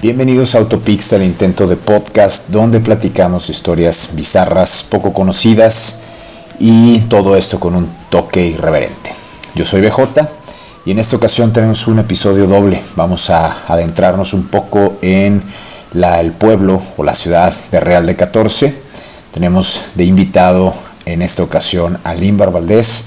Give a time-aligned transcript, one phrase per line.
[0.00, 6.02] Bienvenidos a Autopix, el intento de podcast donde platicamos historias bizarras, poco conocidas
[6.60, 9.10] y todo esto con un toque irreverente.
[9.56, 10.24] Yo soy BJ
[10.84, 12.80] y en esta ocasión tenemos un episodio doble.
[12.94, 15.42] Vamos a adentrarnos un poco en
[15.94, 18.72] la, el pueblo o la ciudad de Real de 14.
[19.34, 20.72] Tenemos de invitado
[21.06, 23.06] en esta ocasión a Limbar Valdés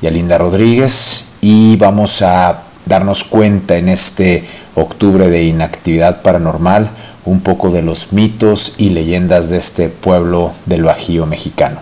[0.00, 6.90] y a Linda Rodríguez y vamos a darnos cuenta en este octubre de inactividad paranormal
[7.24, 11.80] un poco de los mitos y leyendas de este pueblo del Bajío mexicano.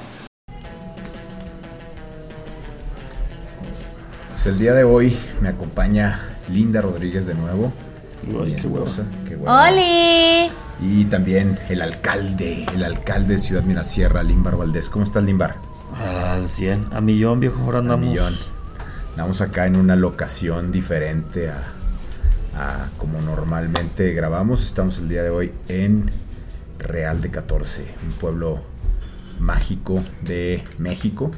[4.30, 7.72] Pues el día de hoy me acompaña Linda Rodríguez de nuevo.
[9.46, 10.50] ¡Holi!
[10.80, 14.90] Y también el alcalde, el alcalde de Ciudad Mirasierra, Limbar Valdés.
[14.90, 15.56] ¿Cómo estás, Limbar?
[15.96, 18.06] A 100, a millón, viejo, ahora andamos.
[18.06, 18.57] A millón.
[19.18, 21.50] Andamos acá en una locación diferente
[22.54, 24.64] a, como normalmente grabamos.
[24.64, 26.08] Estamos el día de hoy en
[26.78, 28.62] Real de 14, un pueblo
[29.40, 31.32] mágico de México,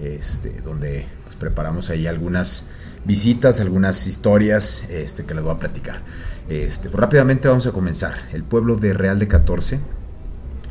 [0.00, 2.66] este, donde pues, preparamos ahí algunas
[3.04, 6.00] visitas, algunas historias este, que les voy a platicar.
[6.48, 8.16] Este, pues, rápidamente vamos a comenzar.
[8.32, 9.78] El pueblo de Real de 14,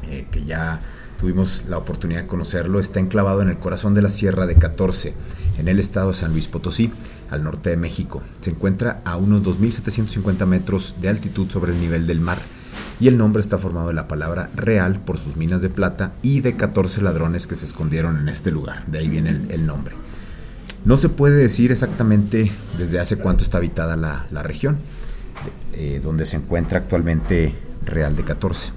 [0.09, 0.81] eh, que ya
[1.17, 5.13] tuvimos la oportunidad de conocerlo, está enclavado en el corazón de la Sierra de 14,
[5.61, 6.91] en el estado de San Luis Potosí,
[7.29, 8.21] al norte de México.
[8.41, 12.39] Se encuentra a unos 2.750 metros de altitud sobre el nivel del mar
[12.99, 16.41] y el nombre está formado de la palabra real por sus minas de plata y
[16.41, 18.85] de 14 ladrones que se escondieron en este lugar.
[18.87, 19.93] De ahí viene el, nombre.
[20.83, 24.77] No se puede decir exactamente desde hace cuánto está habitada la, la región,
[25.73, 27.53] eh, donde se encuentra actualmente
[27.85, 28.71] Real de 14.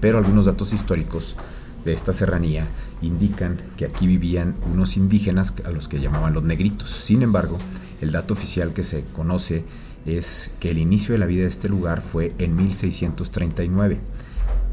[0.00, 1.36] Pero algunos datos históricos
[1.84, 2.66] de esta serranía
[3.02, 6.90] indican que aquí vivían unos indígenas a los que llamaban los negritos.
[6.90, 7.58] Sin embargo,
[8.00, 9.64] el dato oficial que se conoce
[10.06, 13.98] es que el inicio de la vida de este lugar fue en 1639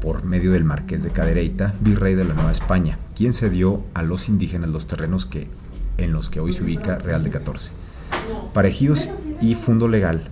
[0.00, 4.28] por medio del marqués de Cadereyta, virrey de la Nueva España, quien cedió a los
[4.28, 5.48] indígenas los terrenos que,
[5.98, 7.72] en los que hoy se ubica Real de 14.
[8.52, 9.08] Parejidos
[9.40, 10.28] y fundo legal,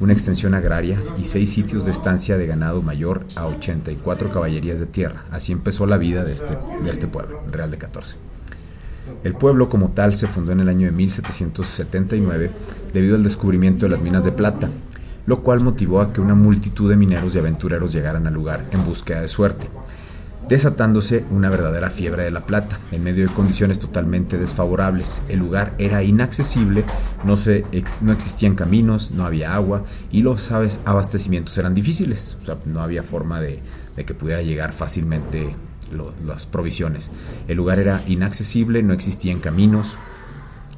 [0.00, 4.86] una extensión agraria y seis sitios de estancia de ganado mayor a 84 caballerías de
[4.86, 5.24] tierra.
[5.30, 8.16] Así empezó la vida de este, de este pueblo, Real de 14.
[9.24, 12.50] El pueblo como tal se fundó en el año de 1779
[12.92, 14.68] debido al descubrimiento de las minas de plata,
[15.26, 18.84] lo cual motivó a que una multitud de mineros y aventureros llegaran al lugar en
[18.84, 19.68] búsqueda de suerte,
[20.48, 25.22] desatándose una verdadera fiebre de la plata, en medio de condiciones totalmente desfavorables.
[25.28, 26.84] El lugar era inaccesible,
[27.24, 27.64] no, se,
[28.00, 33.02] no existían caminos, no había agua y los abastecimientos eran difíciles, o sea, no había
[33.02, 33.60] forma de,
[34.04, 35.54] que pudiera llegar fácilmente
[36.24, 37.10] las provisiones.
[37.48, 39.98] El lugar era inaccesible, no existían caminos,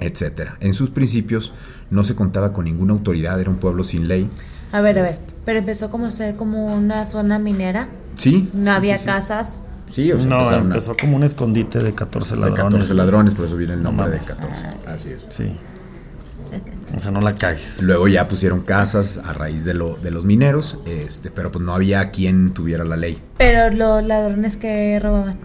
[0.01, 0.51] etc.
[0.61, 1.53] En sus principios
[1.91, 4.29] no se contaba con ninguna autoridad, era un pueblo sin ley.
[4.73, 7.89] A ver, a ver, pero empezó como ser como una zona minera.
[8.17, 8.49] Sí.
[8.53, 9.07] No sí, había sí, sí.
[9.07, 9.67] casas.
[9.89, 12.65] Sí, o sea, no, empezó a, como un escondite de 14 de ladrones.
[12.65, 14.35] 14 ladrones, por eso viene el nombre No de mames.
[14.35, 14.67] 14.
[14.89, 15.27] Así es.
[15.29, 15.57] Sí.
[16.97, 17.83] O sea, no la cagues.
[17.83, 21.75] Luego ya pusieron casas a raíz de, lo, de los mineros, este, pero pues no
[21.75, 23.19] había quien tuviera la ley.
[23.37, 25.39] Pero los ladrones que robaban.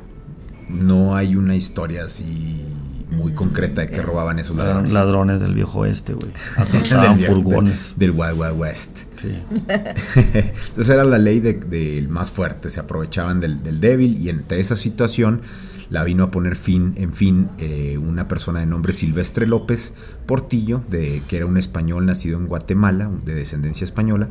[0.70, 2.64] No hay una historia así
[3.12, 4.94] muy concreta de que robaban esos Eran ladrones.
[4.94, 6.32] ladrones del viejo oeste, güey.
[6.58, 7.96] Asaltaban del- furgones.
[7.98, 9.00] Del Wild Wild West.
[9.16, 9.30] Sí.
[10.16, 14.30] Entonces era la ley del de, del más fuerte, se aprovechaban del, del débil y
[14.30, 15.42] entre esa situación
[15.90, 19.94] la vino a poner fin, en fin, eh, una persona de nombre Silvestre López
[20.28, 24.30] Portillo, de, que era un español nacido en Guatemala, de descendencia española,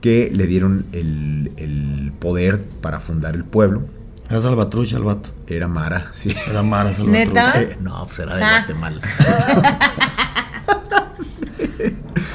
[0.00, 3.82] que le dieron el, el poder para fundar el pueblo.
[4.30, 5.30] Era salvatrucha el vato.
[5.46, 6.34] Era Mara, sí.
[6.50, 7.52] Era Mara ¿Neta?
[7.52, 7.60] salvatrucha.
[7.62, 8.58] Eh, No, pues era de Ah.
[8.66, 9.00] Guatemala.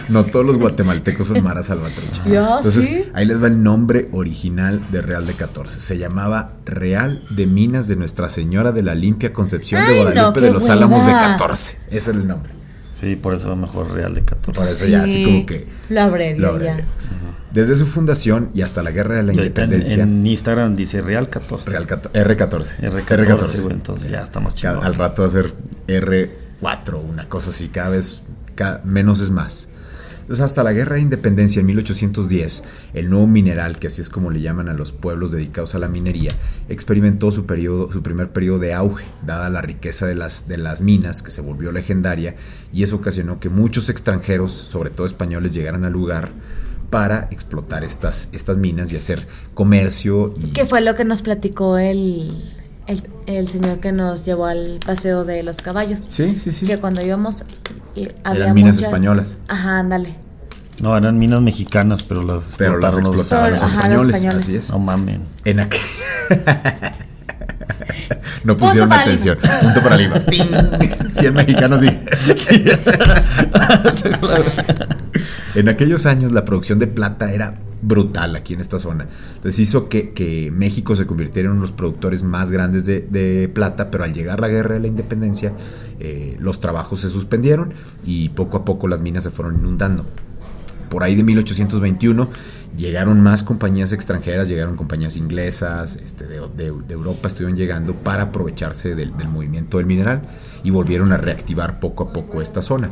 [0.09, 2.23] No todos los guatemaltecos son Mara Salvatrucha.
[2.25, 3.03] Ya, Entonces, sí.
[3.13, 5.79] ahí les va el nombre original de Real de 14.
[5.79, 10.41] Se llamaba Real de Minas de Nuestra Señora de la Limpia Concepción de Ay, Guadalupe
[10.41, 11.31] de los Álamos de hueva.
[11.37, 11.77] 14.
[11.91, 12.51] Ese era el nombre.
[12.91, 14.59] Sí, por eso mejor Real de 14.
[14.59, 16.85] Por eso ya así como que Lo ya.
[17.51, 21.29] Desde su fundación y hasta la Guerra de la en, Independencia, en Instagram dice Real
[21.29, 21.71] 14.
[21.71, 22.79] Real 14, R14.
[22.79, 24.81] R14, güey, entonces ya está más chido.
[24.81, 25.51] al rato va a ser
[25.87, 28.21] R4, una cosa así, cada vez
[28.83, 29.69] menos es más.
[30.21, 32.63] Entonces, hasta la Guerra de Independencia en 1810,
[32.93, 35.87] el nuevo mineral, que así es como le llaman a los pueblos dedicados a la
[35.87, 36.31] minería,
[36.67, 40.81] experimentó su, periodo, su primer periodo de auge, dada la riqueza de las, de las
[40.81, 42.35] minas, que se volvió legendaria,
[42.71, 46.29] y eso ocasionó que muchos extranjeros, sobre todo españoles, llegaran al lugar
[46.89, 50.31] para explotar estas, estas minas y hacer comercio.
[50.39, 52.43] Y, ¿Qué fue lo que nos platicó el,
[52.87, 56.07] el, el señor que nos llevó al paseo de los caballos?
[56.09, 56.65] Sí, sí, sí.
[56.65, 57.43] Que cuando íbamos
[58.23, 59.41] había Eran minas españolas.
[59.47, 60.15] Ajá, ándale.
[60.81, 64.15] No, eran minas mexicanas, pero las Pero las explotaron los- explotaban los Ajá, los españoles,
[64.15, 64.43] españoles.
[64.45, 64.71] así es.
[64.71, 65.21] No mamen.
[65.45, 65.81] En aquel.
[68.43, 69.37] no pusieron atención.
[69.61, 70.19] Punto para Lima.
[70.29, 70.45] ¡Ting!
[71.09, 71.81] 100 mexicanos.
[71.81, 71.99] dije.
[75.55, 79.07] en aquellos años la producción de plata era brutal aquí en esta zona.
[79.35, 83.01] Entonces hizo que, que México se convirtiera en uno de los productores más grandes de,
[83.09, 85.53] de plata, pero al llegar la guerra de la independencia,
[85.99, 87.73] eh, los trabajos se suspendieron
[88.05, 90.05] y poco a poco las minas se fueron inundando
[90.89, 92.29] por ahí de 1821
[92.79, 98.23] llegaron más compañías extranjeras, llegaron compañías inglesas, este, de, de- de Europa estuvieron llegando para
[98.23, 100.21] aprovecharse del, del movimiento del mineral
[100.63, 102.89] y volvieron a reactivar poco a poco esta zona.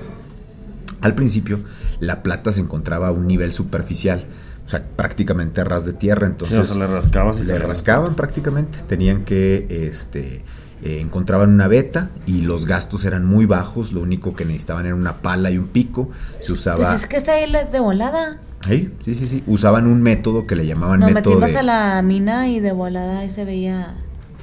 [1.02, 1.60] Al principio,
[2.00, 4.24] la plata se encontraba a un nivel superficial,
[4.66, 7.46] o sea, prácticamente a ras de tierra, Sí, entonces o sea, le rascabas y le
[7.46, 10.44] se rascaban prácticamente, tenían que, este,
[10.84, 14.96] eh, encontraban una veta y los gastos eran muy bajos, lo único que necesitaban era
[14.96, 16.78] una pala y un pico, se usaba...
[16.90, 18.40] Pues es que esa isla es de volada.
[18.66, 19.44] Sí, sí, sí, sí.
[19.48, 22.72] Usaban un método que le llamaban Nos método metimos de- a la mina y de
[22.74, 23.94] volada ahí se veía.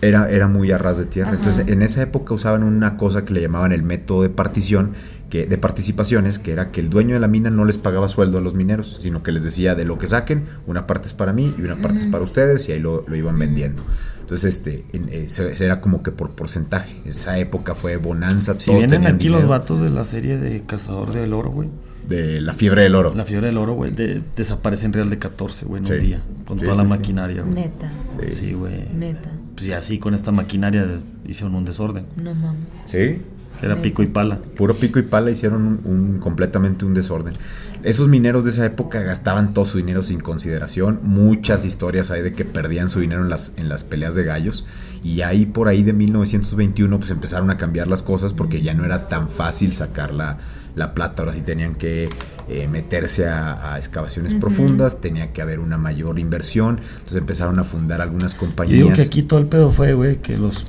[0.03, 1.31] era, era muy a ras de tierra.
[1.31, 1.37] Ajá.
[1.39, 4.93] Entonces, en esa época usaban una cosa que le llamaban el método de partición,
[5.31, 8.39] que, de participaciones, que era que el dueño de la mina no les pagaba sueldo
[8.39, 11.33] a los mineros, sino que les decía de lo que saquen, una parte es para
[11.33, 13.83] mí y una parte es para ustedes, y ahí lo, lo iban vendiendo.
[14.21, 15.29] Entonces, este, en- eh,
[15.61, 16.97] era como que por porcentaje.
[17.05, 18.55] Esa época fue bonanza.
[18.59, 19.49] Si todos vienen aquí los dinero.
[19.61, 21.69] vatos de la serie de Cazador del Oro, güey.
[22.09, 23.15] De la fiebre del oro.
[23.15, 25.93] La fiebre del oro, güey, de- desaparece en Real de 14, güey, en Sí.
[25.95, 26.23] un día.
[26.45, 26.91] Con Sí, toda sí, la sí.
[26.99, 27.55] maquinaria, güey.
[27.55, 27.93] Neta.
[28.11, 28.31] Sí.
[28.33, 28.89] Sí, güey.
[28.95, 29.31] Neta.
[29.55, 30.87] Pues y así con esta maquinaria
[31.27, 32.05] hicieron un desorden.
[32.23, 32.61] No mames.
[32.85, 33.19] Sí,
[33.63, 34.39] era pico y pala.
[34.57, 37.35] puro pico y pala hicieron un, un- completamente un desorden.
[37.85, 41.01] Esos mineros de esa época gastaban todo su dinero sin consideración.
[41.03, 44.65] Muchas historias hay de que perdían su dinero en las, en las peleas de gallos.
[45.03, 48.87] Y ahí por ahí de 1921 pues empezaron a cambiar las cosas porque ya no
[48.87, 50.39] era tan fácil sacar la,
[50.77, 51.21] la plata.
[51.21, 52.09] Ahora sí tenían que
[52.49, 56.79] eh, meterse a, a excavaciones profundas, tenía que haber una mayor inversión.
[56.79, 58.79] Entonces empezaron a fundar algunas Yo compañías.
[58.79, 60.65] digo que aquí todo el pedo fue, güey, que los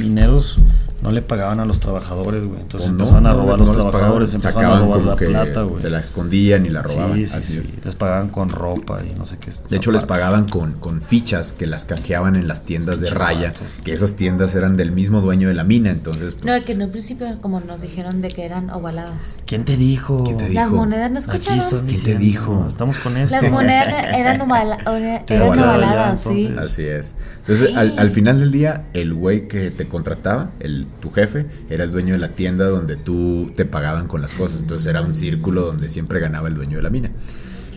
[0.00, 0.60] mineros
[1.04, 2.60] no le pagaban a los trabajadores, güey.
[2.60, 4.98] Entonces Pues no, empezaban a robar no los les trabajadores, pagaban, empezaban a sacaban robar
[4.98, 5.80] como la que plata, güey.
[5.82, 7.14] Se la escondían y la robaban.
[7.18, 7.52] Sí, sí, así.
[7.60, 7.74] sí.
[7.84, 9.52] Les pagaban con ropa y no sé qué.
[9.70, 13.52] De hecho, les pagaban con, con fichas que las canjeaban en las tiendas de raya,
[13.84, 16.82] que esas tiendas eran del mismo dueño de la mina, entonces pues, No, que en
[16.82, 19.42] un principio, como nos dijeron, de que eran ovaladas.
[19.46, 20.24] ¿Quién te dijo?
[20.24, 20.76] ¿Quién te Las dijo?
[20.76, 21.84] monedas no escucharon.
[21.86, 22.64] ¿Quién te dijo?
[22.66, 23.36] Estamos con esto.
[23.40, 26.54] Las monedas eran, ovala- eran ya, ovaladas, sí.
[26.58, 27.14] así es.
[27.40, 27.74] Entonces, Sí.
[27.76, 31.92] al, al final del día, el güey que te contrataba, el, tu jefe, era el
[31.92, 34.62] dueño de la tienda donde tú te pagaban con las cosas.
[34.62, 37.10] Entonces era un círculo donde siempre ganaba el dueño de la mina.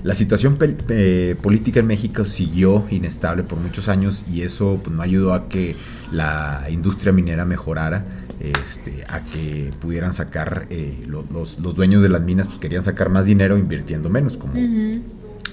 [0.04, 0.58] La situación
[0.90, 5.50] eh, política en México siguió inestable por muchos años y eso pues, no ayudó a
[5.50, 5.76] que
[6.12, 8.06] la industria minera mejorara,
[8.40, 12.84] este, a que pudieran sacar, eh, lo- los, los dueños de las minas pues, querían
[12.84, 14.54] sacar más dinero invirtiendo menos, como,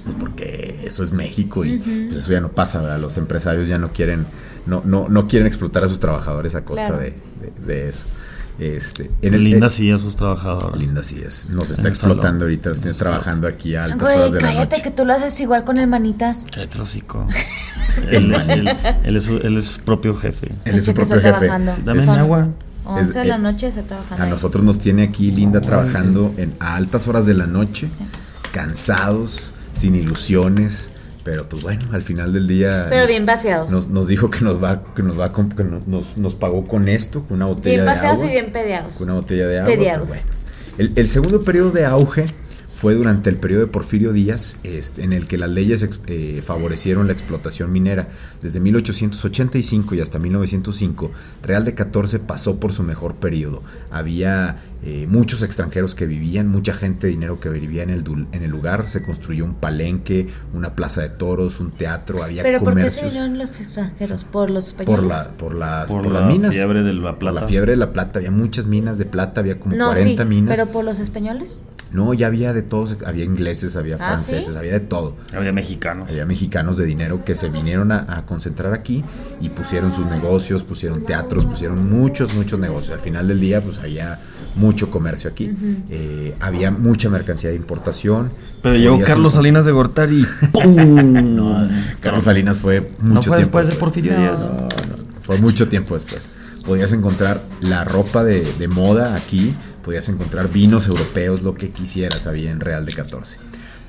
[0.03, 2.99] pues porque eso es México y pues eso ya no pasa, ¿verdad?
[3.01, 4.27] Los empresarios ya no quieren,
[4.67, 7.03] no, no, no quieren explotar a sus trabajadores a costa Claro.
[7.03, 8.05] de, de- de eso.
[8.59, 10.77] Este, en el- Linda eh, sí a sus trabajadores.
[10.81, 11.49] Linda sí es.
[11.51, 12.43] Nos está explotando salón.
[12.43, 13.03] ahorita, los tienes Sí.
[13.03, 14.83] trabajando aquí a altas Güey, horas de la cállate noche.
[14.83, 16.47] que tú lo haces igual con el manitas.
[16.55, 17.27] Cállate hocico.
[18.11, 18.69] él, es, él-
[19.05, 20.49] él es su, él es su propio jefe.
[20.67, 21.51] Él es su está propio jefe.
[21.75, 22.49] Sí, dame Es- mi agua.
[22.85, 24.23] 11 de Es- la eh, noche está trabajando.
[24.23, 27.89] A nosotros nos tiene aquí Linda trabajando en, a altas horas de la noche,
[28.53, 30.91] cansados, sin ilusiones,
[31.25, 33.71] pero pues bueno, al final del día Pero nos, bien vaciados.
[33.71, 37.23] nos, nos dijo que nos va, que nos va que nos- nos, pagó con esto,
[37.25, 38.27] con una botella Bien de vaciados agua.
[38.29, 38.97] y bien pedeados.
[38.97, 39.75] Con una botella de agua.
[40.07, 40.23] Bueno.
[40.79, 42.27] El, el segundo periodo de auge
[42.85, 46.43] fue durante el periodo de Porfirio Díaz, este, en el que las leyes ex- eh,
[46.45, 48.07] favorecieron la explotación minera.
[48.43, 51.11] Desde 1885 y hasta 1905,
[51.43, 53.63] Real de 14 pasó por su mejor periodo.
[53.91, 58.27] Había eh, muchos extranjeros que vivían, mucha gente de dinero que vivía en el, dul-
[58.33, 58.87] en el lugar.
[58.87, 63.07] Se construyó un palenque, una plaza de toros, un teatro, había Pero ¿por qué se
[63.07, 64.25] vinieron los extranjeros?
[64.25, 65.01] ¿Por los españoles?
[65.01, 66.55] por, la, por, las, Por por la las minas.
[66.55, 67.41] fiebre de la Por plata.
[67.41, 68.19] la fiebre de la plata.
[68.19, 70.59] Había muchas minas de plata, había como No, 40 sí, minas.
[70.59, 71.63] pero por los españoles.
[71.95, 74.59] No, ya había de todos, había ingleses, había ¿Ah, franceses, sí?
[74.59, 75.17] había de todo.
[75.35, 76.11] Había mexicanos.
[76.11, 79.05] Había mexicanos de dinero que se vinieron a, a concentrar aquí
[79.41, 82.95] y pusieron sus negocios, pusieron teatros, pusieron muchos, muchos negocios.
[82.95, 84.19] Al final del día, pues había
[84.57, 85.51] mucho comercio aquí.
[85.91, 88.31] Eh, había mucha mercancía de importación.
[88.63, 90.27] Pero llegó Carlos Salinas de Gortari.
[90.53, 91.37] ¡Pum!
[91.37, 91.69] No,
[92.01, 94.47] Carlos Salinas fue mucho ¿No fue tiempo después de Porfirio Díaz?
[94.47, 94.69] No, no,
[95.23, 96.29] fue mucho tiempo después.
[96.65, 102.27] Podías encontrar la ropa de, de moda aquí, podías encontrar vinos europeos, lo que quisieras
[102.27, 103.39] había en Real de 14.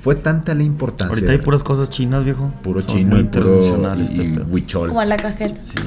[0.00, 1.12] Fue tanta la importancia.
[1.14, 2.52] Ahorita hay puras cosas chinas, viejo.
[2.62, 4.88] puro Somos chino muy y puro internacional este y huichol.
[4.90, 5.58] Como a la cajeta.
[5.64, 5.78] Sí.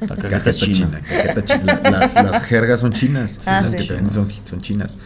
[0.00, 0.74] La cajeta Cajeta china.
[0.76, 1.00] china.
[1.08, 1.80] cajeta china.
[1.82, 3.38] La- Las, las jergas son chinas.
[3.46, 3.78] Ah, las sí.
[3.78, 4.96] que te venden son, son chinas.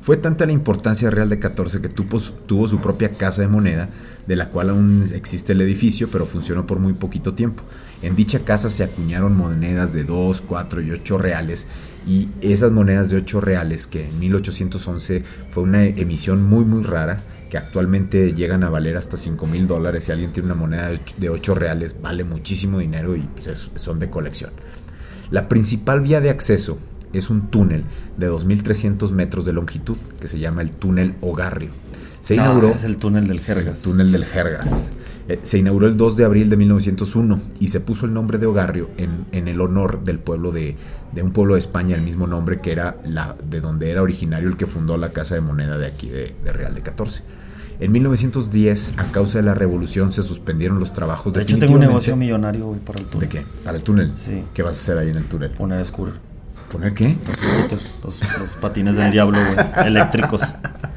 [0.00, 3.48] Fue tanta la importancia real de 14 que tuvo, su- tuvo su propia casa de
[3.48, 3.88] moneda,
[4.26, 7.62] de la cual aún existe el edificio, pero funcionó por muy poquito tiempo.
[8.02, 11.66] En dicha casa se acuñaron monedas de 2, 4 y 8 reales,
[12.06, 17.22] y esas monedas de 8 reales, que en 1811 fue una emisión muy muy rara,
[17.50, 20.04] que actualmente llegan a valer hasta 5 mil dólares.
[20.04, 23.46] Si alguien tiene una moneda de ocho- de 8 reales, vale muchísimo dinero y pues,
[23.48, 24.50] es- son de colección.
[25.30, 26.78] La principal vía de acceso
[27.12, 27.84] es un túnel
[28.16, 31.70] de 2.300 metros de longitud que se llama el túnel Ogarrio.
[32.20, 33.78] Se No, inauguró es el túnel del Jergas.
[33.78, 34.90] el túnel del Jergas.
[35.28, 38.46] Eh, se inauguró el 2 de abril de 1901 y se puso el nombre de
[38.46, 40.76] Ogarrio en, en el honor del pueblo de,
[41.12, 44.48] de un pueblo de España, el mismo nombre que era la de donde era originario
[44.48, 47.22] el que fundó la casa de moneda de aquí de, de Real de 14.
[47.80, 51.80] En 1910, a causa de la revolución, se suspendieron los trabajos De hecho, tengo un
[51.80, 53.28] negocio millonario, güey, para el túnel.
[53.28, 53.46] ¿De qué?
[53.64, 54.12] ¿Para el túnel?
[54.16, 54.42] Sí.
[54.52, 55.50] ¿Qué vas a hacer ahí en el túnel?
[55.50, 56.14] Poner scooter.
[56.72, 57.16] ¿Poner qué?
[57.26, 59.86] Los scooters, los, los patines del diablo, güey.
[59.86, 60.42] Eléctricos.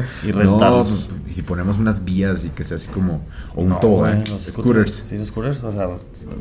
[0.28, 1.10] Y No, rentarlos.
[1.14, 3.22] pues, y si ponemos unas vías y que sea así como.
[3.56, 4.24] O un No, tobogán.
[4.26, 4.92] Scooters.
[4.92, 5.64] Sí, los scooters.
[5.64, 5.88] O sea,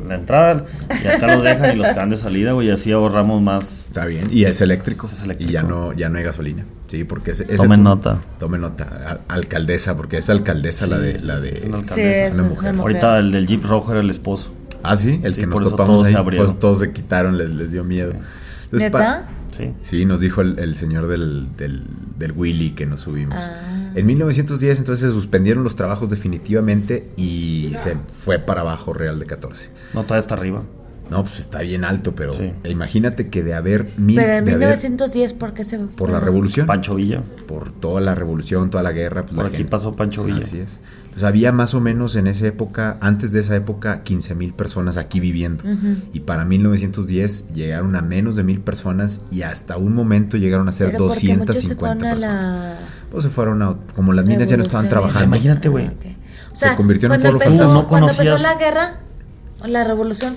[0.07, 0.63] la entrada
[1.03, 2.67] y acá los dejan y los que van de salida, güey.
[2.67, 3.85] Y así ahorramos más.
[3.87, 4.27] Está bien.
[4.31, 5.09] Y es eléctrico.
[5.11, 5.49] Es eléctrico.
[5.49, 6.63] Y ya no, ya no hay gasolina.
[6.87, 7.43] Sí, porque ese.
[7.45, 8.19] ese Tomen nota.
[8.39, 9.19] Tomen nota.
[9.29, 11.17] A- alcaldesa, porque es alcaldesa la de.
[11.19, 12.25] Sí, la de es una Sí, alcaldesa.
[12.25, 12.73] es una una mujer.
[12.73, 12.81] mujer.
[12.81, 14.53] Ahorita el del Jeep rojo era el esposo.
[14.83, 16.19] Ah, sí, el Sí, que nos topamos todos se ahí.
[16.19, 16.47] abrieron.
[16.47, 18.11] Pues todos se quitaron, les, les dio miedo.
[18.11, 19.27] Entonces, ¿Neta?
[19.61, 19.73] Sí.
[19.81, 21.83] Sí, nos dijo el, el señor del, del,
[22.17, 23.35] del Willy que nos subimos.
[23.37, 23.91] Ah.
[23.95, 29.25] En 1910 entonces se suspendieron los trabajos definitivamente y se fue para abajo Real de
[29.25, 29.69] 14.
[29.93, 30.63] No, todavía está arriba.
[31.09, 32.53] No, pues está bien alto, pero Sí.
[32.69, 34.15] imagínate que de haber mil...
[34.15, 37.21] Pero en de haber- 1910, ¿por qué se por la revolución, Pancho Villa.
[37.47, 39.23] por toda la revolución, toda la guerra.
[39.23, 40.39] pues, Por la aquí gente- pasó Pancho Villa.
[40.45, 40.79] Así es.
[41.03, 44.95] Entonces había más o menos en esa época, antes de esa época, 15 mil personas
[44.95, 45.65] aquí viviendo.
[46.13, 50.71] Y para 1910 llegaron a menos de mil personas y hasta un momento llegaron a
[50.71, 52.45] ser Pero porque muchos se 250 fueron a personas.
[52.45, 52.79] la
[53.11, 55.25] Pues se fueron a, como las minas ya no estaban trabajando.
[55.35, 55.87] Imagínate, güey.
[55.87, 55.93] Ah.
[56.53, 57.81] O sea, convirtió en un pueblo empezó, fantasma.
[57.81, 58.99] No Cuando empezó la guerra,
[59.67, 60.33] la revolución,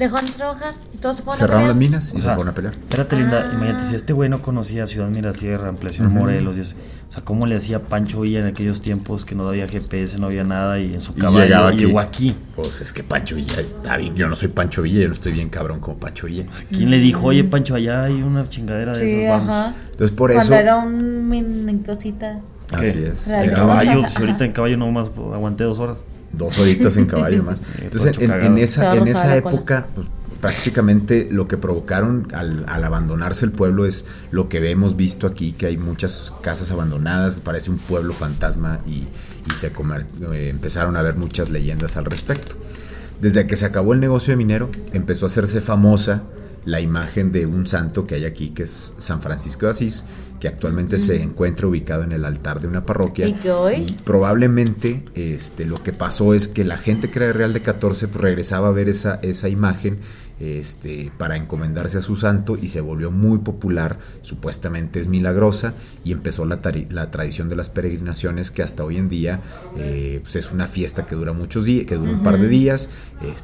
[0.00, 2.34] dejó de trabajar y todos se fueron Cerraron a las minas y O se sea,
[2.34, 2.74] fueron a pelear.
[2.74, 3.46] Espérate, linda.
[3.48, 3.54] Ah.
[3.54, 6.74] Imagínate, si este güey no conocía Ciudad Mirasierra, Ampliación Morelos, y así,
[7.08, 10.26] o sea, ¿cómo le hacía Pancho Villa en aquellos tiempos que no había GPS, no
[10.26, 11.78] había nada y en su Y caballo llegaba aquí.
[11.78, 12.36] llegó aquí?
[12.56, 14.14] Pues es que Pancho Villa está bien.
[14.16, 16.44] Yo no soy Pancho Villa, yo no estoy bien cabrón como Pancho Villa.
[16.70, 19.54] ¿Quién le dijo, oye, Pancho, allá hay una chingadera de Sí, esas, vamos?
[19.54, 19.74] ajá.
[19.92, 20.60] Entonces por Cuando eso.
[20.60, 22.40] era un cosita.
[22.72, 23.28] Así es.
[23.28, 25.98] En caballo, pues ahorita en caballo nomás aguanté dos horas.
[26.32, 27.60] Dos horitas en caballo más.
[27.82, 30.06] Entonces, en, esa, en esa época, pues,
[30.40, 35.52] prácticamente lo que provocaron al, al abandonarse el pueblo es lo que hemos visto aquí,
[35.52, 39.04] que hay muchas casas abandonadas, que parece un pueblo fantasma y,
[39.46, 42.56] y se comer- eh, empezaron a ver muchas leyendas al respecto.
[43.20, 46.22] Desde que se acabó el negocio de minero, empezó a hacerse famosa
[46.64, 50.04] la imagen de un santo que hay aquí, que es San Francisco de Asís,
[50.40, 53.28] que actualmente se encuentra ubicado en el altar de una parroquia.
[53.28, 53.74] ¿Y que hoy?
[53.74, 57.60] Y probablemente este, lo que pasó es que la gente que era de Real de
[57.60, 59.98] 14 pues, regresaba a ver esa, esa imagen
[60.40, 66.12] este, para encomendarse a su santo y se volvió muy popular, supuestamente es milagrosa, y
[66.12, 69.40] empezó la, tradición de las peregrinaciones que hasta hoy en día
[69.76, 72.88] eh, pues, es una fiesta que dura muchos días, que dura un par de días.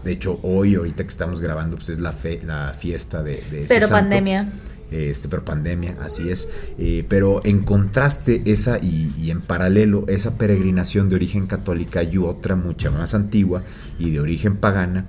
[0.04, 3.64] De hecho, hoy, ahorita que estamos grabando, pues es la, fe, la fiesta de, de
[3.64, 4.02] ese Pero santo.
[4.02, 4.48] pandemia.
[4.90, 6.48] Este, pero pandemia, así es.
[6.78, 12.18] Eh, pero en contraste, esa y, y en paralelo, esa peregrinación de origen católica y
[12.18, 13.62] otra mucha más antigua
[13.98, 15.06] y de origen pagana,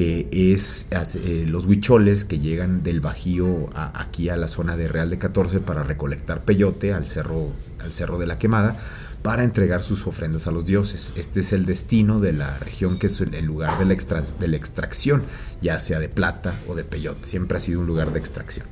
[0.00, 4.88] que es eh, los huicholes que llegan del Bajío a- aquí a la zona de
[4.88, 7.52] Real de 14 para recolectar peyote al cerro,
[7.84, 8.74] al cerro de la quemada
[9.20, 11.12] para entregar sus ofrendas a los dioses.
[11.16, 14.48] Este es el destino de la región que es el lugar de la, extra- de
[14.48, 15.22] la extracción,
[15.60, 17.22] ya sea de plata o de peyote.
[17.28, 18.64] Siempre ha sido un lugar de extracción.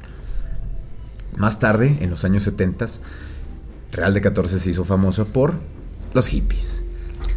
[1.36, 2.86] Más tarde, en los años 70,
[3.92, 5.52] Real de 14 se hizo famoso por
[6.14, 6.84] los hippies.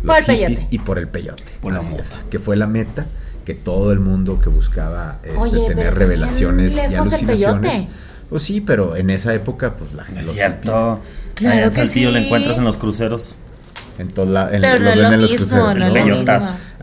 [0.01, 0.47] Los Por el peyote.
[0.55, 1.43] hippies y por el peyote.
[1.61, 3.05] Por así es, que fue la meta
[3.45, 7.85] que todo el mundo que buscaba este, Oye, tener revelaciones y el alucinaciones.
[8.29, 10.21] Pues sí, pero en esa época, pues la gente.
[10.21, 11.01] Es los cierto.
[11.33, 12.13] Claro que Saltillo sí.
[12.13, 13.35] lo encuentras en los cruceros.
[13.97, 14.53] En todos lados.
[14.53, 15.77] En, Pero ven lo en los mismo, cruceros.
[15.77, 16.33] no lo mismo.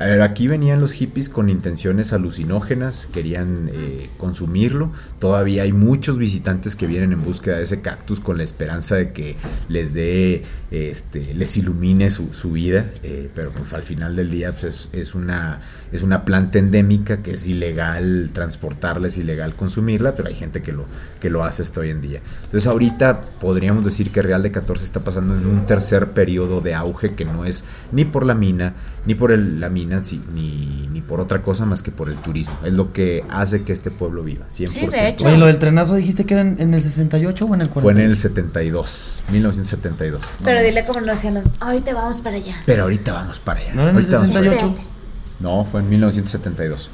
[0.00, 4.92] A ver, aquí venían los hippies con intenciones alucinógenas, querían eh, consumirlo.
[5.18, 9.12] Todavía hay muchos visitantes que vienen en búsqueda de ese cactus con la esperanza de
[9.12, 9.36] que
[9.68, 12.84] les dé, este, les ilumine su, su vida.
[13.02, 15.60] eh, pero pues al final del día pues, es, es una,
[15.92, 20.72] es una planta endémica que es ilegal transportarla, es ilegal consumirla, pero hay gente que
[20.72, 20.84] lo,
[21.20, 22.20] que lo hace hasta hoy en día.
[22.44, 26.74] Entonces ahorita podríamos decir que Real de 14 está pasando en un tercer periodo de
[26.74, 28.74] auge que no es ni por la mina,
[29.06, 32.16] ni por el, la mina si- ni, ni por otra cosa más que por el
[32.16, 32.58] turismo.
[32.64, 34.90] Es lo que hace que este pueblo viva, 100%.
[34.90, 35.26] de hecho.
[35.26, 37.80] Oye, lo del trenazo dijiste que era en, en el 68 o en el 40.
[37.80, 40.22] Fue en el 72, 1972.
[40.44, 42.56] Pero dile como nos decían los, ahorita vamos para allá.
[42.66, 43.72] Pero ahorita vamos para allá.
[43.74, 44.50] ¿No era en el Ahorita vamos para allá.
[44.58, 44.66] 68?
[44.80, 44.98] Espérate.
[45.40, 46.90] No, fue en 1972.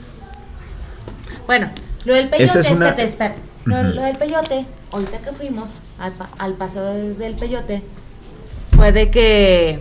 [1.47, 1.71] Bueno,
[2.05, 3.41] lo del peyote, Esa es una- espérate, espérate.
[3.65, 7.83] Lo, lo del peyote, ahorita que fuimos al, pa- al paseo de- del peyote,
[8.77, 9.79] fue de que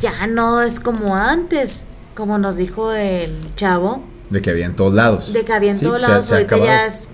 [0.00, 1.84] ya no es como antes,
[2.16, 5.32] como nos dijo el chavo, De que había en todos lados.
[5.32, 6.76] de que había en Sí, todos se- lados, se ha ahorita acabado.
[6.80, 7.06] ya es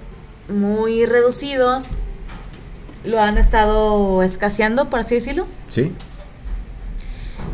[0.49, 1.83] muy reducido.
[3.05, 5.47] Lo han estado escaseando, por así decirlo.
[5.69, 5.93] Sí.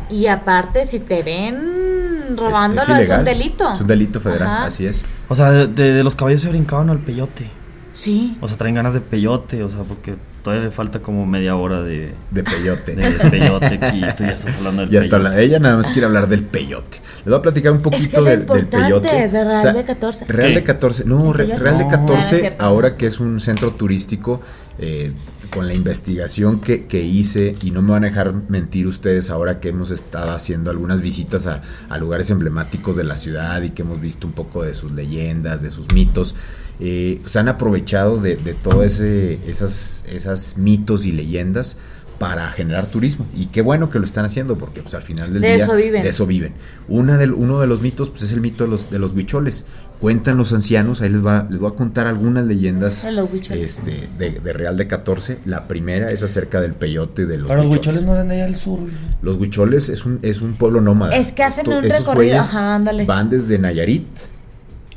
[0.09, 3.19] Y aparte, si te ven robándolo, es, ilegal.
[3.19, 3.69] un delito.
[3.69, 4.65] Es un delito federal, Ajá.
[4.65, 5.05] así es.
[5.27, 7.49] O sea, de, de- los caballos se brincaban al peyote.
[7.93, 8.37] Sí.
[8.41, 11.81] O sea, traen ganas de peyote, o sea, porque todavía le falta como media hora
[11.81, 12.95] de, De peyote.
[12.95, 14.01] de peyote aquí.
[14.17, 15.35] Tú ya estás hablando del Ya está, peyote.
[15.35, 16.97] la- ella nada más quiere hablar del peyote.
[17.19, 19.27] Les voy a platicar un poquito Es que del, del peyote.
[19.27, 20.25] de Real de 14.
[20.27, 20.55] Real ¿Qué?
[20.55, 21.33] de 14, no.
[21.33, 21.89] Real de No.
[21.89, 22.63] 14, Ah, es cierto.
[22.63, 24.39] ahora que es un centro turístico,
[24.79, 25.11] eh,
[25.51, 29.59] con la investigación que, que hice, y no me van a dejar mentir ustedes ahora
[29.59, 33.81] que hemos estado haciendo algunas visitas a, a lugares emblemáticos de la ciudad y que
[33.81, 36.35] hemos visto un poco de sus leyendas, de sus mitos.
[36.79, 41.77] eh, se han aprovechado de, de todo ese, esas, esas mitos y leyendas
[42.19, 43.25] para generar turismo.
[43.35, 45.75] Y qué bueno que lo están haciendo, porque pues al final del De día eso
[45.75, 46.03] viven.
[46.03, 46.53] de eso viven.
[46.87, 49.65] Una del, uno de los mitos pues, es el mito de los, de los huicholes.
[49.99, 53.05] Cuentan los ancianos, ahí les, va, les voy a contar algunas leyendas
[53.51, 55.39] este, de, de Real de 14.
[55.45, 58.03] La primera es acerca del peyote de los Pero los huicholes.
[58.03, 58.79] no eran de allá al sur.
[59.21, 61.17] Los huicholes es un, es un pueblo nómada.
[61.17, 63.03] Es que hacen un esos recorrido, ajá, ándale.
[63.03, 64.07] Van desde Nayarit,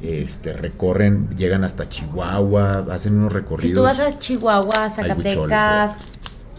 [0.02, 3.71] este, recorren, llegan hasta Chihuahua, hacen unos recorridos.
[3.71, 5.99] Si tú vas a Chihuahua, Zacatecas,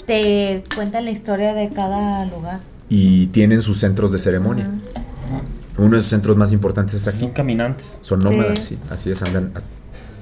[0.05, 2.59] te cuentan la historia de cada lugar.
[2.89, 4.69] y tienen sus centros de ceremonia.
[5.77, 7.19] Uno de sus centros más importantes es aquí.
[7.19, 7.97] Son caminantes.
[8.01, 8.75] Son nómadas, Sí.
[8.75, 8.79] sí.
[8.89, 9.51] Así es, andan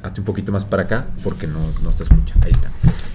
[0.03, 2.35] hazte un poquito más para acá porque no, no se escucha.
[2.41, 2.71] Ahí está.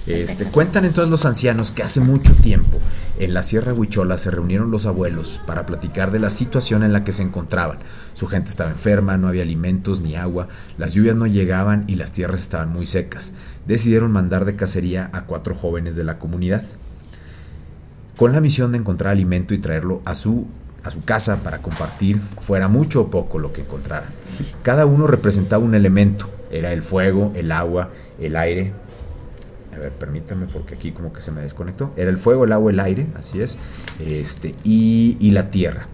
[0.07, 2.79] Este, cuentan entonces los ancianos que hace mucho tiempo
[3.19, 7.03] en la Sierra Huichola se reunieron los abuelos para platicar de la situación en la
[7.03, 7.79] que se encontraban.
[8.15, 10.47] Su gente estaba enferma, no había alimentos ni agua,
[10.79, 13.33] las lluvias no llegaban y las tierras estaban muy secas.
[13.67, 16.63] Decidieron mandar de cacería a cuatro jóvenes de la comunidad
[18.17, 20.47] con la misión de encontrar alimento y traerlo a su,
[20.87, 24.09] a su casa para compartir, fuera mucho o poco lo que encontraran.
[24.63, 28.73] Cada uno representaba un elemento, era el fuego, el agua, el aire.
[29.75, 31.93] A ver, permítame porque aquí como que se me desconectó.
[31.97, 33.59] Era el fuego, el agua, el aire, así es,
[34.01, 35.87] este, y, y la tierra.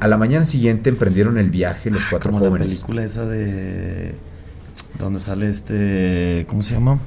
[0.00, 2.68] A la mañana siguiente emprendieron el viaje los cuatro Como la jóvenes.
[2.68, 4.14] película esa de.
[5.00, 6.44] Donde sale este.
[6.48, 6.98] ¿Cómo se llama?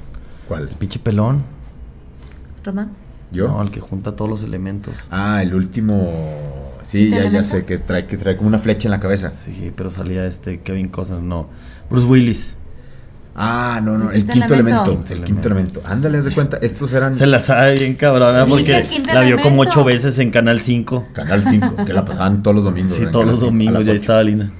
[0.48, 0.68] ¿Cuál?
[0.68, 1.42] El pinche pelón.
[2.64, 2.90] Román.
[3.30, 3.46] ¿Yo?
[3.46, 5.06] No, el que junta todos los elementos.
[5.12, 6.12] Ah, el último.
[6.82, 9.32] Sí, ¿Quinto ya, ya sé que trae, que trae como una flecha en la cabeza.
[9.32, 11.48] Sí, pero salía este Kevin Costner, no.
[11.90, 12.56] Bruce Willis.
[13.36, 14.82] Ah, no, no, El el quinto elemento.
[14.90, 15.12] elemento.
[15.14, 15.82] El quinto elemento.
[15.86, 16.58] Ándale, haz de cuenta.
[16.60, 20.60] Estos eran Se la sabe bien cabrona porque la vio como ocho veces en Canal
[20.60, 21.08] 5.
[21.12, 22.92] Canal 5, que la pasaban todos los domingos.
[22.92, 24.00] Sí, todos Canal los 5, a domingos ya 8.
[24.00, 24.50] estaba linda.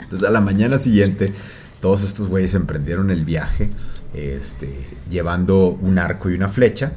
[0.00, 1.32] Entonces, a la mañana siguiente,
[1.80, 3.68] todos estos güeyes emprendieron el viaje,
[4.14, 4.68] este,
[5.10, 6.92] llevando un arco y una flecha.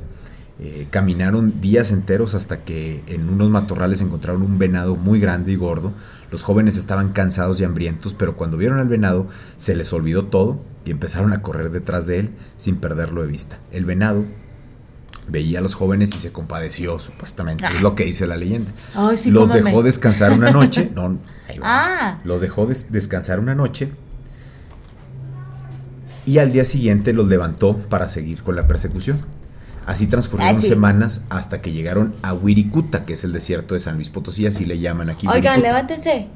[0.58, 5.56] Eh, caminaron días enteros hasta que en unos matorrales encontraron un venado muy grande y
[5.58, 5.92] gordo.
[6.32, 10.60] Los jóvenes estaban cansados y hambrientos, pero cuando vieron al venado se les olvidó todo
[10.86, 13.58] y empezaron a correr detrás de él sin perderlo de vista.
[13.74, 14.24] El venado
[15.28, 17.66] veía a los jóvenes y se compadeció, supuestamente.
[17.74, 18.72] Es lo que dice la leyenda.
[18.96, 20.90] Ay, sí, los dejó descansar una noche.
[20.96, 21.18] No,
[21.50, 21.66] ahí va.
[21.66, 22.20] Ah.
[22.24, 23.90] Los dejó des- descansar una noche.
[26.26, 29.18] Y al día siguiente los levantó para seguir con la persecución.
[29.86, 33.96] Así transcurrieron Ah, semanas hasta que llegaron a Wirikuta, que es el desierto de San
[33.96, 35.28] Luis Potosí, así le llaman aquí.
[35.28, 35.68] Oigan, Wirikuta.
[35.68, 36.28] levántense.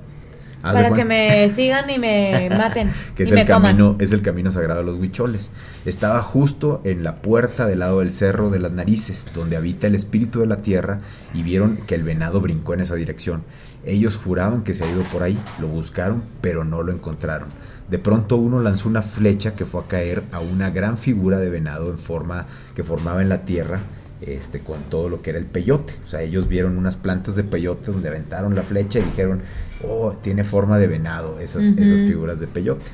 [0.62, 2.92] Para que me sigan y me maten.
[3.16, 3.62] que es y me el coman.
[3.78, 5.52] camino, es el camino sagrado de los huicholes.
[5.86, 9.96] Estaba justo en la puerta del lado del cerro de las narices, donde habita el
[9.96, 11.00] espíritu de la tierra,
[11.34, 13.44] y vieron que el venado brincó en esa dirección.
[13.86, 17.48] Ellos juraban que se ha ido por ahí, lo buscaron, pero no lo encontraron.
[17.90, 21.50] De pronto uno lanzó una flecha que fue a caer a una gran figura de
[21.50, 23.82] venado en forma que formaba en la tierra.
[24.22, 25.94] Este, con todo lo que era el peyote.
[26.04, 29.42] O sea, ellos vieron unas plantas de peyote donde aventaron la flecha y dijeron,
[29.88, 32.92] oh, tiene forma de venado, esas, esas figuras de peyote.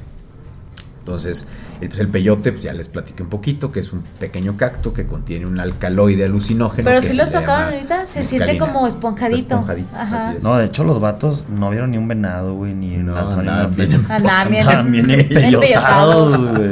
[1.05, 1.47] Entonces,
[1.81, 4.91] el, pues el peyote, pues ya les platiqué un poquito, que es un pequeño cacto
[4.91, 6.83] que contiene un alcaloide alucinógeno.
[6.89, 8.27] Pero que si se lo llama ahorita, se mescalina.
[8.47, 9.37] siente como Está esponjadito.
[9.53, 10.29] esponjadito, Ajá.
[10.29, 10.43] así es.
[10.43, 13.99] No, de hecho los vatos no vieron ni un venado, güey, ni No, andaban flecha.
[14.89, 16.71] bien- empellotados, güey.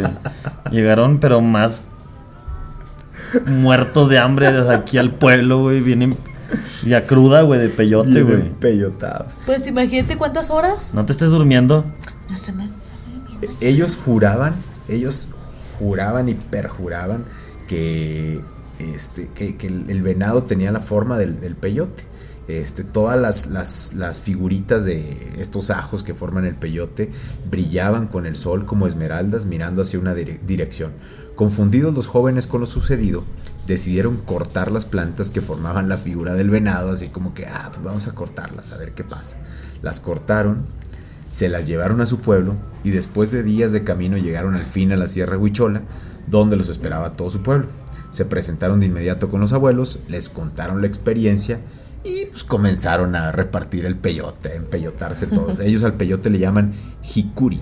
[0.71, 1.83] Llegaron, pero más
[3.45, 5.79] muertos de hambre desde aquí al pueblo, güey.
[5.81, 6.17] Vienen.
[6.85, 8.41] Ya cruda, güey, de peyote, güey.
[8.41, 9.33] empellotados.
[9.45, 10.93] Pues imagínate cuántas horas.
[10.95, 11.85] No te estés durmiendo.
[12.29, 12.67] No se me-
[13.61, 14.55] ellos juraban,
[14.89, 15.29] ellos
[15.79, 17.23] juraban y perjuraban
[17.67, 18.41] que,
[18.79, 22.03] este, que, el, venado tenía la forma del, del peyote.
[22.47, 27.09] Este, todas las, las, las figuritas de estos ajos que forman el peyote
[27.49, 30.91] brillaban con el sol como esmeraldas mirando hacia una dire- dirección.
[31.35, 33.23] Confundidos los jóvenes con lo sucedido,
[33.65, 37.81] decidieron cortar las plantas que formaban la figura del venado, así como que, ah, pues
[37.83, 39.37] vamos a cortarlas, a ver qué pasa.
[39.81, 40.65] Las cortaron,
[41.33, 44.91] se las llevaron a su pueblo y después de días de camino llegaron al fin
[44.93, 45.81] a la Sierra Huichola,
[46.27, 47.65] donde los esperaba todo su pueblo.
[48.11, 51.59] Se presentaron de inmediato con los abuelos, les contaron la experiencia
[52.03, 55.59] y pues comenzaron a repartir el peyote, a empellotarse todos.
[55.59, 57.61] Ellos al peyote le llaman jicuri.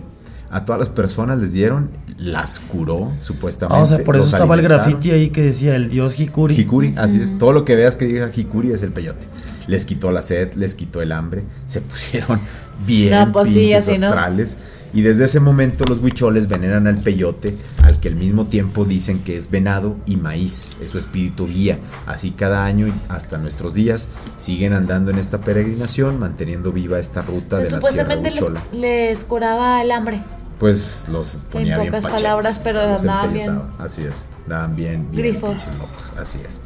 [0.50, 3.80] A todas las personas les dieron, las curó supuestamente.
[3.80, 6.56] Ah, o sea, por eso estaba el grafiti ahí que decía el dios Hikuri.
[6.56, 7.38] Hikuri, así es.
[7.38, 9.26] Todo lo que veas que diga Hikuri es el peyote.
[9.68, 12.38] Les quitó la sed, les quitó el hambre, se pusieron
[12.86, 14.08] bien No, pues sí, así, ¿no?
[14.08, 14.58] astrales.
[14.94, 19.20] Y desde ese momento los huicholes veneran al peyote, al que al mismo tiempo dicen
[19.24, 21.80] que es venado y maíz, es su espíritu guía.
[22.06, 27.22] Así cada año y hasta nuestros días siguen andando en esta peregrinación, manteniendo viva esta
[27.22, 28.64] ruta Que de la Sierra supuestamente les, Huichola.
[28.74, 30.22] les curaba el hambre.
[30.60, 33.60] Pues los ponía En bien pocas pachecos, palabras, pero andaban bien.
[33.80, 35.56] Así es, daban bien, bien Grifos.
[35.80, 36.60] locos, así es.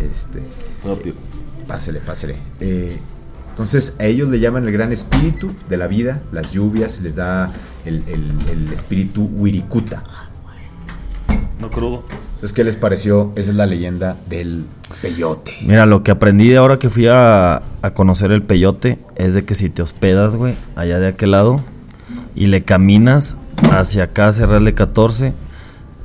[0.00, 0.40] Este,
[1.66, 2.36] Pásele, pásele.
[2.60, 2.96] Eh,
[3.58, 7.50] entonces a ellos le llaman el gran espíritu de la vida, las lluvias, les da
[7.84, 10.04] el, el- el espíritu Wirikuta.
[11.60, 12.04] No crudo.
[12.34, 13.32] Entonces, ¿qué les pareció?
[13.34, 14.64] Esa es la leyenda del
[15.02, 15.52] peyote.
[15.62, 19.44] Mira, lo que aprendí de ahora que fui a, a conocer el peyote es de
[19.44, 21.60] que si te hospedas, güey, allá de aquel lado
[22.36, 23.36] y le caminas
[23.72, 25.32] hacia acá, hacia Real de 14,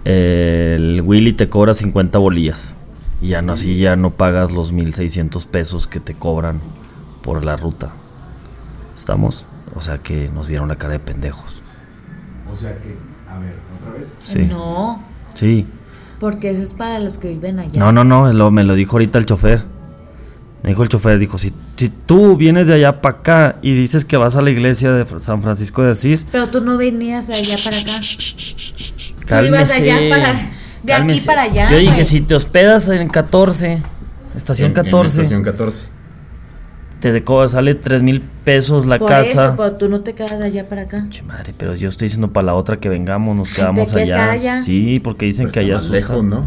[0.06, 2.74] eh, el Willy te cobra 50 bolillas.
[3.22, 6.60] Y ya no, así ya no pagas los 1600 pesos que te cobran
[7.24, 7.90] por la ruta.
[8.96, 9.46] ¿Estamos?
[9.76, 11.62] O sea que nos vieron la cara de pendejos.
[12.52, 12.96] O sea que,
[13.30, 14.16] a ver, otra vez.
[14.24, 14.40] Sí.
[14.50, 15.02] No,
[15.34, 15.66] Sí.
[16.20, 17.80] porque eso es para los que viven allá.
[17.80, 19.64] No, no, no, lo- me lo dijo ahorita el chofer.
[20.62, 24.06] Me dijo el chofer, dijo, si, si tú vienes de allá para acá y dices
[24.06, 27.34] que vas a la iglesia de San Francisco de Asís, Pero tú no venías de
[27.34, 27.92] allá para acá.
[28.00, 30.34] Tú ibas cálmese, allá para.
[30.84, 31.26] De aquí cálmese.
[31.26, 31.70] para allá.
[31.72, 33.82] Yo dije, si te hospedas en 14,
[34.36, 35.86] estación En- en 14, estación 14.
[37.12, 39.46] Te sale 3 mil pesos la Por casa.
[39.48, 41.06] eso, pero tú no te quedas de allá para acá.
[41.10, 44.32] Che, madre, pero yo estoy diciendo para la otra que vengamos, nos quedamos ¿te allá.
[44.32, 44.60] allá?
[44.60, 46.14] Sí, porque dicen Pero que está allá más asusta.
[46.14, 46.46] lejos, ¿no?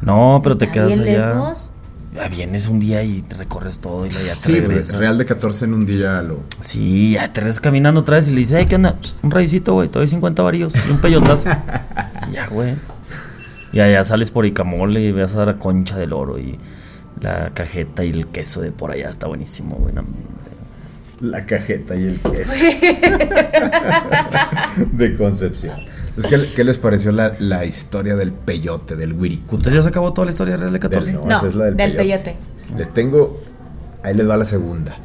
[0.00, 1.28] No, pero te quedas bien allá.
[1.34, 1.72] lejos.
[2.14, 4.96] Ya vienes un día y te recorres todo y ya te Sí, regresas.
[4.98, 6.40] Real de 14 en un día lo.
[6.62, 8.94] Sí, ya te regresas caminando otra vez y le dices, "Hey, ¿qué onda?
[8.96, 11.48] Pues, un raicito, güey, te doy 50 varillos y un peyotazo.
[12.30, 12.74] Y ya, güey.
[13.72, 16.58] Y allá sales por Icamole y vas a dar a Concha del Oro y
[17.20, 19.94] la cajeta y el queso de por allá está buenísimo, güey.
[19.94, 20.04] no.
[21.20, 22.66] La cajeta y el queso.
[24.92, 25.76] de Concepción.
[26.16, 29.54] Entonces, ¿qué, qué les pareció la, la historia del peyote, del Wirikuta?
[29.56, 31.12] Entonces ya se acabó toda la historia real de 14.
[31.12, 32.36] Del- No, esa es la del, del peyote.
[32.76, 33.40] Les tengo.
[34.02, 34.96] Ahí les va la segunda.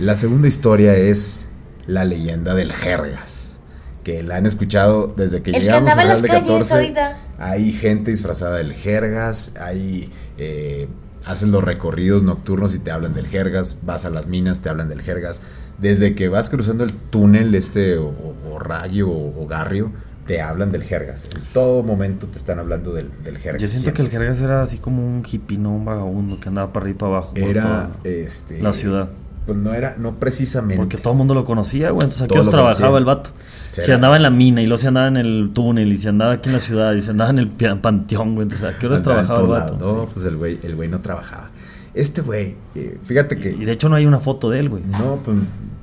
[0.00, 1.48] La segunda historia es
[1.86, 3.60] la leyenda del Jergas.
[4.04, 6.36] Que la han escuchado desde que El que llegamos a andaba en Real de las
[6.42, 6.74] calles 14.
[6.74, 7.16] ahorita.
[7.38, 9.54] Hay gente disfrazada del Jergas.
[9.60, 10.10] Hay.
[10.38, 10.88] eh,
[11.26, 13.78] hacen los recorridos nocturnos y te hablan del Jergas.
[13.82, 15.40] Vas a las minas, te hablan del Jergas.
[15.78, 19.90] Desde que vas cruzando el túnel, este, o, o, o rayo o, o garrio,
[20.26, 21.28] te hablan del Jergas.
[21.34, 23.60] En todo momento te están hablando del, del Jergas.
[23.60, 23.94] Yo siento siempre.
[23.94, 26.96] que el Jergas era así como un hippie, no un vagabundo que andaba para arriba
[26.96, 27.34] y para abajo.
[27.34, 29.08] por era toda este la ciudad.
[29.46, 32.04] Pues no era no precisamente Porque todo el mundo lo conocía, güey.
[32.04, 33.30] Entonces aquí Todos os trabajaba el vato.
[33.72, 36.32] Si andaba en la mina y luego se andaba en el túnel y se andaba
[36.32, 38.44] aquí en la ciudad y se andaba en el panteón, güey.
[38.44, 39.76] Entonces, ¿a qué horas trabajaba el vato?
[39.78, 41.50] No, pues el güey el güey no trabajaba.
[41.94, 44.82] Este güey, eh, fíjate Y que de hecho no hay una foto de él, güey.
[44.84, 45.36] no pues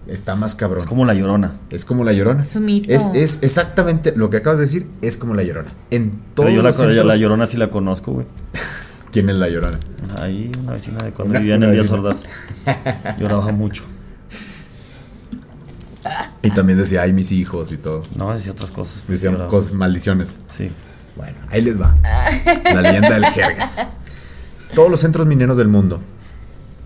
[0.08, 0.80] está más cabrón.
[0.80, 1.52] Es como la llorona.
[1.70, 2.42] Es como la llorona.
[2.42, 2.92] Es un mito.
[2.92, 5.72] Es, es exactamente lo que acabas de decir, es como la llorona.
[5.92, 8.26] En todos Pero yo la, los yo la llorona sí la conozco, güey.
[9.12, 9.78] ¿Quién es la llorona?
[10.20, 12.00] Ahí, una vecina de cuando Una- vivía en el vecina.
[12.00, 12.24] Ordaz.
[13.20, 13.84] Lloraba mucho.
[16.42, 18.04] Y también decía, ay, mis hijos y todo.
[18.16, 19.04] No, decía otras cosas.
[19.08, 19.48] lloraba.
[19.50, 20.40] cosas, maldiciones.
[20.48, 20.70] Sí.
[21.16, 21.94] Bueno, ahí les va.
[22.74, 23.88] La leyenda del Jergas.
[24.74, 26.00] Todos los centros mineros del mundo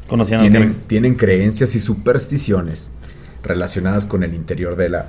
[0.08, 2.90] Conocían tienen, tienen creencias y supersticiones
[3.44, 5.06] relacionadas con el interior de la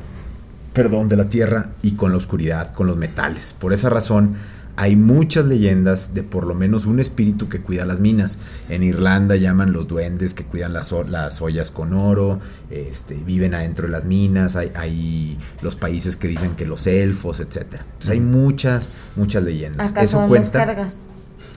[0.73, 3.55] perdón de la tierra y con la oscuridad, con los metales.
[3.59, 4.35] Por esa razón
[4.77, 8.39] hay muchas leyendas de por lo menos un espíritu que cuida las minas.
[8.69, 13.87] En Irlanda llaman los duendes que cuidan las, las ollas con oro, este, viven adentro
[13.87, 17.59] de las minas, hay, hay los países que dicen que los elfos, etc.
[17.73, 19.91] Entonces hay muchas, muchas leyendas.
[19.91, 20.77] Acá Eso son cuenta.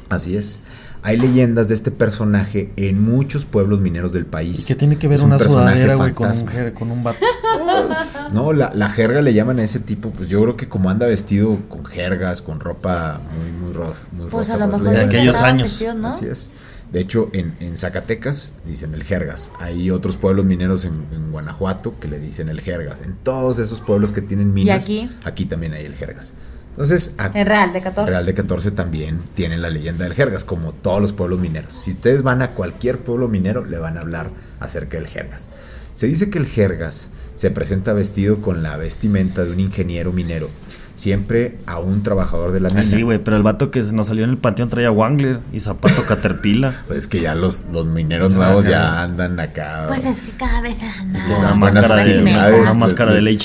[0.09, 0.61] Así es.
[1.07, 4.59] Hay leyendas de este personaje en muchos pueblos mineros del país.
[4.59, 7.03] ¿Y qué tiene que ver Es un una personaje sudadera, güey, con un, con un
[7.03, 7.19] vato?
[8.33, 11.05] No, la, la jerga le llaman a ese tipo, pues yo creo que como anda
[11.05, 14.97] vestido con jergas, con ropa muy, muy, ro- muy Pues rota, a lo pues, mejor
[14.97, 15.81] de aquellos años.
[16.03, 16.51] Así es.
[16.91, 19.51] De hecho, en, en Zacatecas dicen el jergas.
[19.59, 22.99] Hay otros pueblos mineros en, en Guanajuato que le dicen el jergas.
[23.05, 25.09] En todos esos pueblos que tienen minas, aquí?
[25.23, 26.33] aquí también hay el jergas.
[26.77, 28.11] Entonces, Real de 14.
[28.11, 31.73] Real de 14 también tienen la leyenda del Jergas, como todos los pueblos mineros.
[31.73, 35.49] Si ustedes van a cualquier pueblo minero, le van a hablar acerca del Jergas.
[35.95, 40.47] Se dice que el Jergas se presenta vestido con la vestimenta de un ingeniero minero,
[40.97, 42.81] siempre a un trabajador de la mina.
[42.81, 45.59] Ah, sí, güey, pero el vato que nos salió en el panteón traía Wangler y
[45.59, 46.73] zapato Caterpillar.
[46.87, 49.85] Pues que ya los, los mineros nuevos ya andan acá.
[49.87, 51.19] Pues es que cada vez anda.
[51.27, 53.37] les Una máscara de- una les- máscara del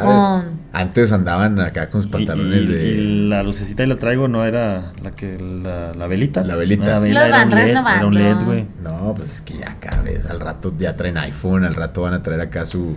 [0.00, 2.84] con- Antes andaban acá con sus pantalones y- de.
[2.94, 6.42] y la lucecita y la traigo no era la que la, la velita.
[6.44, 6.84] La velita.
[6.84, 8.66] No era vela, era un LED, era un LED, güey.
[8.82, 12.14] No, pues es que ya cada vez al rato ya traen iPhone, al rato van
[12.14, 12.96] a traer acá su,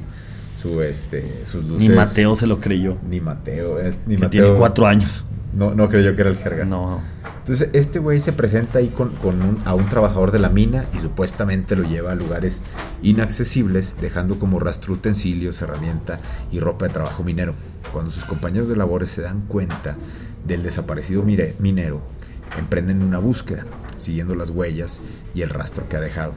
[0.55, 1.89] su este, sus luces.
[1.89, 2.97] Ni Mateo se lo creyó.
[3.07, 4.43] Ni Mateo, es- ni Que Mateo.
[4.45, 5.25] tiene cuatro años.
[5.53, 6.69] No, no creyó que era el Jergas.
[6.69, 6.99] No.
[7.39, 10.83] Entonces, este güey se presenta ahí con, con un- a un trabajador de la mina
[10.93, 12.63] y supuestamente lo lleva a lugares
[13.03, 16.19] inaccesibles, dejando como rastro utensilios, herramienta
[16.51, 17.53] y ropa de trabajo minero.
[17.93, 19.95] Cuando sus compañeros de labores se dan cuenta
[20.45, 22.01] del desaparecido mire- minero,
[22.57, 23.63] emprenden una búsqueda,
[23.97, 25.01] siguiendo las huellas
[25.33, 26.33] y el rastro que ha dejado,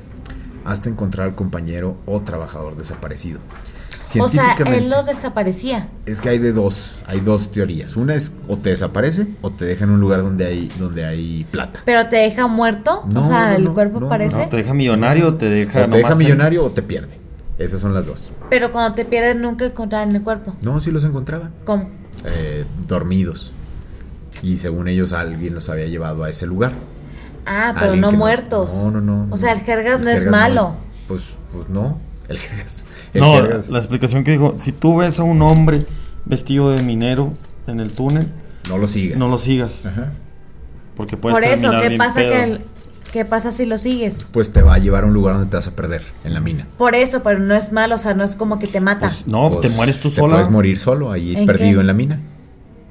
[0.65, 3.41] hasta encontrar al compañero o trabajador desaparecido.
[4.21, 5.89] O sea, él los desaparecía.
[6.07, 7.97] es que hay de dos, hay dos teorías.
[7.97, 11.45] Una es o te desaparece o te deja en un lugar donde hay, donde hay
[11.51, 11.81] plata.
[11.85, 13.05] Pero te deja muerto.
[13.13, 14.39] No, o sea, no, el no, cuerpo no, parece.
[14.45, 17.19] No, te deja millonario o te deja O te deja en- millonario o te pierde.
[17.59, 18.33] Esas son las dos.
[18.49, 20.55] Pero cuando te pierdes nunca encontraban el cuerpo.
[20.63, 21.53] No, sí los encontraban.
[21.65, 21.89] ¿Cómo?
[22.25, 23.53] eh, dormidos.
[24.43, 26.73] Y según ellos alguien los había llevado a ese lugar.
[27.47, 28.73] Ah, pero no muertos.
[28.85, 29.27] No, no, no.
[29.35, 30.75] O sea, el jergas El no es jergas malo.
[31.09, 31.99] pues, pues no.
[32.29, 32.87] El jergas.
[33.15, 35.85] el No, jergas la explicación que dijo, si tú ves a un hombre
[36.25, 37.33] vestido de minero
[37.67, 38.29] en el túnel,
[38.69, 39.19] no lo sigas.
[39.19, 39.87] no lo sigas.
[39.87, 40.13] Ajá.
[40.97, 42.33] Porque puedes Por eso, ¿qué pasa, pedo.
[42.33, 42.61] que el-
[43.13, 44.29] ¿qué pasa si lo sigues?
[44.33, 46.41] Pues te va a llevar a un lugar donde te vas a perder, en la
[46.41, 46.67] mina.
[46.77, 49.07] Por eso, pero no es malo, o sea, no es como que te mata.
[49.07, 50.35] Pues, no, Pues, te mueres tú te sola.
[50.35, 51.81] puedes morir solo ahí ¿En perdido qué?
[51.83, 52.21] en la mina.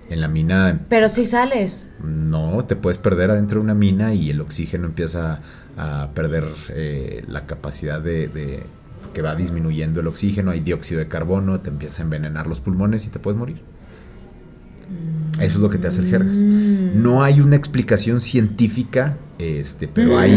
[0.10, 1.88] En la mina pero si sales.
[2.02, 5.42] No, te puedes perder adentro de una mina y el oxígeno empieza
[5.78, 8.64] a perder eh, la capacidad de, de-
[9.14, 13.06] que va disminuyendo el oxígeno, hay dióxido de carbono, te empieza a envenenar los pulmones
[13.06, 13.58] y te puedes morir.
[15.40, 16.38] Eso es lo que te hace el jergas.
[16.38, 20.34] No hay una explicación científica, este, pero hay,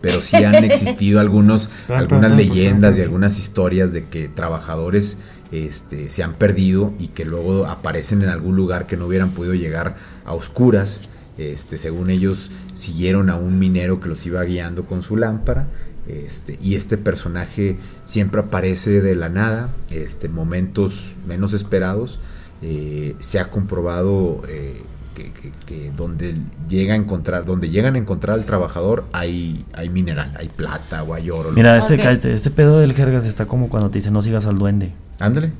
[0.00, 5.18] pero sí han existido algunos, algunas leyendas y algunas historias de que trabajadores
[5.52, 9.54] este, se han perdido y que luego aparecen en algún lugar que no hubieran podido
[9.54, 11.02] llegar a oscuras.
[11.38, 15.68] Este, según ellos, siguieron a un minero que los iba guiando con su lámpara.
[16.08, 22.18] Este, y este personaje siempre aparece de la nada, este, en momentos menos esperados.
[22.62, 24.80] Eh, se ha comprobado eh,
[25.14, 26.34] que, que- que donde
[26.68, 31.12] llega a encontrar, donde llegan a encontrar al trabajador hay, hay mineral, hay plata o
[31.14, 31.50] hay oro.
[31.52, 32.00] Mira, este, Ok.
[32.02, 34.92] cállate, este pedo del jergas está como cuando te dicen no sigas al duende.
[35.18, 35.50] Ándale.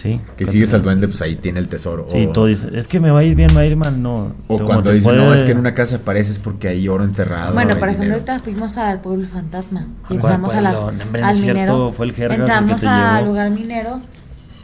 [0.00, 0.20] Sí.
[0.36, 2.06] Que sigues al duende, pues ahí tiene el tesoro.
[2.08, 3.74] Sí, o, todo dice, es que me va a ir bien, me va a ir
[3.74, 4.32] mal, no.
[4.46, 7.52] o cuando dicen, puede- no, es que en una casa apareces porque hay oro enterrado.
[7.54, 8.14] bueno, por ejemplo, dinero".
[8.32, 9.88] ahorita fuimos al pueblo fantasma.
[10.08, 11.92] Y ¿Cuál entramos a la, hombre, al es cierto, minero.
[11.92, 13.26] fue el Jergas el que entramos te al llevó.
[13.32, 14.00] lugar minero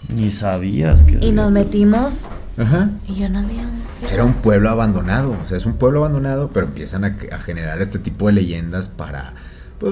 [0.09, 1.19] Ni sabías que...
[1.21, 2.29] y nos metimos.
[2.57, 2.91] Ajá.
[3.09, 3.65] Y yo no había.
[4.13, 7.83] Era un pueblo abandonado, o sea, es un pueblo abandonado, pero empiezan a, a generar
[7.83, 9.33] este tipo de leyendas para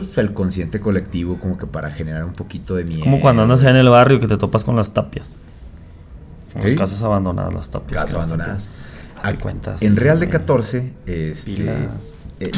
[0.01, 3.03] pues el consciente colectivo, como que para generar un poquito de miedo.
[3.03, 5.29] Como cuando andas en el barrio que te topas con las tapias.
[6.53, 6.69] Son Sí.
[6.71, 8.03] las casas abandonadas, las tapias.
[8.03, 8.69] Casas abandonadas.
[9.23, 10.39] de sí, En Real de güey.
[10.39, 11.89] 14, este.
[12.47, 12.51] Eh,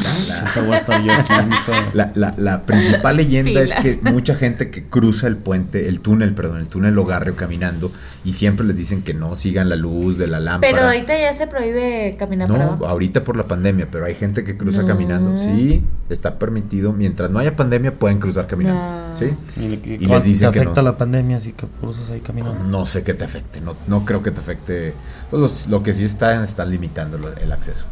[2.37, 6.67] la- principal leyenda es que mucha gente que cruza el puente, el túnel, perdón, el
[6.67, 7.91] túnel Ogarrio caminando
[8.23, 10.73] y siempre les dicen que no sigan la luz de la lámpara.
[10.73, 12.87] Pero ahorita ya se prohíbe caminar por no, abajo.
[12.87, 14.87] ahorita por la pandemia, pero hay gente que cruza No.
[14.87, 15.37] caminando.
[15.37, 16.93] Sí, está permitido.
[16.93, 18.81] Mientras no haya pandemia, pueden cruzar caminando.
[19.09, 19.15] No.
[19.15, 19.31] Sí.
[19.57, 20.89] Y, le- Y ¿cuánto les dicen te que afecta no.
[20.91, 22.63] la pandemia, así que cruzas ahí caminando.
[22.65, 24.93] No sé qué te afecte, no, no creo que te afecte.
[25.29, 27.85] Pues los- lo que sí está, están limitando lo- el acceso.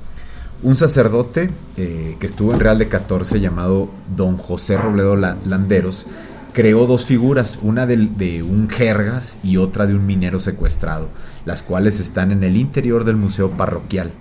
[0.63, 6.05] Un sacerdote eh, que estuvo en Real de 14 llamado Don José Robledo La- Landeros
[6.53, 11.09] creó dos figuras, una de, un jergas y otra de un minero secuestrado,
[11.45, 14.11] las cuales están en el interior del museo parroquial,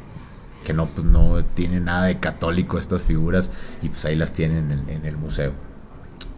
[0.64, 3.52] que no, pues, no tiene nada de católico estas figuras
[3.82, 5.52] y pues ahí las tienen en- en el museo.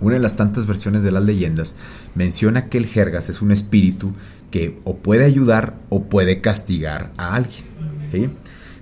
[0.00, 1.76] Una de las tantas versiones de las leyendas
[2.16, 4.12] menciona que el Jergas es un espíritu
[4.50, 7.64] que o puede ayudar o puede castigar a alguien.
[8.12, 8.28] ¿sí?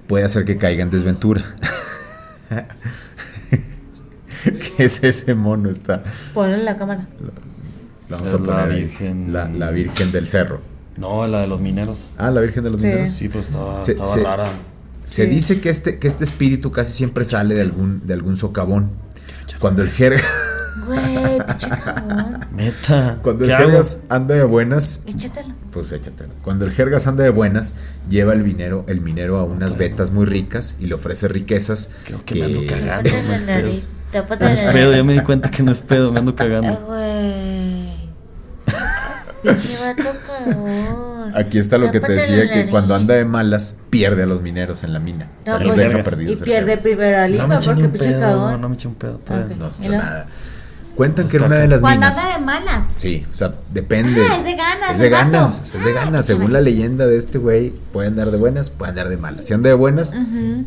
[0.07, 1.43] Puede hacer que caiga en desventura.
[4.45, 5.71] ¿Qué es ese mono?
[5.71, 6.03] Está.
[6.35, 7.07] Ponle en la cámara.
[8.09, 9.33] Vamos Es a la poner ahí, Virgen.
[9.33, 10.61] La, la Virgen del Cerro.
[10.97, 12.13] No, la de los mineros.
[12.19, 12.87] Ah, la Virgen de los Sí.
[12.89, 13.11] Mineros.
[13.11, 14.49] Sí, pues estaba, Se- estaba se- rara.
[15.05, 15.31] Se Sí.
[15.31, 18.91] dice que este, que este espíritu casi siempre sale de algún, de algún socavón.
[19.59, 20.21] Cuando el jerga,
[20.87, 22.39] Güey, pinche cabrón.
[22.53, 23.19] Neta.
[23.23, 25.55] cuando el jergas anda de buenas, Échatelo.
[25.71, 26.33] pues échatelo.
[26.43, 27.75] Cuando el jergas anda de buenas,
[28.09, 31.89] lleva el minero, el minero a unas vetas muy ricas y le ofrece riquezas.
[32.07, 33.11] Creo que me ando cagando.
[33.11, 34.39] Tápate no es pedo.
[34.41, 36.75] No es pedo, ya me di cuenta que no es pedo, me ando Ah, cagando.
[36.87, 37.93] güey.
[39.45, 40.11] Vato
[40.45, 41.33] cagón.
[41.35, 44.85] Aquí está lo que te decía, que cuando anda de malas, pierde a los mineros
[44.85, 45.29] en la mina.
[45.47, 46.05] No, O sea, los pues, deja vergas.
[46.11, 46.83] perdidos y pierde jergas.
[46.83, 48.61] primera No porque pinche cagón.
[48.61, 49.57] no me eché un pedo todavía.
[49.57, 49.61] Ok.
[49.81, 50.27] No, no, nada.
[50.97, 52.19] Cuentan que en es una de las Cuando minas.
[52.19, 52.95] anda de malas.
[52.99, 54.21] Sí, o sea, depende.
[54.31, 55.31] Ah, es de ganas, Es de el vato.
[55.33, 56.25] ganas, es de Ah, ganas.
[56.27, 59.47] Según pinche la leyenda de este güey, puede andar de buenas, puede andar de malas.
[59.47, 60.15] Si anda de buenas,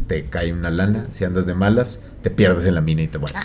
[0.07, 1.05] te cae una lana.
[1.11, 3.37] Si andas de malas, te pierdes en la mina y te mueres.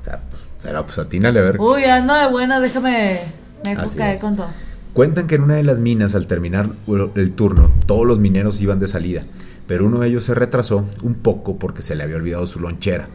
[0.00, 1.60] O sea, pues, pero pues atínale a ver.
[1.60, 3.20] Uy, ando de buena, déjame.
[3.64, 4.20] Me dejo Así caer es.
[4.20, 4.50] con dos.
[4.92, 6.68] Cuentan que en una de las minas, al terminar
[7.16, 9.22] el turno, todos los mineros iban de salida,
[9.66, 13.06] pero uno de ellos se retrasó un poco porque se le había olvidado su lonchera.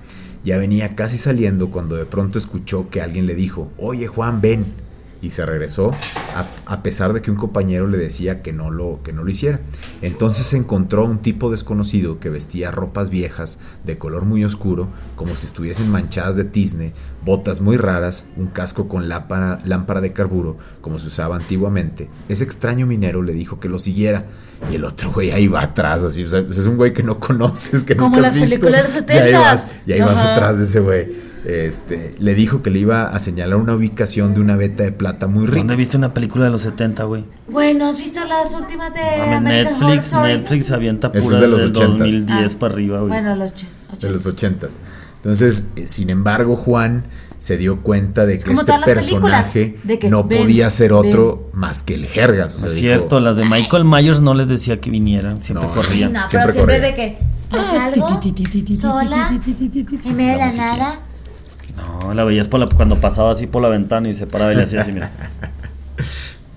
[0.44, 4.66] Ya venía casi saliendo cuando de pronto escuchó que alguien le dijo, oye Juan, ven.
[5.22, 5.92] Y se regresó
[6.66, 9.60] a, pesar de que un compañero le decía que no, lo, que no lo hiciera.
[10.02, 14.88] Entonces se encontró a un tipo desconocido que vestía ropas viejas de color muy oscuro,
[15.16, 16.92] como si estuviesen manchadas de tizne,
[17.24, 22.10] botas muy raras, un casco con lámpara de carburo, como se usaba antiguamente.
[22.28, 24.26] Ese extraño minero le dijo que lo siguiera.
[24.69, 27.19] Y el otro güey ahí va atrás, así, o sea, es un güey que no
[27.19, 28.60] conoces, que Como nunca has las visto.
[28.67, 29.39] películas de los Y ahí 70s.
[29.41, 31.32] vas, y ahí vas atrás de ese güey.
[31.43, 35.26] Este, le dijo que le iba a señalar una ubicación de una veta de plata
[35.26, 35.58] muy rica.
[35.58, 37.26] ¿Dónde viste una película de los 70, güey?
[37.47, 40.34] Güey, ¿no has visto las últimas de Horror Netflix, Story?
[40.38, 41.88] Netflix avienta pura de los del 80s.
[41.97, 43.10] 2010 Ah, para arriba, güey.
[43.10, 44.76] Bueno, los och- de los ochentas.
[44.76, 44.80] ochentas.
[45.17, 47.04] Entonces, eh, sin embargo, Juan
[47.42, 51.60] se dio cuenta de que este personaje de que no ven, podía ser otro ven.
[51.60, 52.54] más que el Jergas.
[52.54, 55.68] o sea, es dijo, cierto, las de Michael Myers no les decía que vinieran, siempre
[55.68, 55.74] No.
[55.74, 56.14] Corrían.
[56.14, 57.18] no, Siempre pero siempre de que
[57.52, 58.22] ¿no algo
[58.80, 61.00] sola en medio de la nada.
[62.04, 64.56] No, la veías por la- cuando pasaba así por la ventana y se paraba y
[64.56, 65.10] le hacía así, mira.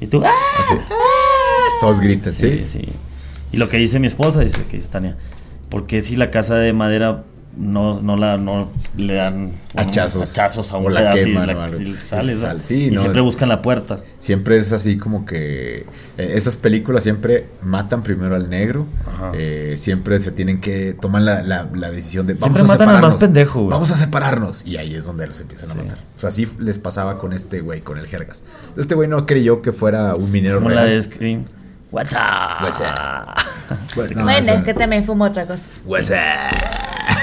[0.01, 0.31] Y tú, ¡ah!
[1.81, 2.81] Todos gritan, Sí, ¿sí?
[2.81, 2.89] sí.
[3.53, 5.17] Y lo que dice mi esposa, dice que dice Tania,
[5.71, 7.23] porque si la casa de madera
[7.57, 10.31] no, no la no le dan Hachazos.
[10.31, 12.63] hachazos a O un la pedazo y la- o sale, sale.
[12.63, 13.01] Sí, y no.
[13.01, 14.01] siempre buscan la puerta.
[14.19, 15.87] Siempre es así como que
[16.17, 18.87] eh, esas películas siempre matan primero al negro.
[19.35, 22.89] Eh, siempre se tienen que tomar la, la- la decisión de vamos Siempre a matan
[22.89, 23.21] al más separarnos.
[23.21, 23.71] pendejo, güey.
[23.71, 24.67] Vamos a separarnos.
[24.67, 25.79] Y ahí es donde los empiezan Sí.
[25.79, 25.99] a matar.
[26.17, 28.45] O sea, así les pasaba con este güey, con el Jergas.
[28.77, 30.95] Este güey no creyó que fuera un minero Como la real.
[30.95, 31.45] de Scream.
[31.91, 32.63] What's up?
[32.65, 34.15] What's up?
[34.17, 35.65] No, bueno, es que también fumo otra cosa.
[35.85, 37.14] What's up?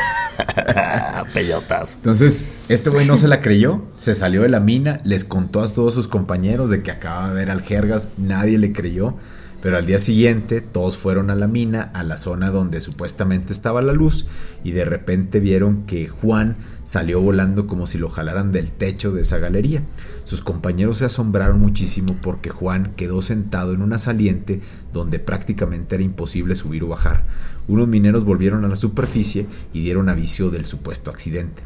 [1.33, 1.95] Pelotas.
[1.95, 5.67] Entonces, este güey no se la creyó, se salió de la mina, les contó a
[5.67, 9.15] todos sus compañeros de que acaba de ver al Jergas, nadie le creyó,
[9.61, 13.81] pero al día siguiente todos fueron a la mina, a la zona donde supuestamente estaba
[13.81, 14.27] la luz,
[14.63, 19.21] y de repente vieron que Juan salió volando como si lo jalaran del techo de
[19.21, 19.81] esa galería.
[20.31, 24.61] Sus compañeros se asombraron muchísimo porque Juan quedó sentado en una saliente
[24.93, 27.25] donde prácticamente era imposible subir o bajar.
[27.67, 31.63] Unos mineros volvieron a la superficie y dieron aviso del supuesto accidente,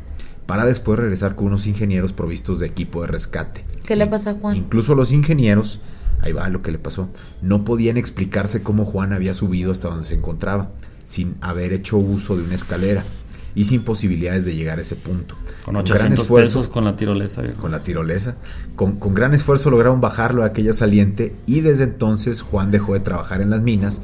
[0.47, 3.63] para después regresar con unos ingenieros provistos de equipo de rescate.
[3.85, 4.55] ¿Qué le pasa a Juan?
[4.55, 5.81] Incluso los ingenieros,
[6.21, 7.07] ahí va lo que le pasó,
[7.43, 10.71] no podían explicarse cómo Juan había subido hasta donde se encontraba,
[11.03, 13.03] sin haber hecho uso de una escalera
[13.55, 15.35] y sin posibilidades de llegar a ese punto.
[15.63, 17.41] Con gran 800 esfuerzo- pesos con la tirolesa.
[17.41, 17.61] viejo.
[17.61, 18.35] con la tirolesa.
[18.75, 22.99] Con, con gran esfuerzo lograron bajarlo a aquella saliente y desde entonces Juan dejó de
[22.99, 24.01] trabajar en las minas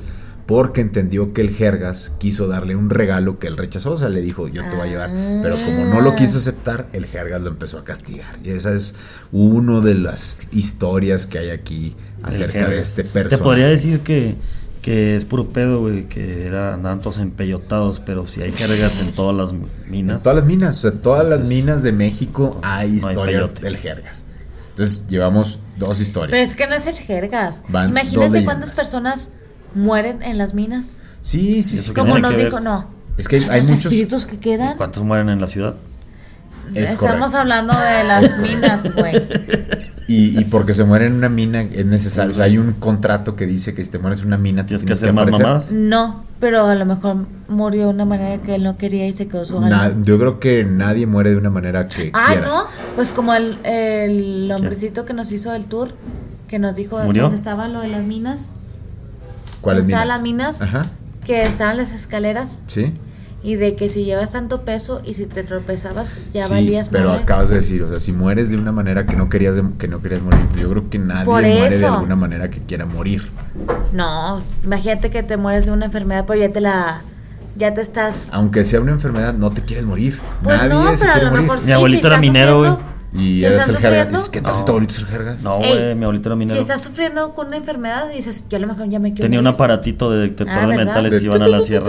[0.47, 4.21] porque entendió que el Jergas quiso darle un regalo que él rechazó, o sea, le
[4.21, 5.09] dijo yo te voy a llevar,
[5.43, 8.37] pero como no lo quiso aceptar, el Jergas lo empezó a castigar.
[8.43, 8.95] Y esa es
[9.31, 13.43] una de las historias que hay aquí acerca de este Te personaje.
[13.43, 14.35] podría decir que,
[14.81, 19.11] que es puro pedo, güey, que era, andaban todos empellotados, pero si hay cargas en
[19.11, 20.23] todas las En minas.
[20.23, 23.77] todas las minas, o sea, todas las minas de México hay no hay historias del
[23.77, 24.25] Jergas.
[24.69, 26.31] Entonces llevamos dos historias.
[26.31, 27.61] Pero es que no es el jergas.
[27.67, 29.31] Van Imagínate cuántas personas
[29.75, 31.01] mueren en las minas.
[31.19, 31.93] Sí, sí, ¿Y eso sí.
[31.93, 32.87] Como nos dijo, no.
[33.17, 33.85] Es que hay, Ay, hay muchos.
[33.85, 34.77] espíritus que quedan.
[34.77, 35.75] ¿Cuántos mueren en la ciudad?
[36.73, 37.37] Es Estamos correcto.
[37.37, 39.13] hablando de las minas, güey.
[40.11, 42.31] Y, y porque se muere en una mina es necesario.
[42.31, 44.69] O sea, hay un contrato que dice que si te mueres en una mina te
[44.69, 45.45] Tienes que tienes hacer más aparecer.
[45.45, 45.71] mamadas.
[45.71, 49.27] No, pero a lo mejor murió de una manera que él no quería y se
[49.27, 52.53] quedó su Na- yo creo que nadie muere de una manera que Ah, quieras.
[52.55, 52.63] no,
[52.95, 55.89] pues como el, el hombrecito que nos hizo el tour,
[56.47, 57.23] que nos dijo ¿Murió?
[57.23, 58.55] dónde estaba lo de las minas.
[59.61, 60.07] ¿Cuáles O sea, minas?
[60.07, 60.61] las minas.
[60.61, 60.85] Ajá.
[61.25, 62.91] que estaban las escaleras ¿Sí?
[63.43, 67.09] Y de que si llevas tanto peso y si te tropezabas ya sí, valías pero
[67.09, 67.23] madre.
[67.23, 69.87] acabas de decir, o sea, si mueres de una manera que no querías de- que
[69.87, 73.23] no querías morir, yo creo que nadie Por muere de alguna manera que quiera morir.
[73.93, 77.01] No, imagínate que te mueres de una enfermedad, pero ya te la
[77.57, 80.17] ya te estás Aunque sea una enfermedad, no te quieres morir.
[80.41, 81.41] Pues nadie no, se pero a quiere lo morir.
[81.43, 82.79] mejor Mi sí, abuelito si era minero,
[83.13, 83.89] Y si eres estás el jerga.
[83.89, 84.65] sufriendo, Dices, ¿qué tal si No.
[84.65, 85.43] tu abuelito es el jergas?
[85.43, 86.55] No, Ey, güey, mi abuelito era minero.
[86.55, 89.39] Si estás sufriendo con una enfermedad, dices, yo a lo mejor ya me quiero Tenía
[89.39, 90.85] un aparatito de detector Ah, de ¿verdad?
[90.85, 91.87] metales y iban a la sierra.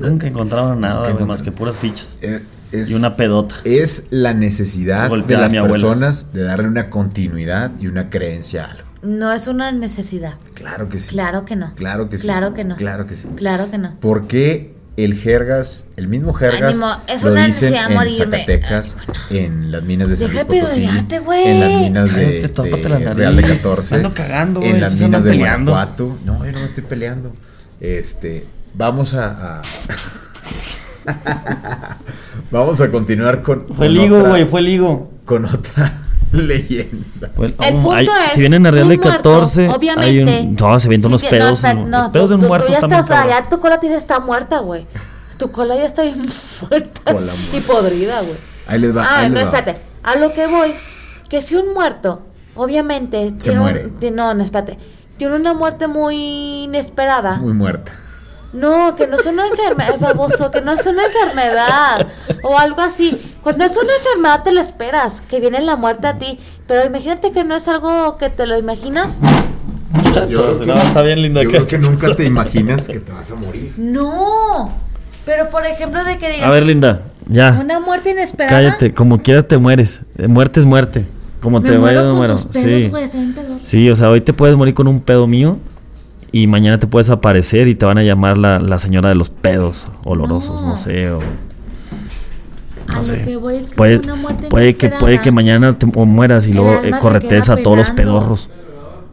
[0.00, 2.18] Nunca encontraban nada, güey, más que puras fichas.
[2.22, 2.42] Eh,
[2.72, 3.54] es- Y una pedota.
[3.64, 8.84] es la necesidad de las personas de darle una continuidad y una creencia a algo.
[9.02, 10.34] No es una necesidad.
[10.54, 11.10] Claro que sí.
[11.10, 11.74] Claro que no.
[11.74, 12.22] Claro que sí.
[12.26, 12.76] Claro que no.
[12.76, 13.28] Claro que sí.
[13.36, 13.94] Claro que no.
[14.00, 18.38] ¿Por qué el Jergas, el mismo Jergas, Ánimo, es lo una dicen necesidad en morirme.
[18.38, 18.96] Zacatecas,
[19.30, 20.94] en las minas de San Luis de Potosí, en
[21.60, 23.16] las minas de, de nariz.
[23.16, 25.36] Real de 14, Ando cagando, en las minas de.
[25.36, 26.16] Guanajuato?
[26.24, 27.32] No, yo no me estoy peleando.
[27.80, 29.62] Este, vamos a, a-
[32.50, 35.10] vamos a continuar con Fue el con higo, otra- güey, fue el higo.
[35.24, 35.92] con otra
[36.34, 37.30] leyenda.
[37.36, 40.32] Fue El punto hay- es, si vienen a Real de un muerto, 14, obviamente.
[40.32, 40.54] hay un.
[40.56, 41.62] No, se avientan Sí, unos pedos.
[41.62, 43.80] No, no, los pedos tú- de un tú- muerto tú ya estás, ya tu cola
[43.80, 44.86] tiene está muerta, güey.
[45.38, 46.20] Tu cola ya está bien
[46.70, 48.34] muerta Cola y podrida, güey.
[48.68, 49.04] Ahí les va.
[49.04, 49.58] Ah, ahí no, les va.
[49.58, 49.80] espérate.
[50.02, 50.70] A lo que voy,
[51.28, 52.22] que si un muerto,
[52.54, 53.88] obviamente, Se tiene un- muere.
[54.00, 54.78] ti- no, no, espérate.
[55.16, 57.36] Tiene una muerte muy inesperada.
[57.36, 57.92] Muy muerta.
[58.54, 62.06] No, que no es una enfermedad, baboso, que no es una enfermedad
[62.42, 63.20] o algo así.
[63.42, 66.38] Cuando es una enfermedad te lo esperas, que viene la muerte a ti,
[66.68, 69.20] pero imagínate que no es algo que te lo imaginas.
[70.28, 71.42] Yo creo que- No, está bien linda.
[71.42, 73.72] Yo creo que nunca te imaginas que te vas a morir.
[73.76, 74.70] No,
[75.26, 77.58] pero por ejemplo de que digas A ver, Linda, ya.
[77.60, 78.56] una muerte inesperada.
[78.56, 80.02] Cállate, como quieras te mueres.
[80.18, 81.06] Eh, Muerte es muerte.
[81.40, 82.34] Como Me te muero vayas, con muero.
[82.36, 83.20] tus pedos, Sí.
[83.64, 85.58] Sí, o sea, hoy te puedes morir con un pedo mío
[86.36, 89.30] y mañana te puedes aparecer y te van a llamar la, la señora de los
[89.30, 90.76] pedos olorosos, no, No.
[90.76, 93.22] sé, o A no lo sé.
[93.22, 96.46] que voy es que puede, una muerte puede que puede que mañana te o mueras
[96.46, 98.50] y El luego eh, corretees a todos los pedorros.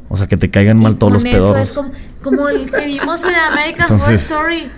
[0.09, 1.57] O sea, que te caigan y mal todos los pedorros.
[1.69, 1.91] Es como,
[2.21, 4.71] como el que vimos en American Entonces- Horror Story.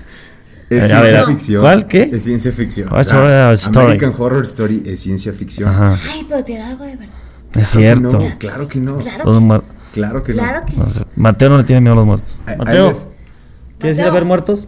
[0.70, 1.62] Es ciencia ver, ficción.
[1.62, 1.86] ¿cuál?
[1.88, 2.10] ¿Qué?
[2.14, 2.88] Es ciencia ficción.
[2.90, 3.86] Horror Story?
[3.86, 5.70] American Horror Story es ciencia ficción.
[5.70, 5.96] Ajá.
[6.14, 7.14] Ay, pero tiene algo de verdad.
[7.56, 8.02] Es Claro que cierto.
[8.20, 8.98] no, claro que no.
[8.98, 10.66] Claro que Claro que Claro no.
[10.66, 11.00] que no sí.
[11.00, 11.06] sé.
[11.16, 12.40] Mateo no le tiene miedo a los muertos.
[12.58, 14.68] Mateo, les- ¿quieres ir a ver muertos?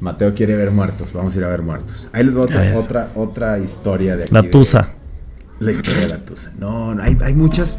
[0.00, 1.12] Mateo quiere ver muertos.
[1.12, 2.08] Vamos a ir a ver muertos.
[2.12, 4.34] Ahí les va otra, otra, otra historia de aquí.
[4.34, 4.88] La de- tusa.
[5.60, 6.50] La historia de la tusa.
[6.58, 7.78] No, no, hay, hay muchas.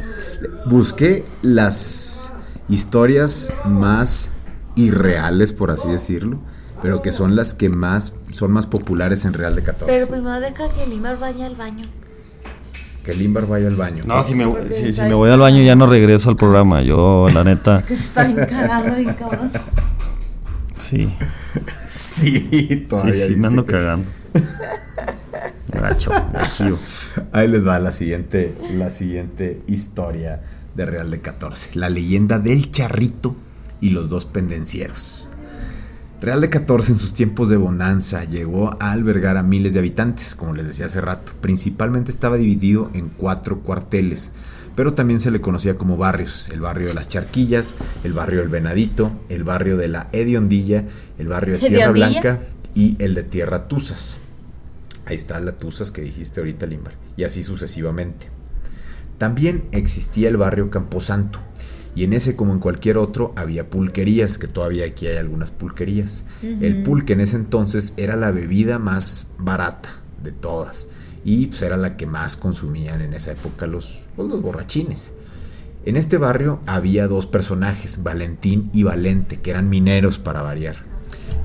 [0.67, 2.31] Busqué las
[2.69, 4.29] historias más
[4.75, 6.39] irreales, por así decirlo,
[6.81, 9.91] pero que son las que más son más populares en Real de 14.
[9.93, 11.83] Pero primero deja que Lima vaya al baño.
[13.03, 14.03] Que Limbar vaya al baño.
[14.05, 16.81] No, si me, si, si me voy al baño ya no regreso al programa.
[16.81, 19.51] Yo, la neta, Que se está bien cagando, bien cabrón.
[20.77, 21.09] sí.
[21.87, 24.05] Sí, Sí, todavía sí, me dice ando que- cagando.
[25.73, 26.77] Gacho, gachío.
[27.31, 30.41] Ahí les va la siguiente, la siguiente historia
[30.75, 31.71] de Real de 14.
[31.73, 33.35] La leyenda del charrito
[33.81, 35.27] y los dos pendencieros.
[36.23, 40.35] Real de 14 en sus tiempos de bonanza llegó a albergar a miles de habitantes,
[40.35, 41.33] como les decía hace rato.
[41.41, 44.31] Principalmente estaba dividido en cuatro cuarteles,
[44.73, 46.47] pero también se le conocía como barrios.
[46.53, 50.85] El barrio de las Charquillas, el barrio del Venadito, el barrio de la Hediondilla,
[51.17, 52.21] el barrio de Tierra ¿Hediondilla?
[52.21, 52.39] Blanca
[52.73, 54.21] y el de Tierra Tuzas.
[55.05, 56.93] Ahí está la Tuzas que dijiste ahorita, Limbar.
[57.17, 58.27] Y así sucesivamente.
[59.17, 61.39] También existía el barrio Camposanto.
[61.95, 66.25] Y en ese, como en cualquier otro, había pulquerías, que todavía aquí hay algunas pulquerías.
[66.41, 69.89] El pulque en ese entonces era la bebida más barata
[70.23, 70.87] de todas.
[71.23, 75.13] Y pues era la que más consumían en esa época los, pues, los borrachines.
[75.85, 80.75] En este barrio había dos personajes, Valentín y Valente, que eran mineros para variar.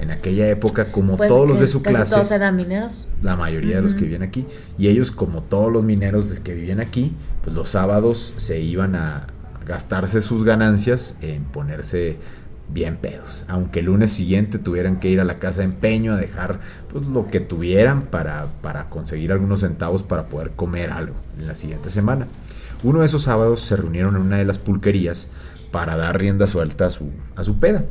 [0.00, 3.08] En aquella época, como Pues todos los de su clase, Todos eran mineros.
[3.20, 4.46] la mayoría de los que vivían aquí.
[4.78, 9.26] Y ellos, como todos los mineros que vivían aquí, pues los sábados se iban a
[9.68, 12.16] gastarse sus ganancias en ponerse
[12.72, 13.44] bien pedos.
[13.48, 16.58] Aunque el lunes siguiente tuvieran que ir a la casa de empeño a dejar
[16.90, 21.54] pues, lo que tuvieran para, para conseguir algunos centavos para poder comer algo en la
[21.54, 22.26] siguiente semana.
[22.82, 25.28] Uno de esos sábados se reunieron en una de las pulquerías
[25.70, 27.84] para dar rienda suelta a su, a su peda.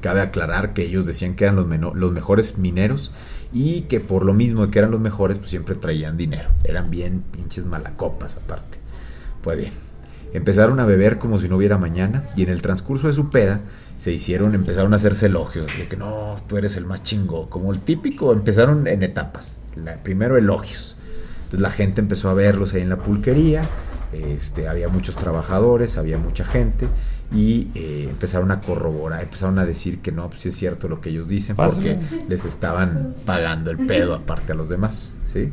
[0.00, 3.12] Cabe aclarar que ellos decían que eran los, los mejores mineros
[3.52, 6.48] y que por lo mismo de que eran los mejores, pues siempre traían dinero.
[6.64, 8.78] Eran bien pinches malacopas aparte.
[9.42, 9.72] Pues bien,
[10.32, 13.60] empezaron a beber como si no hubiera mañana y en el transcurso de su peda
[13.98, 17.72] se hicieron, empezaron a hacerse elogios de que no, tú eres el más chingo, como
[17.72, 19.56] el típico, empezaron en etapas.
[19.76, 20.96] La- primero elogios.
[21.44, 23.62] Entonces la gente empezó a verlos ahí en la pulquería,
[24.12, 26.86] este, había muchos trabajadores, había mucha gente
[27.34, 31.00] y eh, empezaron a corroborar, empezaron a decir que no, pues sí es cierto lo
[31.00, 31.96] que ellos dicen, porque
[32.28, 35.50] les estaban pagando el pedo aparte a los demás, ¿sí?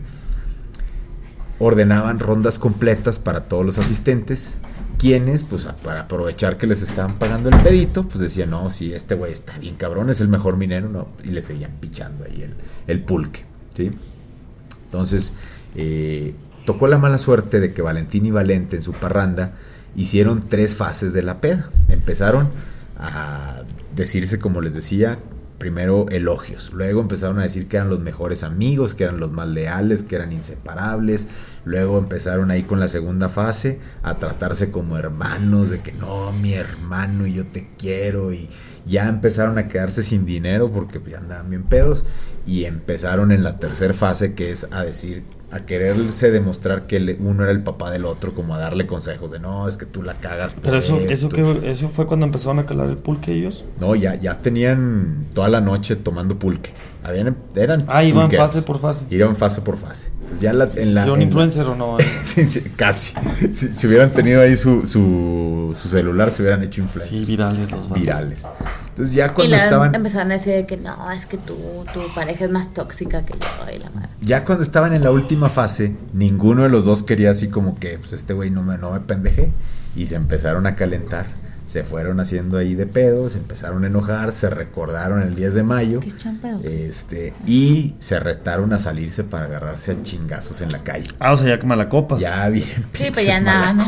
[1.60, 4.58] Ordenaban rondas completas para todos los asistentes,
[4.98, 9.16] quienes, pues para aprovechar que les estaban pagando el pedito, pues decían, no, si este
[9.16, 12.54] güey está bien cabrón, es el mejor minero, no, y le seguían pichando ahí el,
[12.88, 13.44] el pulque,
[13.76, 13.92] ¿sí?
[14.86, 15.36] Entonces,
[15.76, 16.34] eh,
[16.66, 19.52] tocó la mala suerte de que Valentín y Valente en su parranda
[19.96, 21.70] hicieron tres fases de la peda.
[21.88, 22.50] Empezaron
[22.98, 23.62] a
[23.96, 25.20] decirse, como les decía,
[25.60, 29.48] primero elogios, luego empezaron a decir que eran los mejores amigos, que eran los más
[29.48, 31.28] leales, que eran inseparables,
[31.66, 36.54] luego empezaron ahí con la segunda fase a tratarse como hermanos, de que no, mi
[36.54, 38.50] hermano y yo te quiero, y
[38.88, 42.06] ya empezaron a quedarse sin dinero porque ya andaban bien pedos,
[42.48, 47.44] y empezaron en la tercera fase que es a decir a quererse demostrar que uno
[47.44, 50.14] era el papá del otro, como a darle consejos de no, es que tú la
[50.16, 50.56] cagas.
[50.62, 53.66] Pero eso, eso que eso fue cuando empezaron a calar el pulque ellos.
[53.80, 56.72] No, ya, ya tenían toda la noche tomando pulque.
[57.02, 59.06] Habían, eran ah, iban fase por fase.
[59.10, 60.10] Iban fase por fase.
[60.20, 61.98] Entonces ya la, en la, ¿Son influencer o no?
[62.24, 63.14] sí, sí, casi.
[63.54, 67.20] Si, hubieran tenido ahí su, su, su, celular, se hubieran hecho influencers.
[67.20, 68.48] Sí, virales los Virales.
[68.90, 69.96] Entonces ya cuando y estaban...
[69.96, 71.56] Empezaron a decir que no, es que tú,
[71.94, 74.10] tu pareja es más tóxica que yo y la madre.
[74.20, 77.98] Ya cuando estaban en la última fase, ninguno de los dos quería así como que,
[77.98, 79.52] pues este güey no me, no me pendeje.
[79.96, 81.26] Y se empezaron a calentar
[81.70, 86.00] se fueron haciendo ahí de pedos, empezaron a enojar, se recordaron el 10 de mayo.
[86.64, 91.06] Este, y se retaron a salirse para agarrarse a chingazos en la calle.
[91.20, 92.18] Ah, o sea, ya como la copa.
[92.18, 92.88] Ya bien.
[92.94, 93.88] Sí, pues ya nada,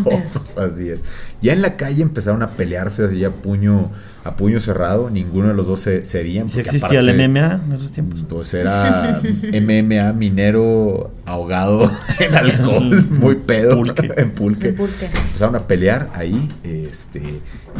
[0.58, 1.04] Así es.
[1.42, 3.90] Ya en la calle empezaron a pelearse así a puño
[4.24, 6.48] a puño cerrado, ninguno de los dos se cedían.
[6.48, 8.24] ¿Sí existía el MMA en esos tiempos?
[8.30, 13.82] Pues era MMA, minero ahogado en alcohol, muy pedo,
[14.18, 14.70] en pulque.
[14.70, 17.22] Empezaron a pelear ahí, este,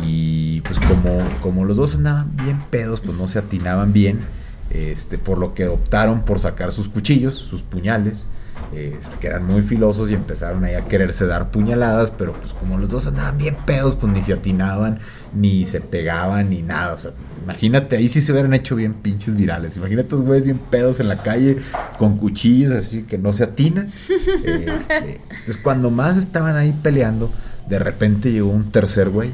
[0.04, 4.20] y pues como, como los dos andaban bien pedos, pues no se atinaban bien,
[4.72, 8.28] este, por lo que optaron por sacar sus cuchillos, sus puñales,
[8.74, 12.78] este, que eran muy filosos y empezaron ahí a quererse dar puñaladas, pero pues como
[12.78, 15.00] los dos andaban bien pedos, pues ni se atinaban,
[15.34, 16.94] ni se pegaban, ni nada.
[16.94, 17.12] O sea,
[17.44, 19.76] imagínate, ahí sí se hubieran hecho bien pinches virales.
[19.76, 21.58] Imagínate estos güeyes bien pedos en la calle
[21.98, 23.88] con cuchillos así que no se atinan.
[24.52, 27.32] Este, entonces cuando más estaban ahí peleando,
[27.68, 29.32] de repente llegó un tercer güey.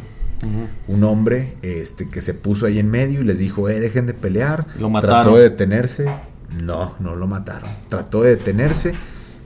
[0.88, 4.14] Un hombre este, que se puso ahí en medio y les dijo, eh, dejen de
[4.14, 4.68] pelear.
[4.80, 5.24] Lo mataron.
[5.24, 6.06] Trató de detenerse.
[6.62, 7.70] No, no lo mataron.
[7.90, 8.94] Trató de detenerse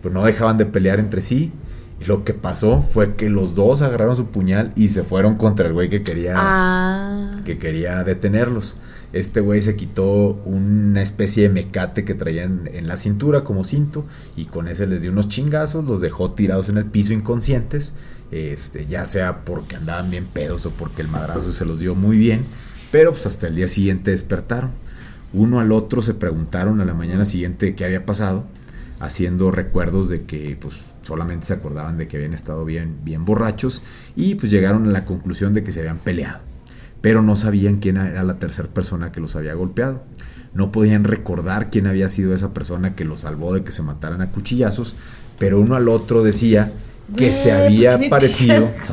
[0.01, 1.51] pues no dejaban de pelear entre sí.
[1.99, 5.67] Y lo que pasó fue que los dos agarraron su puñal y se fueron contra
[5.67, 7.41] el güey que quería, ah.
[7.45, 8.77] que quería detenerlos.
[9.13, 14.05] Este güey se quitó una especie de mecate que traían en la cintura como cinto
[14.37, 17.93] y con ese les dio unos chingazos, los dejó tirados en el piso inconscientes,
[18.31, 22.17] este, ya sea porque andaban bien pedos o porque el madrazo se los dio muy
[22.17, 22.45] bien,
[22.91, 24.71] pero pues hasta el día siguiente despertaron.
[25.33, 28.45] Uno al otro se preguntaron a la mañana siguiente qué había pasado
[29.01, 33.81] haciendo recuerdos de que pues solamente se acordaban de que habían estado bien, bien borrachos
[34.15, 36.39] y pues llegaron a la conclusión de que se habían peleado,
[37.01, 40.03] pero no sabían quién era la tercera persona que los había golpeado.
[40.53, 44.21] No podían recordar quién había sido esa persona que los salvó de que se mataran
[44.21, 44.95] a cuchillazos,
[45.39, 46.71] pero uno al otro decía
[47.15, 48.69] que se había parecido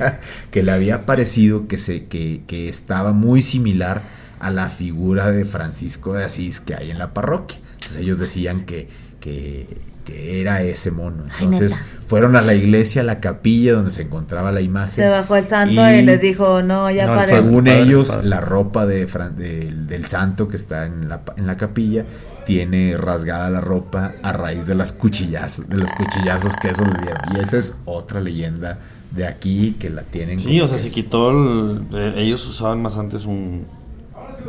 [0.50, 4.02] que le había parecido que se que, que estaba muy similar
[4.38, 7.58] a la figura de Francisco de Asís que hay en la parroquia
[7.96, 8.88] ellos decían que,
[9.20, 9.66] que,
[10.12, 11.24] era ese mono.
[11.38, 15.04] Entonces fueron a la iglesia, a la capilla donde se encontraba la imagen.
[15.04, 19.06] Se bajó el santo y, les dijo, no, ya no, Según ellos, la ropa de,
[19.06, 22.06] del santo que está en la, en la capilla
[22.44, 27.00] tiene rasgada la ropa a raíz de las cuchillazos, de los cuchillazos que eso le
[27.00, 27.22] dieron.
[27.36, 28.78] Y esa es otra leyenda
[29.12, 30.38] de aquí que la tienen.
[30.38, 33.64] Sí, o sea, se quitó el, eh, ellos usaban más antes un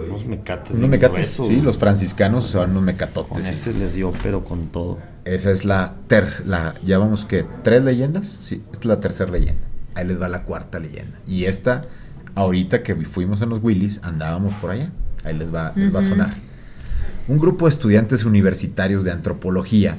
[0.07, 0.77] unos mecates.
[0.77, 3.29] Unos mecates, sí, los franciscanos usaban unos mecatotes.
[3.29, 4.99] Con ese les dio, pero con todo.
[5.25, 9.31] Esa es la, ter la ya vamos que, tres leyendas, sí, esta es la tercera
[9.31, 9.61] leyenda.
[9.95, 11.17] Ahí les va la cuarta leyenda.
[11.27, 11.85] Y esta,
[12.35, 14.89] ahorita que fuimos en los Willys, andábamos por allá.
[15.23, 16.33] Ahí les va, les va a sonar.
[17.27, 19.97] Un grupo de estudiantes universitarios de antropología,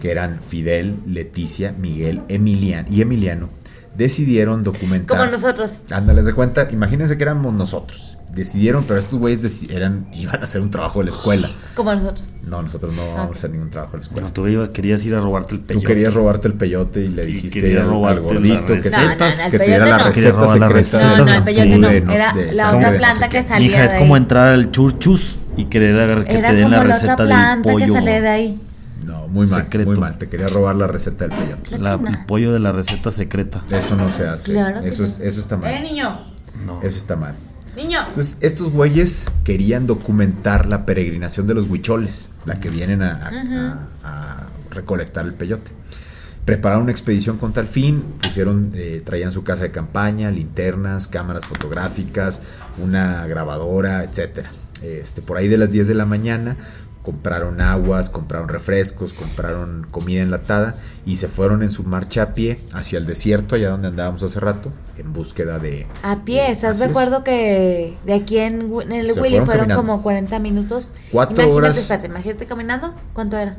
[0.00, 3.48] que eran Fidel, Leticia, Miguel, Emilian y Emiliano,
[3.96, 5.18] decidieron documentar.
[5.18, 5.84] Como nosotros.
[5.90, 10.60] Ándales de cuenta, imagínense que éramos nosotros decidieron, pero estos güeyes eran, iban a hacer
[10.60, 11.48] un trabajo de la escuela.
[11.74, 12.32] Como nosotros.
[12.44, 14.30] No, nosotros no vamos a hacer ningún trabajo de la escuela.
[14.32, 15.82] Bueno, tú querías ir a robarte el peyote.
[15.82, 19.86] Tú querías robarte el peyote y le dijiste al, gordito que, no, que te diera
[19.86, 21.16] la receta secreta.
[21.16, 22.12] No, no, el peyote no.
[22.12, 26.38] Era la otra planta que salía Mija, es como entrar al churchus y querer que
[26.38, 27.86] te den la receta del pollo.
[27.86, 28.60] que sale de ahí.
[29.06, 29.90] No, muy mal, Secreto.
[29.90, 30.18] muy mal.
[30.18, 31.78] Te quería robar la receta del peyote.
[31.78, 33.62] La- el pollo de la receta secreta.
[33.70, 34.52] Eso no se hace.
[34.52, 35.82] Claro eso, es, eso está ¡Eh, mal.
[35.82, 36.18] niño!
[36.66, 36.82] No.
[36.82, 37.34] Eso está mal.
[37.76, 38.00] ¡Niño!
[38.06, 43.88] Entonces, estos güeyes querían documentar la peregrinación de los huicholes, la que vienen a, a-
[44.04, 45.70] a- a recolectar el peyote.
[46.44, 51.46] Prepararon una expedición con tal fin, pusieron, eh, traían su casa de campaña, linternas, cámaras
[51.46, 52.42] fotográficas,
[52.78, 54.50] una grabadora, etcétera.
[54.82, 56.56] Este, por ahí de las 10 de la mañana
[57.02, 60.74] compraron aguas, compraron refrescos, compraron comida enlatada
[61.06, 64.38] y se fueron en su marcha a pie hacia el desierto, allá donde andábamos hace
[64.38, 65.86] rato, en búsqueda de...
[66.02, 66.90] A pie, ¿estás Así de es.
[66.90, 70.92] acuerdo que de aquí en, el Se Willy fueron como 40 minutos?
[71.10, 71.78] Cuatro imagínate, horas.
[71.78, 72.94] Espérate, imagínate caminando.
[73.14, 73.56] ¿Cuánto era?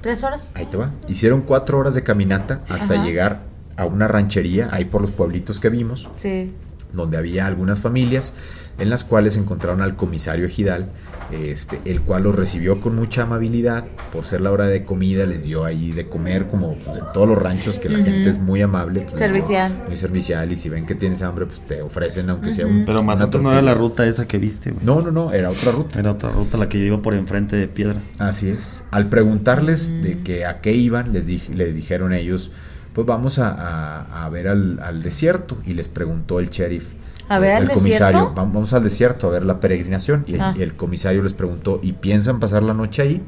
[0.00, 0.48] ¿Tres horas?
[0.54, 0.90] Ahí te va.
[1.08, 3.04] Hicieron cuatro horas de caminata hasta Ajá.
[3.04, 3.40] llegar
[3.76, 6.52] a una ranchería, ahí por los pueblitos que vimos, Sí.
[6.92, 8.34] donde había algunas familias
[8.78, 10.86] en las cuales encontraron al comisario ejidal,
[11.32, 13.84] este, el cual los recibió con mucha amabilidad.
[14.12, 17.28] Por ser la hora de comida, les dio ahí de comer, como pues, en todos
[17.28, 19.02] los ranchos, que la gente es muy amable.
[19.02, 19.72] pues, Servicial.
[19.86, 22.84] Muy servicial, y si ven que tienes hambre, pues te ofrecen, aunque sea un.
[22.84, 24.84] Pero antes no era la ruta esa que viste, güey.
[24.84, 25.98] No, no, no, era otra ruta.
[26.00, 28.00] Era otra ruta la que yo iba por enfrente de piedra.
[28.18, 28.84] Así es.
[28.90, 32.50] Al preguntarles de que a qué iban, les, les dijeron ellos,
[32.94, 35.56] pues vamos a, a- a ver al, al desierto.
[35.66, 36.92] Y les preguntó el sheriff.
[37.30, 38.40] ¿A ver al el comisario, desierto?
[38.42, 40.24] "Vam- vamos al desierto a ver la peregrinación.
[40.26, 40.54] Y el, Ah.
[40.56, 43.22] y el comisario les preguntó, ¿y piensan pasar la noche ahí?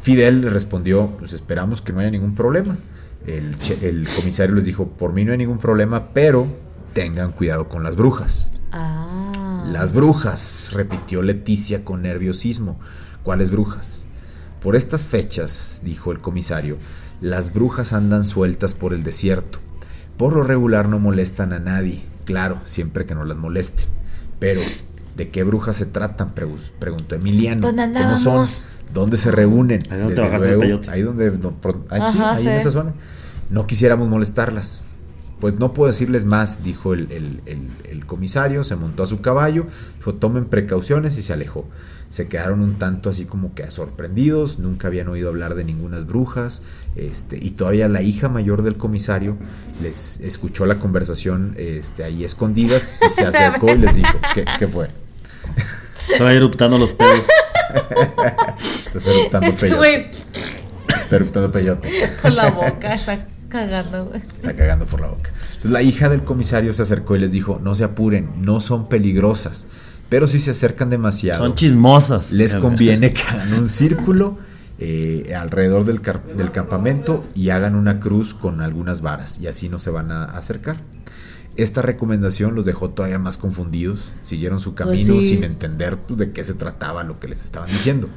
[0.00, 2.76] Fidel le respondió, pues esperamos que no haya ningún problema.
[3.26, 6.46] El, el comisario les dijo, por mí no hay ningún problema, pero
[6.92, 8.52] tengan cuidado con las brujas.
[8.72, 9.64] Ah.
[9.70, 12.78] Las brujas, repitió Leticia con nerviosismo.
[13.22, 14.06] ¿Cuáles brujas?
[14.62, 16.78] Por estas fechas, dijo el comisario,
[17.20, 19.58] las brujas andan sueltas por el desierto.
[20.16, 23.86] Por lo regular no molestan a nadie, claro, siempre que no las molesten.
[24.38, 24.60] Pero,
[25.16, 26.34] ¿de qué brujas se tratan?
[26.34, 27.62] Preguntó Emiliano.
[27.66, 28.08] ¿Dónde ¿Cómo son?
[28.18, 28.68] andábamos?
[28.92, 29.80] ¿Dónde se reúnen?
[29.90, 30.90] Ahí donde Desde bajaste el luego, peyote.
[30.90, 31.26] ahí donde,
[31.90, 32.48] ahí sí, ahí sí.
[32.48, 32.92] en esa zona.
[33.48, 34.82] No quisiéramos molestarlas.
[35.40, 39.20] Pues no puedo decirles más, dijo el, el- el- el comisario, se montó a su
[39.22, 39.66] caballo,
[39.96, 41.64] dijo tomen precauciones y se alejó.
[42.10, 46.62] Se quedaron un tanto así como que sorprendidos, nunca habían oído hablar de ningunas brujas,
[46.96, 49.36] este, y todavía la hija mayor del comisario
[49.82, 54.66] les escuchó la conversación este, ahí escondidas y se acercó y les dijo, ¿qué, qué
[54.66, 54.88] fue?
[56.10, 57.26] Estaba eruptando los pedos.
[58.56, 60.10] Estás eruptando Este peyote.
[60.88, 61.90] Está eruptando peyote.
[62.22, 64.20] con la boca está cagando, güey.
[64.20, 65.30] Está cagando por la boca.
[65.48, 68.88] Entonces la hija del comisario se acercó y les dijo, no se apuren, no son
[68.88, 69.66] peligrosas,
[70.08, 72.32] pero si se acercan demasiado, Son chismosas.
[72.32, 74.38] les conviene que hagan un círculo
[74.78, 76.00] eh, alrededor del,
[76.52, 80.76] campamento y hagan una cruz con algunas varas y así no se van a acercar.
[81.56, 85.30] Esta recomendación los dejó todavía más confundidos, siguieron su camino Pues sí.
[85.34, 88.08] sin entender pues, de qué se trataba lo que les estaban diciendo.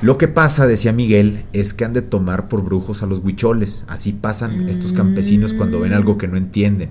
[0.00, 3.84] Lo que pasa, decía Miguel, es que han de tomar por brujos a los huicholes.
[3.86, 6.88] Así pasan estos campesinos cuando ven algo que no entienden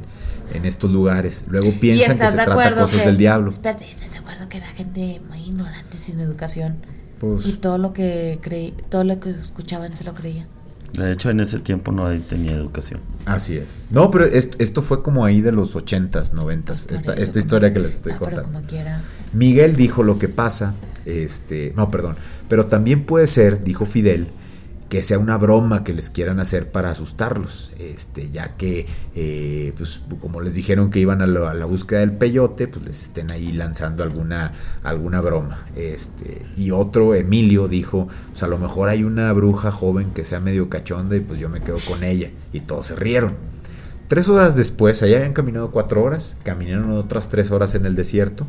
[0.54, 1.45] en estos lugares.
[1.50, 3.52] Luego piensan que se de trata cosas que- del diablo.
[3.52, 6.78] Espérate, ¿estás de acuerdo que era gente muy ignorante sin educación?
[7.20, 10.47] Pues, Y todo lo que creí, todo lo que escuchaban se lo creían.
[10.93, 13.00] De hecho, en ese tiempo no tenía educación.
[13.26, 13.88] así es.
[13.91, 16.86] No, pero esto, esto fue como ahí de los 80s, 90s.
[16.88, 18.58] Por Esta, eso, esta historia que les estoy Ah, pero contando.
[18.60, 19.02] como quiera.
[19.34, 20.74] Miguel dijo lo que pasa,
[21.06, 22.16] este, no, perdón,
[22.47, 24.28] pero también puede ser, dijo Fidel,
[24.90, 30.02] que sea una broma que les quieran hacer para asustarlos, este, ya que, eh, pues,
[30.20, 33.30] como les dijeron que iban a, lo- a la búsqueda del peyote, pues les estén
[33.30, 34.52] ahí lanzando alguna,
[34.84, 40.10] alguna broma, este, y otro, Emilio, dijo, pues a lo mejor hay una bruja joven
[40.12, 43.36] que sea medio cachonda y pues yo me quedo con ella, y todos se rieron.
[44.08, 48.48] Tres horas después, allá habían caminado cuatro horas, caminaron otras tres horas en el desierto,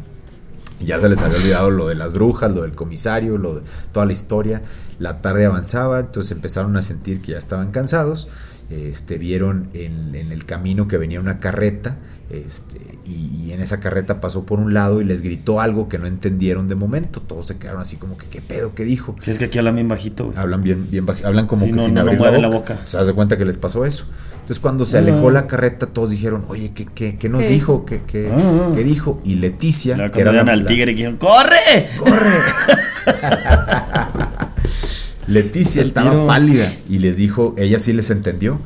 [0.81, 3.63] y ya se les había olvidado lo de las brujas, lo del comisario, lo de
[3.93, 4.63] toda la historia.
[4.99, 8.29] La tarde avanzaba, entonces empezaron a sentir que ya estaban cansados.
[8.71, 11.97] Este, vieron en, en el camino que venía una carreta
[12.31, 15.99] este, y, y en esa carreta pasó por un lado y les gritó algo que
[15.99, 17.21] no entendieron de momento.
[17.21, 18.73] Todos se quedaron así como que, ¿qué pedo?
[18.75, 19.17] ¿Qué dijo?
[19.21, 20.39] Si es que aquí hablan bien bajito, güey.
[20.39, 22.49] Hablan bien, bien baj- hablan como Sí, que no, sin no, no abrir mueven la
[22.49, 22.75] la boca.
[22.75, 22.87] boca.
[22.87, 24.05] Se de cuenta que les pasó eso.
[24.51, 27.85] Entonces cuando se alejó la carreta, todos dijeron, oye, ¿qué, qué, qué nos ¿Qué dijo?
[27.87, 28.73] ¿Qué, qué, Ah.
[28.75, 29.21] qué dijo?
[29.23, 31.87] Y Leticia, La que era la- al tigre y dijeron, ¡corre!
[35.29, 36.27] Leticia El estaba tiro.
[36.27, 38.59] pálida y les dijo, ella sí les entendió.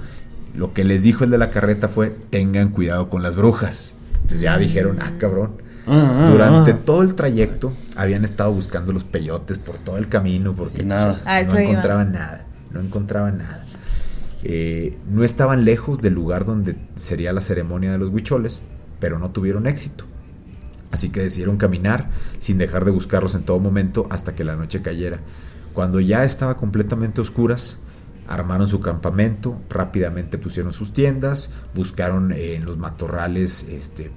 [0.56, 3.96] Lo que les dijo el de la carreta fue, tengan cuidado con las brujas.
[4.14, 5.50] Entonces ya dijeron, ah, cabrón.
[5.86, 6.78] Ah, ah, Durante ah.
[6.82, 11.12] todo el trayecto habían estado buscando los peyotes por todo el camino porque nada.
[11.22, 11.70] pues, A no iba.
[11.72, 13.66] encontraban nada, no encontraban nada.
[14.46, 18.62] Eh, no estaban lejos del lugar donde sería la ceremonia de los huicholes,
[19.00, 20.04] pero no tuvieron éxito.
[20.90, 24.82] Así que decidieron caminar sin dejar de buscarlos en todo momento hasta que la noche
[24.82, 25.18] cayera.
[25.72, 27.80] Cuando ya estaba completamente oscuras,
[28.28, 34.12] armaron su campamento, rápidamente pusieron sus tiendas, buscaron en los matorrales este,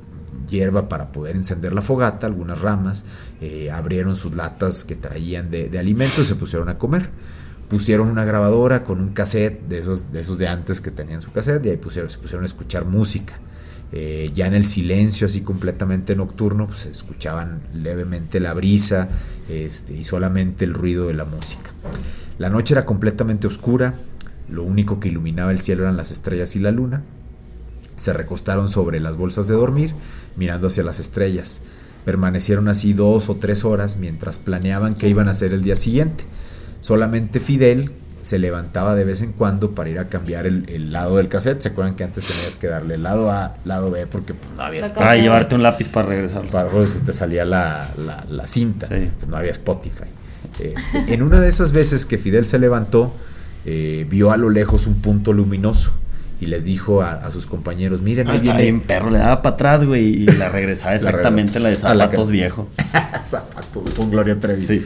[0.47, 3.05] hierba para poder encender la fogata, algunas ramas,
[3.41, 7.09] eh, abrieron sus latas que traían de, de alimentos y se pusieron a comer.
[7.69, 11.31] Pusieron una grabadora con un cassette de esos de, esos de antes que tenían su
[11.31, 13.39] cassette y ahí pusieron, se pusieron a escuchar música.
[13.93, 19.07] Eh, ya en el silencio así completamente nocturno, pues escuchaban levemente la brisa
[19.49, 21.71] este, y solamente el ruido de la música.
[22.37, 23.93] La noche era completamente oscura,
[24.49, 27.03] lo único que iluminaba el cielo eran las estrellas y la luna.
[27.95, 29.93] Se recostaron sobre las bolsas de dormir,
[30.35, 31.61] mirando hacia las estrellas.
[32.05, 36.25] Permanecieron así dos o tres horas mientras planeaban qué iban a hacer el día siguiente.
[36.79, 41.17] Solamente Fidel se levantaba de vez en cuando para ir a cambiar el, el lado
[41.17, 41.61] del cassette.
[41.61, 44.81] ¿Se acuerdan que antes tenías que darle lado A, lado B porque pues, no había
[44.81, 46.43] Para Para llevarte un lápiz para regresar.
[46.49, 49.09] para pues, te salía la, la- la cinta, Sí.
[49.17, 50.05] pues, no había Spotify.
[50.59, 53.13] Este, en una de esas veces que Fidel se levantó,
[53.65, 55.91] eh, vio a lo lejos un punto luminoso
[56.39, 59.41] y les dijo a, a sus compañeros, miren, Ah, ahí viene bien perro, le daba
[59.41, 62.67] para atrás, güey, y la regresaba La exactamente la de la zapatos que- viejo.
[63.23, 64.61] zapatos con Gloria Trevi.
[64.61, 64.85] Sí.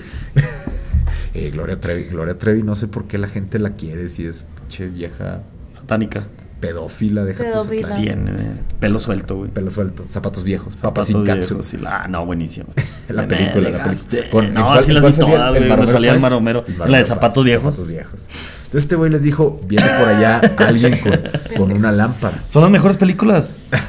[1.33, 2.03] Eh, Gloria Trevi.
[2.05, 6.23] Gloria Trevi, no sé por qué la gente la quiere, si es pinche vieja Satánica.
[6.59, 7.87] pedófila, deja tu Pedófila.
[7.87, 8.31] zapato- Tiene
[8.79, 9.49] pelo suelto, güey.
[9.49, 12.67] pelo suelto, zapatos viejos, papas Zapatos sin y la- Ah, no, buenísimo.
[13.09, 14.29] La película, la película.
[14.31, 15.69] Con- ¿en no, sí las vi todas, el güey.
[15.69, 16.63] Donde salía el maromero.
[16.87, 17.63] La de zapatos viejos.
[17.63, 18.27] zapatos viejos.
[18.65, 22.41] Entonces este güey les dijo, viene por allá alguien con, con una lámpara.
[22.49, 23.51] Son las mejores películas.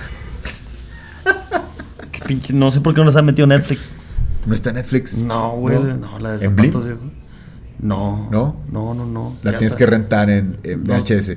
[2.13, 3.91] Qué pinche, no sé por qué no las ha metido Netflix.
[4.47, 5.19] ¿No está Netflix?
[5.19, 7.05] No, güey, no, la de zapatos viejos.
[7.83, 8.29] No.
[8.31, 8.57] ¿No?
[8.71, 9.35] No, no, no.
[9.43, 9.79] La tienes está.
[9.79, 10.95] que rentar en, en No.
[10.95, 11.37] VHS.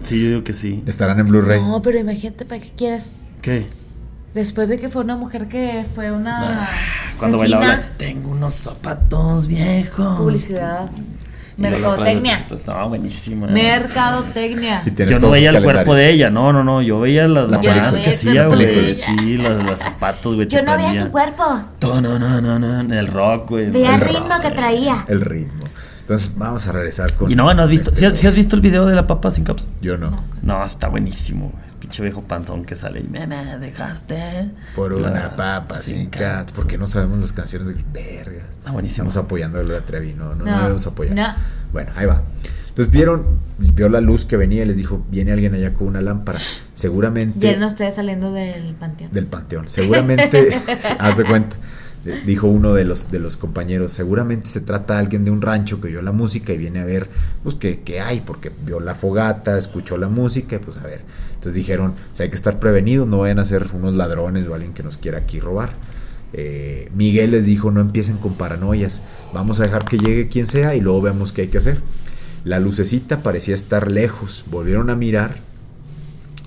[0.00, 0.82] Sí, yo digo que sí.
[0.86, 1.60] Estarán en Blu-ray.
[1.60, 3.12] No, pero imagínate, ¿para qué quieres?
[3.40, 3.66] ¿Qué?
[4.34, 6.68] Después de que fue una mujer que fue una.
[7.18, 10.18] Cuando asesina, bailaba, la, tengo unos zapatos viejos.
[10.18, 10.90] Publicidad.
[11.56, 12.40] Mercadotecnia.
[12.44, 13.46] otra, Estaba buenísima.
[13.46, 14.82] Mercadotecnia.
[15.06, 16.80] Yo no veía el cuerpo de ella, no, no, no.
[16.82, 18.90] Yo veía las La mamadas que hacía, no güey.
[18.90, 20.48] el Sí, los, los zapatos, güey.
[20.48, 21.44] Yo no veía su cuerpo.
[21.82, 22.80] No, no, no, no.
[22.80, 23.70] en El rock, güey.
[23.70, 25.04] Veía el ritmo que traía.
[25.08, 25.61] El ritmo.
[26.02, 27.30] Entonces vamos a regresar con.
[27.30, 27.90] Y no, ¿no has visto?
[27.90, 28.20] este ¿Sí, has- güey.
[28.20, 29.66] sí has visto el video de la papa sin caps?
[29.80, 30.10] Yo no.
[30.42, 31.52] No, está buenísimo.
[31.72, 34.16] El pinche viejo panzón que sale y me, me dejaste.
[34.74, 36.50] Por La- una papa sin cat.
[36.52, 38.44] ¿Por qué no sabemos las canciones de vergas?
[38.50, 39.08] Está buenísimo.
[39.08, 41.14] Estamos apoyando a Gloria Trevi, no, no, no, No, debemos apoyar.
[41.16, 41.34] no.
[41.72, 42.20] Bueno, ahí va.
[42.68, 43.24] Entonces vieron,
[43.58, 46.38] vio la luz que venía y les dijo, viene alguien allá con una lámpara.
[46.72, 49.12] Seguramente Ya no estoy saliendo del panteón.
[49.12, 49.66] del panteón.
[49.68, 50.48] Seguramente,
[50.98, 51.54] haz de cuenta,
[52.26, 55.80] dijo uno de los, de los compañeros, seguramente se trata de alguien de un rancho
[55.80, 57.08] que oyó la música y viene a ver,
[57.42, 61.00] pues, qué, qué hay, porque vio la fogata, escuchó la música, y pues, a ver.
[61.34, 64.82] Entonces dijeron, hay que estar prevenidos, no vayan a ser unos ladrones o alguien que
[64.82, 65.70] nos quiera aquí robar.
[66.32, 69.02] Eh, Miguel les dijo, no empiecen con paranoias,
[69.34, 71.78] vamos a dejar que llegue quien sea y luego vemos qué hay que hacer.
[72.44, 75.36] La lucecita parecía estar lejos, volvieron a mirar.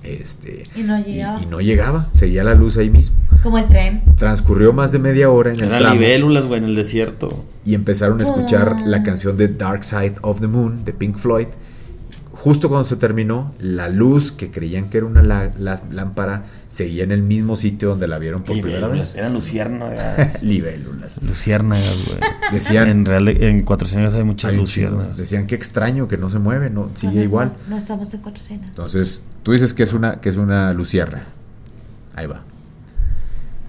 [0.02, 1.42] Este, Y no llegaba.
[1.42, 3.16] y no llegaba, seguía la luz ahí mismo.
[3.42, 4.02] Como el tren.
[4.16, 7.44] Transcurrió más de media hora en el Eran tramo libélulas, güey, en el desierto.
[7.64, 8.82] y empezaron a escuchar Ah.
[8.86, 11.46] la canción de Dark Side of the Moon de Pink Floyd.
[12.32, 17.02] Justo cuando se terminó, la luz que creían que era una la- la- lámpara seguía
[17.02, 19.16] en el mismo sitio donde la vieron por primera vez.
[19.16, 20.42] eran luciérnagas.
[20.44, 21.20] Libélulas.
[21.22, 22.30] luciérnagas, güey.
[22.52, 25.16] Decían, En, real, en Cuatro hay muchas hay luciérnagas.
[25.16, 27.48] decían que extraño que no se mueve, no sigue No, no, igual.
[27.64, 28.66] No, no estamos en cuatro cenas.
[28.68, 31.24] Entonces, tú dices que es una que es una lucierna.
[32.14, 32.42] Ahí va.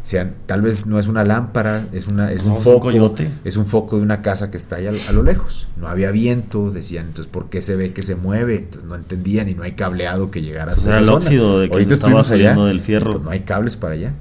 [0.08, 2.80] Decían, tal vez no es una lámpara, es una es un No, es un foco,
[2.84, 3.30] coyote.
[3.44, 5.68] es un foco de una casa que está ahí a, a lo lejos.
[5.76, 8.56] No había viento, decían, entonces ¿por qué se ve que se mueve?
[8.56, 11.18] Entonces no entendían y no hay cableado que llegara Pues hasta era esa el zona.
[11.18, 13.12] óxido de que se estaba allá, del fierro.
[13.12, 14.14] pues no hay cables para allá.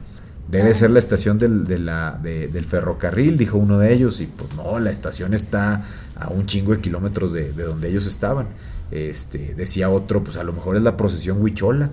[0.51, 4.27] Debe ser la estación del, de la, de- del ferrocarril, dijo uno de ellos, y
[4.27, 5.85] pues no, la estación está
[6.17, 8.49] a un chingo de kilómetros de, de donde ellos estaban.
[8.91, 11.91] Este, decía otro, pues a lo mejor es la procesión Huichola,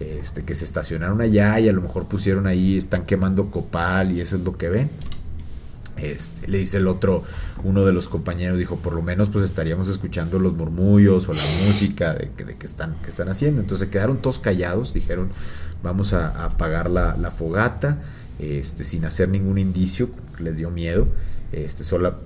[0.00, 4.20] este, que se estacionaron allá y a lo mejor pusieron ahí, están quemando copal y
[4.20, 4.90] eso es lo que ven.
[5.96, 7.22] Este, le dice el otro,
[7.62, 11.42] uno de los compañeros, dijo, por lo menos pues estaríamos escuchando los murmullos o la
[11.66, 13.60] música de, que- están, que están haciendo.
[13.60, 15.28] Entonces quedaron todos callados, dijeron,
[15.82, 18.00] vamos a, apagar la, fogata,
[18.40, 21.06] este, sin hacer ningún indicio, les dio miedo,
[21.52, 22.16] este, sola,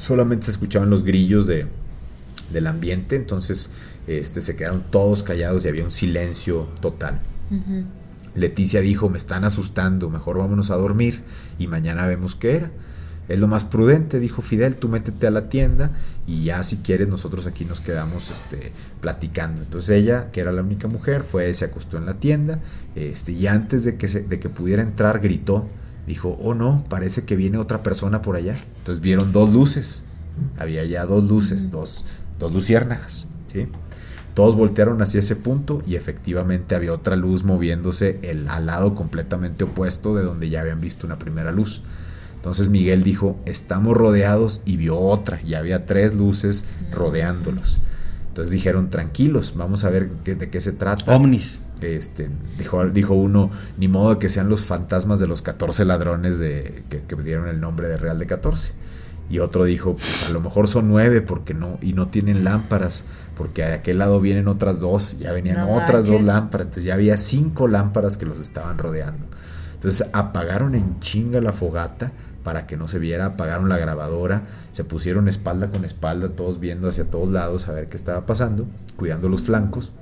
[0.00, 1.66] solamente se escuchaban los grillos de,
[2.52, 3.72] del ambiente, entonces
[4.08, 7.20] este, se quedaron todos callados y había un silencio total.
[8.34, 11.22] Leticia dijo, me están asustando, mejor vámonos a dormir
[11.58, 12.70] y mañana vemos qué era.
[13.28, 15.90] Es lo más prudente, dijo Fidel, tú métete a la tienda
[16.26, 19.60] y ya si quieres nosotros aquí nos quedamos este, platicando.
[19.60, 22.58] Entonces ella, que era la única mujer, fue, se acostó en la tienda
[22.96, 25.68] este, y antes de que, se- de que pudiera entrar gritó,
[26.06, 28.54] dijo, oh no, parece que viene otra persona por allá.
[28.78, 30.04] Entonces vieron dos luces,
[30.58, 32.04] Había ya dos luces, dos,
[32.38, 33.66] dos luciérnagas, ¿sí?
[34.38, 39.64] Todos voltearon hacia ese punto y efectivamente había otra luz moviéndose el, al lado completamente
[39.64, 41.82] opuesto de donde ya habían visto una primera luz.
[42.36, 47.80] Entonces Miguel dijo, estamos rodeados y vio otra, y había tres luces rodeándolos.
[48.28, 51.16] Entonces dijeron, tranquilos, vamos a ver de qué se trata.
[51.16, 51.62] Omnis.
[51.80, 56.84] Este, dijo, dijo uno, ni modo que sean los fantasmas de los 14 ladrones de,
[56.90, 58.70] que, que dieron el nombre de Real de 14.
[59.30, 63.04] Y otro dijo, pues a lo mejor son nueve porque no, y no tienen lámparas,
[63.36, 66.94] porque de aquel lado vienen otras dos, ya venían No otras dos lámparas, entonces ya
[66.94, 69.26] había cinco lámparas que los estaban rodeando.
[69.74, 72.10] Entonces apagaron en chinga la fogata
[72.42, 76.88] para que no se viera, apagaron la grabadora, se pusieron espalda con espalda, todos viendo
[76.88, 78.66] hacia todos lados a ver qué estaba pasando,
[78.96, 79.92] cuidando los flancos.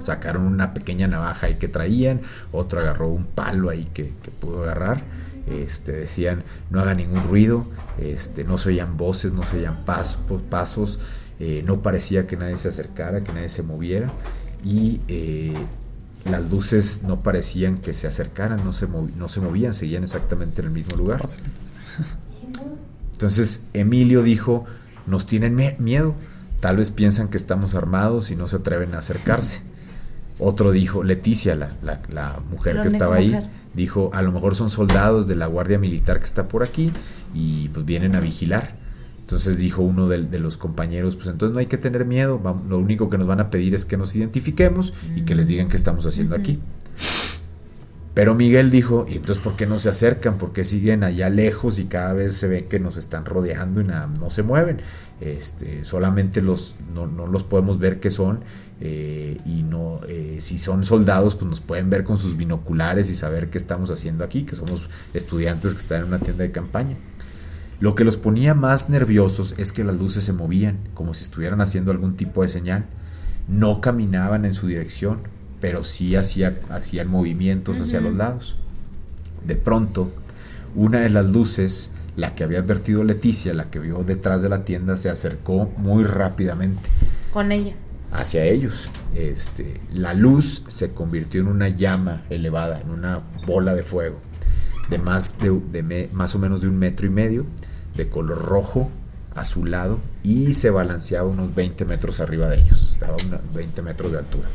[0.00, 2.20] Sacaron una pequeña navaja ahí que traían,
[2.52, 5.02] otro agarró un palo ahí que, que pudo agarrar.
[5.50, 7.64] Este, decían no haga ningún ruido,
[7.98, 10.18] este, no se oían voces, no se oían pasos,
[10.50, 10.98] pasos
[11.40, 14.10] eh, no parecía que nadie se acercara, que nadie se moviera
[14.64, 15.54] y eh,
[16.24, 20.66] las luces no parecían que se acercaran, no se, no se movían, seguían exactamente en
[20.66, 21.24] el mismo lugar.
[23.12, 24.64] Entonces Emilio dijo,
[25.06, 26.14] nos tienen miedo,
[26.60, 29.62] tal vez piensan que estamos armados y no se atreven a acercarse.
[30.40, 33.32] Otro dijo, Leticia, la, la- la mujer La que estaba ahí.
[33.78, 36.90] Dijo, a lo mejor son soldados de la Guardia Militar que está por aquí
[37.32, 38.76] y pues vienen a vigilar.
[39.20, 42.78] Entonces dijo uno de, de los compañeros, pues entonces no hay que tener miedo, lo
[42.78, 45.76] único que nos van a pedir es que nos identifiquemos y que les digan qué
[45.76, 46.58] estamos haciendo aquí.
[48.18, 50.38] Pero Miguel dijo, ¿y entonces por qué no se acercan?
[50.38, 53.84] ¿Por qué siguen allá lejos y cada vez se ve que nos están rodeando y
[53.84, 54.78] nada, no se mueven?
[55.20, 58.40] Este, solamente los, no, no los podemos ver qué son
[58.80, 63.14] eh, y no, eh, si son soldados pues nos pueden ver con sus binoculares y
[63.14, 66.96] saber qué estamos haciendo aquí, que somos estudiantes que están en una tienda de campaña.
[67.80, 71.60] Lo que los ponía más nerviosos es que las luces se movían, como si estuvieran
[71.60, 72.86] haciendo algún tipo de señal.
[73.46, 75.20] No caminaban en su dirección,
[75.60, 78.56] pero sí hacía, hacían movimientos hacia los lados.
[79.46, 80.10] De pronto,
[80.74, 84.64] una de las luces, la que había advertido Leticia, la que vio detrás de la
[84.64, 86.88] tienda, se acercó muy rápidamente
[87.32, 87.74] Con ella.
[88.12, 88.90] Hacia ellos.
[89.14, 94.18] Este, la luz se convirtió en una llama elevada, en una bola de fuego,
[94.90, 97.46] de más, de, de me- más o menos de un metro y medio,
[97.96, 98.90] de color rojo,
[99.34, 102.90] azulado, y se balanceaba unos 20 metros arriba de ellos.
[102.92, 104.48] Estaba a unos 20 metros de altura.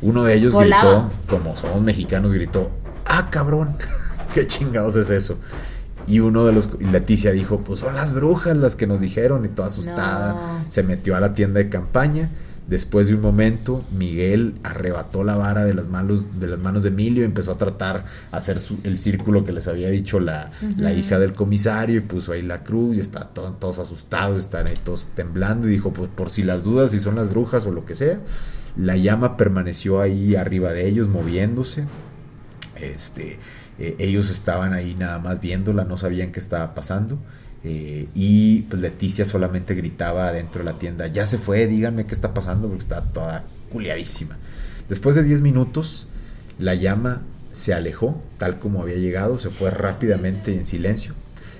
[0.00, 1.08] Uno de ellos Volaba.
[1.08, 2.70] gritó, como somos mexicanos, gritó,
[3.06, 3.76] ¡ah, cabrón!
[4.34, 5.38] ¿Qué chingados es eso?
[6.06, 9.44] Y uno de los, y Leticia dijo, pues son las brujas las que nos dijeron,
[9.44, 10.64] y toda asustada, No.
[10.68, 12.30] se metió a la tienda de campaña.
[12.68, 16.90] Después de un momento, Miguel arrebató la vara de las manos de, las manos de
[16.90, 20.48] Emilio y empezó a tratar a hacer su- el círculo que les había dicho la,
[20.78, 24.68] la hija del comisario y puso ahí la cruz y está to- todos asustados, están
[24.68, 27.72] ahí todos temblando y dijo, pues por si las dudas, si son las brujas o
[27.72, 28.20] lo que sea,
[28.76, 31.84] la llama permaneció ahí arriba de ellos moviéndose.
[32.80, 33.38] Este,
[33.82, 37.18] eh, ellos estaban ahí nada más viéndola, no sabían qué estaba pasando.
[37.64, 42.14] eh, y pues Leticia solamente gritaba adentro de la tienda, ya se fue, díganme qué
[42.14, 44.36] está pasando porque está toda culiadísima.
[44.88, 46.06] Después de 10 minutos,
[46.60, 51.14] la llama se alejó, tal como había llegado, se fue rápidamente en silencio,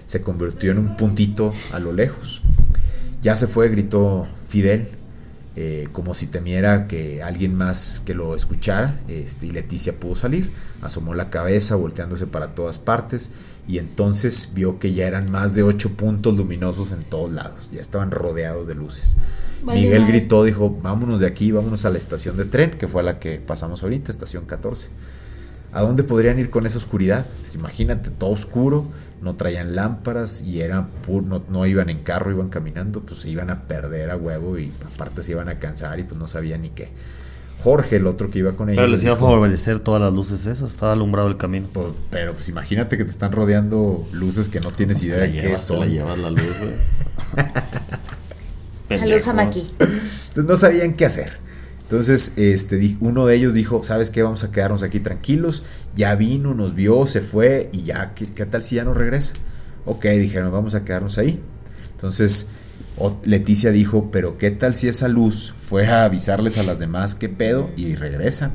[0.06, 2.42] se convirtió en un puntito a lo lejos.
[3.20, 4.88] Ya se fue, gritó Fidel,
[5.54, 10.50] eh, como si temiera que alguien más que lo escuchara, este, y Leticia pudo salir,
[10.80, 13.30] asomó la cabeza volteándose para todas partes
[13.68, 17.80] y entonces vio que ya eran más de ocho puntos luminosos en todos lados, ya
[17.80, 19.18] estaban rodeados de luces.
[19.62, 23.02] Vale, Miguel gritó, dijo, vámonos de aquí, vámonos a la estación de tren, que fue
[23.02, 24.88] a la que pasamos ahorita, estación 14.
[25.72, 27.26] ¿A dónde podrían ir con esa oscuridad?
[27.40, 28.84] Pues imagínate, todo oscuro,
[29.22, 33.30] no traían lámparas y eran pu- no, no iban en carro, iban caminando, pues se
[33.30, 36.60] iban a perder a huevo y aparte se iban a cansar y pues no sabían
[36.62, 36.88] ni qué.
[37.62, 38.78] Jorge, el otro que iba con ellos.
[38.80, 41.68] Pero les iba a favorecer todas las luces esas, estaba alumbrado el camino.
[41.72, 45.32] pues, pero pues imagínate que te están rodeando luces que no tienes idea la de
[45.32, 45.88] qué llevas, te la son.
[45.90, 46.72] llevas la luz, güey.
[48.88, 49.34] Saludos a Pendejo.
[49.34, 49.70] Maki.
[49.78, 51.32] Entonces no sabían qué hacer.
[51.92, 54.22] Entonces, este, uno de ellos dijo, ¿sabes qué?
[54.22, 55.62] Vamos a quedarnos aquí tranquilos.
[55.94, 59.34] Ya vino, nos vio, se fue y ya, ¿qué, tal si ya no regresa?
[59.84, 61.38] Ok, dijeron, vamos a quedarnos ahí.
[61.92, 62.48] Entonces,
[63.24, 67.28] Leticia dijo, pero ¿qué tal si esa luz fue a avisarles a las demás qué
[67.28, 68.52] pedo y regresan?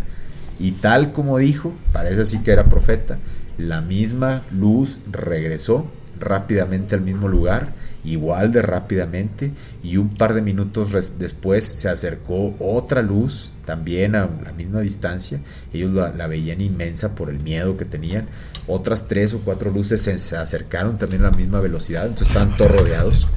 [0.59, 3.19] Y tal como dijo, parece así que era profeta,
[3.59, 5.85] la misma luz regresó
[6.19, 7.69] rápidamente al mismo lugar,
[8.07, 9.51] igual de rápidamente,
[9.83, 15.39] y un par de minutos después se acercó otra luz, también a la misma distancia,
[15.73, 18.25] ellos la, la veían inmensa por el miedo que tenían,
[18.67, 22.71] otras tres o cuatro luces se acercaron también a la misma velocidad, entonces estaban todos
[22.71, 23.27] rodeados.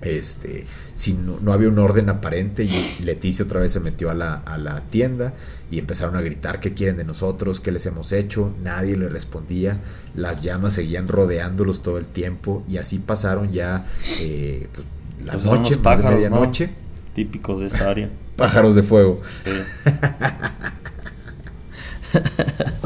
[0.00, 4.14] Este, si no, no había un orden aparente y Leticia otra vez se metió a
[4.14, 5.34] la, a la tienda
[5.70, 9.78] y empezaron a gritar qué quieren de nosotros, qué les hemos hecho, nadie le respondía,
[10.14, 13.84] las llamas seguían rodeándolos todo el tiempo y así pasaron ya
[14.20, 14.86] eh, pues,
[15.24, 16.70] la noche, de medianoche,
[17.12, 18.08] Típicos de esta área.
[18.36, 19.20] pájaros de fuego.
[19.34, 19.50] Sí.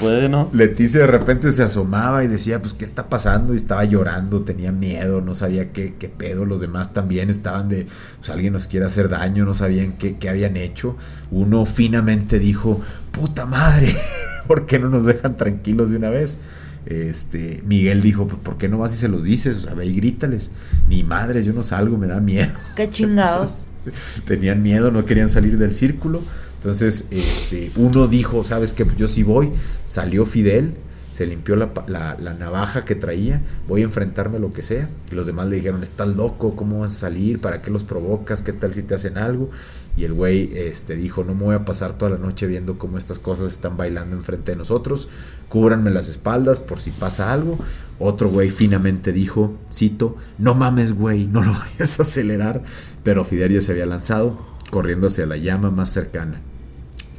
[0.00, 0.50] Puede, ¿no?
[0.52, 3.54] Leticia de repente se asomaba y decía, pues, ¿qué está pasando?
[3.54, 6.44] Y estaba llorando, tenía miedo, no sabía qué, qué pedo.
[6.44, 7.86] Los demás también estaban de,
[8.18, 10.96] pues, alguien nos quiere hacer daño, no sabían qué, qué habían hecho.
[11.30, 12.80] Uno finamente dijo,
[13.12, 13.94] puta madre,
[14.46, 16.38] ¿por qué no nos dejan tranquilos de una vez?
[16.86, 19.58] Este, Miguel dijo, pues, ¿por qué no vas y se los dices?
[19.58, 20.52] O sea, ve y grítales.
[20.88, 22.52] Ni madres, yo no salgo, me da miedo.
[22.76, 23.66] Qué chingados.
[24.26, 26.22] Tenían miedo, no querían salir del círculo.
[26.58, 28.84] Entonces, este, uno dijo, ¿sabes qué?
[28.84, 29.50] Pues yo sí voy.
[29.84, 30.74] Salió Fidel,
[31.12, 34.88] se limpió la, la- la navaja que traía, voy a enfrentarme a lo que sea.
[35.10, 37.40] Y los demás le dijeron, estás loco, ¿cómo vas a salir?
[37.40, 38.42] ¿Para qué los provocas?
[38.42, 39.50] ¿Qué tal si te hacen algo?
[39.96, 42.98] Y el güey este, dijo, no me voy a pasar toda la noche viendo cómo
[42.98, 45.08] estas cosas están bailando enfrente de nosotros.
[45.48, 47.58] Cúbranme las espaldas por si pasa algo.
[47.98, 52.62] Otro güey finamente dijo, cito, no mames güey, no lo vayas a acelerar.
[53.02, 54.38] Pero Fidel ya se había lanzado,
[54.70, 56.40] corriendo hacia la llama más cercana.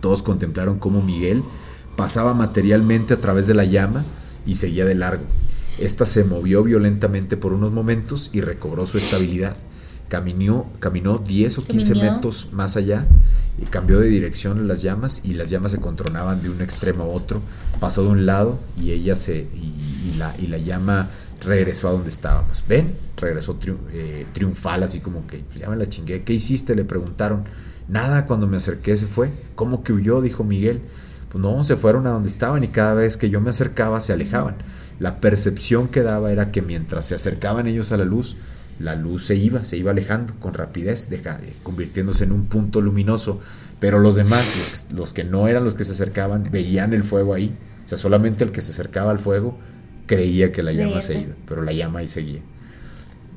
[0.02, 1.44] Todos contemplaron cómo Miguel
[1.96, 4.06] pasaba materialmente a través de la llama
[4.46, 5.24] y seguía de largo.
[5.80, 9.56] Esta se movió violentamente por unos momentos y recobró su estabilidad.
[10.08, 12.14] Caminó, caminó 10 o 15 Caminó.
[12.14, 13.06] metros más allá
[13.62, 17.04] y cambió de dirección en las llamas y las llamas se controlaban de un extremo
[17.04, 17.42] a otro.
[17.80, 21.10] Pasó de un lado y ella se y, y la, y la llama
[21.44, 22.64] regresó a donde estábamos.
[22.68, 22.94] ¿Ven?
[23.18, 23.58] Regresó
[23.94, 26.24] eh, triunfal, así como que "Pues ya me la chingué.
[26.24, 26.76] ¿Qué hiciste?
[26.76, 27.44] Le preguntaron.
[27.88, 29.30] Nada, cuando me acerqué se fue.
[29.56, 30.22] ¿Cómo que huyó?
[30.22, 30.82] Dijo Miguel.
[31.32, 34.14] Pues no, se fueron a donde estaban y cada vez que yo me acercaba se
[34.14, 34.56] alejaban.
[35.00, 38.36] La percepción que daba era que mientras se acercaban ellos a la luz,
[38.80, 42.82] la luz se iba, se iba alejando con rapidez, deja- eh, convirtiéndose en un punto
[42.82, 43.40] luminoso.
[43.80, 47.34] Pero los demás, los, los que no eran los que se acercaban, veían el fuego
[47.34, 47.56] ahí.
[47.86, 49.58] O sea, solamente el que se acercaba al fuego
[50.10, 52.42] creía que la llama se iba, pero la llama ahí seguía.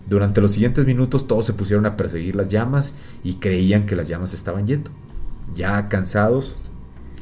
[0.08, 4.08] Durante los siguientes minutos todos se pusieron a perseguir las llamas y creían que las
[4.08, 4.90] llamas estaban yendo.
[5.54, 6.56] Ya cansados,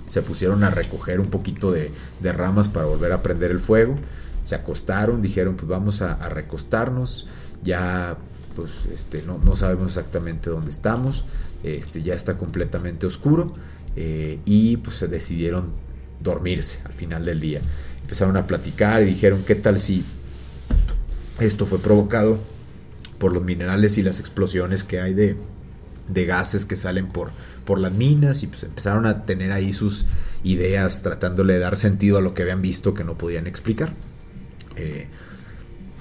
[0.06, 1.90] se pusieron a recoger un poquito de,
[2.20, 3.96] de ramas para volver a prender el fuego.
[4.44, 7.26] Se acostaron, dijeron pues vamos a, a recostarnos.
[7.64, 8.16] Ya
[8.54, 11.24] pues este, no, no sabemos exactamente dónde estamos.
[11.64, 13.52] Este, ya está completamente oscuro.
[13.96, 15.72] eh, y pues se decidieron
[16.20, 17.60] dormirse al final del día.
[18.10, 20.04] Empezaron a platicar y dijeron qué tal si
[21.38, 22.40] esto fue provocado
[23.18, 25.36] por los minerales y las explosiones que hay de,
[26.08, 27.30] de gases que salen por,
[27.64, 30.06] por las minas y pues empezaron a tener ahí sus
[30.42, 33.92] ideas tratándole de dar sentido a lo que habían visto que no podían explicar.
[34.74, 35.06] Eh,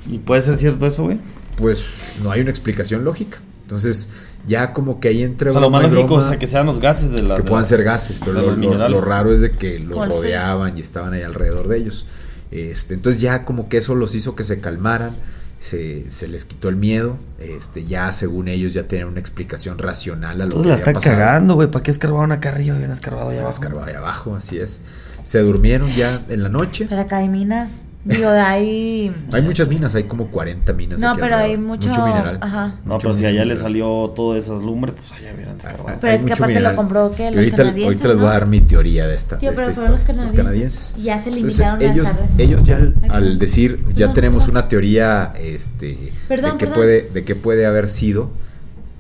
[0.10, 1.20] ¿Y puede ser cierto eso, güey?
[1.60, 3.38] pues no hay una explicación lógica.
[3.62, 4.10] Entonces
[4.48, 6.66] ya como que ahí entre O sea, lo más y lógico broma, es que sean
[6.66, 7.36] los gases de la.
[7.36, 10.16] que de puedan la- ser gases, pero lo, raro es de que los ¿Cuál es?
[10.18, 12.06] rodeaban y estaban ahí alrededor de ellos.
[12.52, 15.12] Este, entonces ya como que eso los hizo que se calmaran,
[15.60, 20.42] se, se les quitó el miedo, este, ya según ellos ya tenían una explicación racional
[20.42, 21.18] a lo Todos que la están pasado.
[21.18, 21.70] cagando, güey.
[21.70, 22.76] ¿Para qué escarbaron acá arriba?
[22.76, 23.54] Habían escarbado allá Ya abajo.
[23.56, 24.80] escarbaba ahí abajo, así es.
[25.24, 26.88] Se durmieron ya en la noche.
[26.90, 27.84] Pero acá hay minas.
[28.06, 29.12] Digo, de ahí.
[29.34, 31.00] Hay muchas minas, hay como 40 minas.
[31.00, 31.78] No, aquí pero hay alrededor.
[31.78, 31.90] mucho.
[32.06, 32.38] mineral.
[32.42, 32.76] Ajá.
[32.86, 33.58] No, Mucho, pero si mucho allá le mineral.
[33.64, 35.98] salió todas esas lumbres, pues allá hubieran escarbado.
[36.00, 36.74] Pero Hay es que mucho aparte mineral.
[36.74, 38.34] lo compró que los ahorita, canadienses, ahorita les voy a ¿no?
[38.34, 39.38] dar mi teoría de esta.
[39.38, 39.94] Tío, de pero esta fueron
[40.24, 40.96] los canadienses.
[40.98, 43.40] Y ya se Entonces, limitaron a ellos, ellos ya al, al perdón.
[43.40, 44.58] decir, ya tenemos perdón.
[44.58, 48.32] una teoría este, Perdón, de, qué puede, de qué puede haber sido,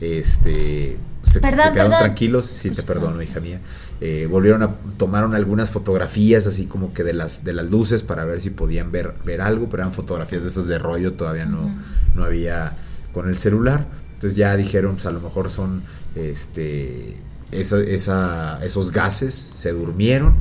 [0.01, 1.99] este, se, Perdón, se quedaron perdón.
[1.99, 3.59] tranquilos, sí te perdono, hija mía.
[4.01, 8.23] Eh, volvieron a tomaron algunas fotografías así como que de las de las luces para
[8.23, 11.69] ver si podían ver ver algo, pero eran fotografías de esas de rollo, todavía no
[12.15, 12.73] no había
[13.13, 13.85] con el celular.
[14.13, 15.81] Entonces ya dijeron, pues a lo mejor son
[16.15, 17.17] este
[17.51, 20.35] esa, esa- esos gases se durmieron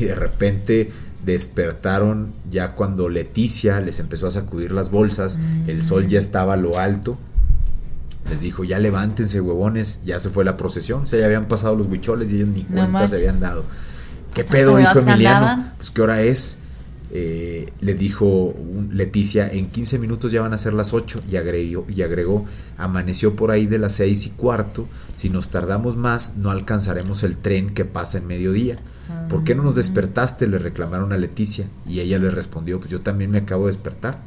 [0.00, 0.90] y de repente
[1.24, 6.56] despertaron ya cuando Leticia les empezó a sacudir las bolsas, el sol ya estaba a
[6.56, 7.16] lo alto.
[8.30, 11.02] Les dijo, ya levántense, huevones, ya se fue la procesión.
[11.02, 13.64] O sea, ya habían pasado los huicholes y ellos ni No cuenta se habían dado.
[14.32, 15.36] ¿Qué Hasta pedo, dijo Emiliano?
[15.46, 15.72] andaban.
[15.76, 16.58] Pues, ¿qué hora es?
[17.16, 21.36] Eh, le dijo un- Leticia, en 15 minutos ya van a ser las 8 y
[21.36, 22.44] agregó, y agregó,
[22.76, 27.36] amaneció por ahí de las 6 y cuarto, si nos tardamos más no alcanzaremos el
[27.36, 28.76] tren que pasa en mediodía.
[29.28, 30.48] ¿Por qué no nos despertaste?
[30.48, 34.18] Le reclamaron a Leticia y ella le respondió, pues yo también me acabo de despertar.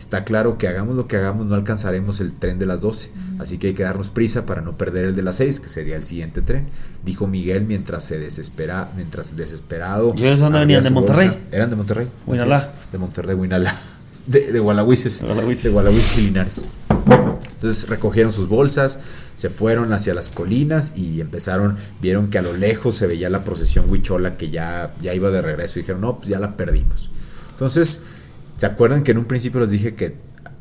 [0.00, 3.58] Está claro que hagamos lo que hagamos no alcanzaremos el tren de las 12, así
[3.58, 6.04] que hay que darnos prisa para no perder el de las 6, que sería el
[6.04, 6.64] siguiente tren,
[7.04, 10.14] dijo Miguel mientras se desespera, mientras desesperado.
[10.16, 10.84] ¿Y ellos dónde abría venían?
[10.84, 11.28] ¿De Monterrey?
[11.28, 11.42] bolsa.
[11.52, 12.06] Eran de Monterrey.
[12.06, 13.74] Es, De Monterrey, Huinalá.
[14.26, 15.20] De, de Gualahuises.
[15.20, 15.64] De Gualahuises.
[15.64, 16.64] De Gualahuises y Linares.
[17.54, 19.00] Entonces recogieron sus bolsas,
[19.36, 23.44] se fueron hacia las colinas y empezaron, vieron que a lo lejos se veía la
[23.44, 27.10] procesión huichola que ya, ya iba de regreso y dijeron, no, pues ya la perdimos.
[27.50, 28.00] Entonces,
[28.60, 30.14] ¿se acuerdan que en un principio les dije que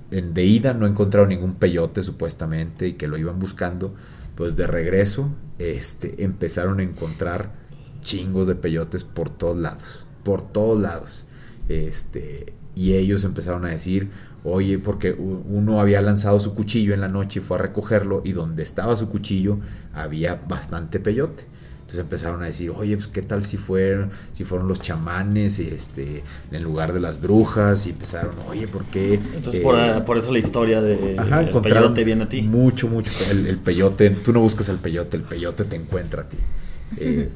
[0.10, 3.94] de ida no encontraron ningún peyote supuestamente y que lo iban buscando?
[4.36, 7.52] Pues de regreso este, empezaron a encontrar
[8.00, 11.26] chingos de peyotes por todos lados, por todos lados.
[11.68, 14.10] Este, y ellos empezaron a decir,
[14.46, 18.32] oye, porque uno había lanzado su cuchillo en la noche y fue a recogerlo y
[18.32, 19.58] donde estaba su cuchillo
[19.94, 21.44] había bastante peyote.
[21.90, 26.22] Entonces empezaron a decir, oye, pues qué tal si fueron, si fueron los chamanes, este,
[26.52, 29.16] en lugar de las brujas, y empezaron, oye, ¿por qué?
[29.16, 32.44] Entonces por, Eh, por eso la historia de Ajá, el peyote viene a ti.
[32.44, 33.12] Mucho, mucho.
[33.32, 36.38] El, el peyote, tú no buscas el peyote, el peyote te encuentra a ti.
[36.98, 37.30] Eh,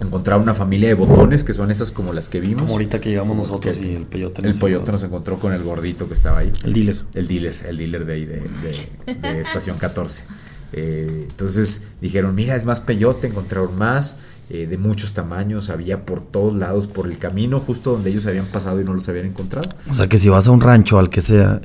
[0.00, 2.62] encontraron una familia de botones que son esas como las que vimos.
[2.62, 4.92] Como ahorita que llegamos nosotros Que- y el peyote El peyote encontró.
[4.92, 6.52] nos encontró con el gordito que estaba ahí.
[6.64, 6.96] El dealer.
[7.14, 10.24] El dealer, el dealer de ahí, de, de- de estación 14.
[10.72, 14.16] Eh, entonces dijeron, mira, es más peyote, encontraron más,
[14.50, 18.46] eh, de muchos tamaños, había por todos lados, por el camino justo donde ellos habían
[18.46, 19.68] pasado y no los habían encontrado.
[19.88, 21.60] O sea que si vas a un rancho, al que sea,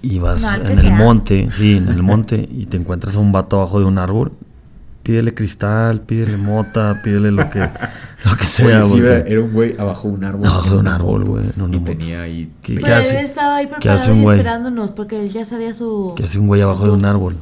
[0.00, 0.94] y, vas No, en el sea.
[0.94, 4.32] monte, sí, en el monte, y te encuentras a un vato abajo de un árbol,
[5.08, 7.60] pídele cristal, pídele mota, pídele lo que,
[8.26, 8.80] lo que sea.
[8.84, 10.46] Oye, sí, era, era un güey abajo de un árbol.
[10.46, 11.92] Abajo de un árbol, güey, en una Y moto.
[11.92, 12.52] tenía ahí...
[12.60, 13.18] ¿Qué- qué hace?
[13.20, 16.12] él estaba ahí ¿Qué preparado y esperándonos porque él ya sabía su.
[16.14, 17.36] que hace un güey abajo de un árbol.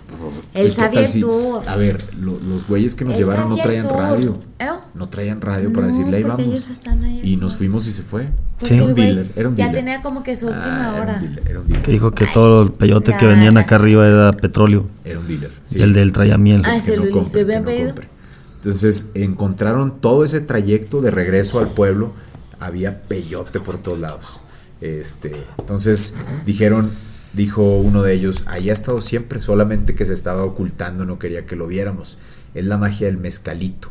[0.55, 1.63] Él Pues, ¿qué sabía tour.
[1.69, 4.39] A ver, lo- los güeyes que nos Él llevaron no traían radio.
[4.61, 4.67] ¿Eh?
[4.95, 6.47] No traían radio para No, decirle ahí vamos.
[6.47, 8.29] ellos están ahí y nos fuimos y se fue.
[8.59, 8.75] Porque Sí.
[8.75, 9.85] el Era un güey dealer, era un ya dealer.
[9.85, 11.19] tenía como que su última Ah, era un hora.
[11.21, 11.83] dealer, era un dealer.
[11.85, 14.89] Que dijo que todo el peyote que venían acá arriba era petróleo.
[15.05, 15.51] Era un dealer.
[15.67, 15.79] sí.
[15.79, 16.63] Y el de él traía miel.
[16.65, 17.87] Ah, se no lo- compre, se habían no pedido.
[17.89, 18.09] compre.
[18.57, 22.13] Entonces encontraron todo ese trayecto de regreso al pueblo,
[22.59, 24.41] había peyote por todos lados.
[24.81, 26.15] Este, entonces
[26.47, 26.91] dijeron,
[27.35, 31.45] dijo uno de ellos, ahí ha estado siempre, solamente que se estaba ocultando, no quería
[31.47, 32.17] que lo viéramos.
[32.55, 33.89] Es la magia del mezcalito.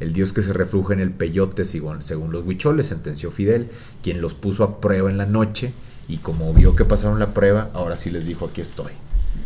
[0.00, 3.68] El dios que se refluja en el peyote, según, según los huicholes, sentenció Fidel,
[4.02, 5.72] quien los puso a prueba en la noche
[6.08, 8.92] y como vio que pasaron la prueba, ahora sí les dijo, aquí estoy.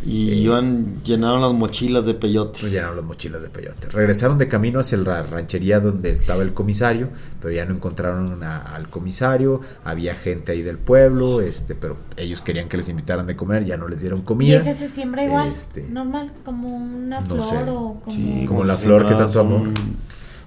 [0.07, 2.61] Y iban, llenaron las mochilas de peyote.
[2.61, 3.87] Nos llenaron las mochilas de peyote.
[3.89, 7.09] Regresaron de camino hacia la ranchería donde estaba el comisario,
[7.41, 9.61] pero ya no encontraron a- al comisario.
[9.83, 13.77] Había gente ahí del pueblo, este, pero ellos querían que les invitaran de comer, ya
[13.77, 14.57] no les dieron ¿Y comida.
[14.57, 15.49] ese se siembra igual?
[15.51, 17.57] Este, Normal, como una no flor sé.
[17.69, 18.11] o como.
[18.15, 19.63] Sí, Como se la flor que tanto amó.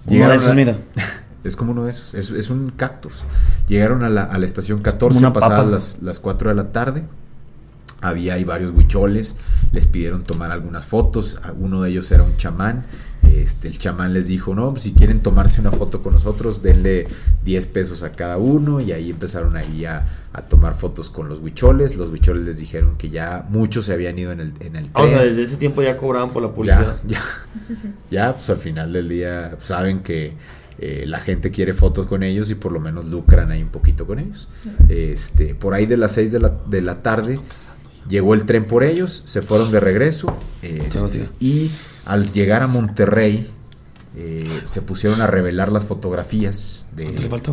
[0.08, 0.76] Son- Uno Llegaron de esos, a- mira.
[1.44, 3.22] Es como uno de esos, es, es un cactus.
[3.68, 7.04] Llegaron a la, a la estación 14 Una pasadas las, las 4 de la tarde.
[8.00, 9.36] Había ahí varios huicholes,
[9.72, 12.84] les pidieron tomar algunas fotos, uno de ellos era un chamán.
[13.24, 17.06] Este, el chamán les dijo, no, pues, si quieren tomarse una foto con nosotros, denle
[17.44, 21.40] 10 pesos a cada uno y ahí empezaron ahí a, a tomar fotos con los
[21.40, 21.96] huicholes.
[21.96, 25.02] Los huicholes les dijeron que ya muchos se habían ido en el, en el Ah,
[25.02, 25.30] O sea, tren.
[25.30, 26.96] desde ese tiempo ya cobraban por la publicidad.
[27.06, 27.20] Ya,
[28.10, 30.32] ya, ya, pues al final del día pues, saben que
[30.78, 34.06] eh, la gente quiere fotos con ellos y por lo menos lucran ahí un poquito
[34.06, 34.48] con ellos.
[34.88, 37.38] Este, por ahí de las 6 de la, de la tarde
[38.08, 41.70] llegó el tren por ellos, se fueron de regreso este, y
[42.06, 43.50] al llegar a Monterrey
[44.16, 47.04] eh, se pusieron a revelar las fotografías de...
[47.04, 47.52] ¿Cuánto le falta?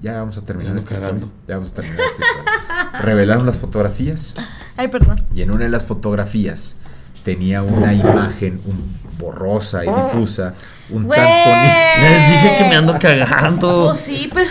[0.00, 1.20] Ya vamos a terminar esta historia.
[1.48, 3.00] Ya vamos a terminar esta historia.
[3.02, 4.34] Revelaron las fotografías
[4.76, 5.22] Ay, perdón.
[5.34, 6.76] y en una de las fotografías
[7.24, 10.52] tenía una imagen un- borrosa y difusa,
[10.90, 11.50] un tanto
[12.02, 13.86] Les dije que me ando cagando.
[13.86, 14.50] Pues sí, pero.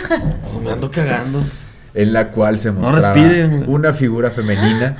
[0.55, 1.43] Oh, me ando cagando.
[1.93, 3.13] en la cual se mostraba
[3.67, 4.95] una figura femenina.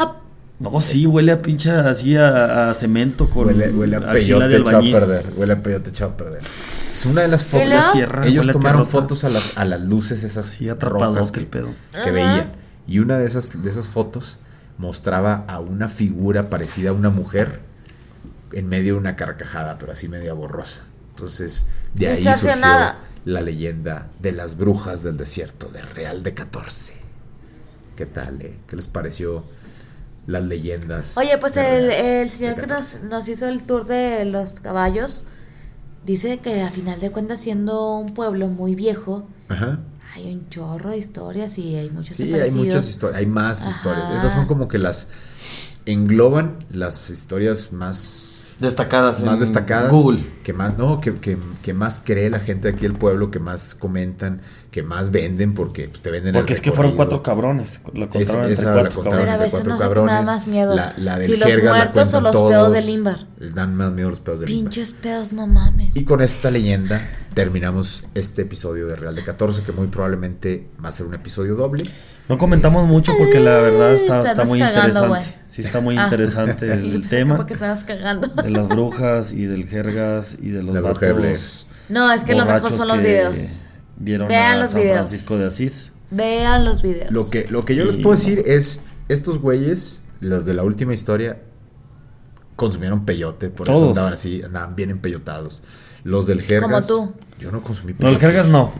[0.60, 4.58] No, sí, huele a pincha así a, a cemento con Huele, huele a peyote de
[4.58, 5.26] echado a perder.
[5.36, 6.40] Huele a peyote echado a perder.
[6.42, 7.96] Es una de las fotos.
[8.24, 11.70] Ellos huele tomaron fotos a las, a las luces esas Sí, rojas que, el pedo.
[11.92, 12.12] que Ajá.
[12.12, 12.52] veían.
[12.88, 14.40] Y una de esas, de esas fotos
[14.78, 17.60] mostraba a una figura parecida a una mujer
[18.52, 20.86] en medio de una carcajada, pero así media borrosa.
[21.10, 22.56] Entonces, de ahí surgió
[23.26, 26.94] la leyenda de las brujas del desierto del Real de 14.
[27.96, 28.58] ¿Qué tal, eh?
[28.68, 29.44] ¿Qué les pareció
[30.28, 31.18] las leyendas?
[31.18, 33.00] Oye, pues el, el señor que 14?
[33.02, 35.26] nos, nos hizo el tour de los caballos
[36.06, 39.80] dice que a final de cuentas, siendo un pueblo muy viejo, Ajá.
[40.16, 43.72] hay un chorro de historias y hay muchos Sí, hay muchas historias, hay más Ajá.
[43.72, 44.16] historias.
[44.16, 45.08] Estas son como que las
[45.86, 48.30] engloban las historias más
[48.60, 50.20] Destacadas más en destacadas Google.
[50.44, 53.40] que más no que, que, que más cree la gente de aquí del pueblo que
[53.40, 54.42] más comentan
[54.74, 57.82] que más venden porque pues, te venden el Porque es que fueron cuatro cabrones.
[57.94, 59.40] La Esa- contaron entre esa la cuatro contaron Pero a cabrones.
[59.40, 60.14] veces cuatro cabrones.
[60.16, 60.76] da más miedo.
[60.76, 62.50] La, la del Si los jerga la muertos o cuentan los todos.
[62.52, 63.28] pedos del Limbar.
[63.54, 64.64] Dan más miedo los pedos del Limbar.
[64.74, 65.96] Pinches pedos, no mames.
[65.96, 67.00] Y con esta leyenda
[67.36, 71.54] terminamos este episodio de Real de 14 que muy probablemente va a ser un episodio
[71.56, 71.84] doble.
[72.28, 75.08] No comentamos mucho porque la verdad está, está muy cagando, interesante.
[75.10, 75.22] güey.
[75.48, 76.06] Sí, está muy Ah.
[76.06, 78.28] interesante el, el tema porque te vas cagando.
[78.28, 82.46] de las brujas y del jergas y de los La vatos No, es que lo
[82.46, 83.58] mejor son los que videos.
[83.98, 84.98] Vieron Vean a los San videos.
[84.98, 85.94] Francisco de Asís.
[86.12, 87.12] Vean los videos.
[87.12, 90.94] Lo que, lo que yo les puedo decir es, estos güeyes, los de la última
[90.94, 91.40] historia,
[92.56, 93.90] consumieron peyote, por eso Todos.
[93.90, 95.64] andaban así, andaban bien empellotados.
[96.04, 97.14] Los del Jergas, Como tú.
[97.40, 98.26] yo no consumí No, el peyote.
[98.28, 98.72] jergas no.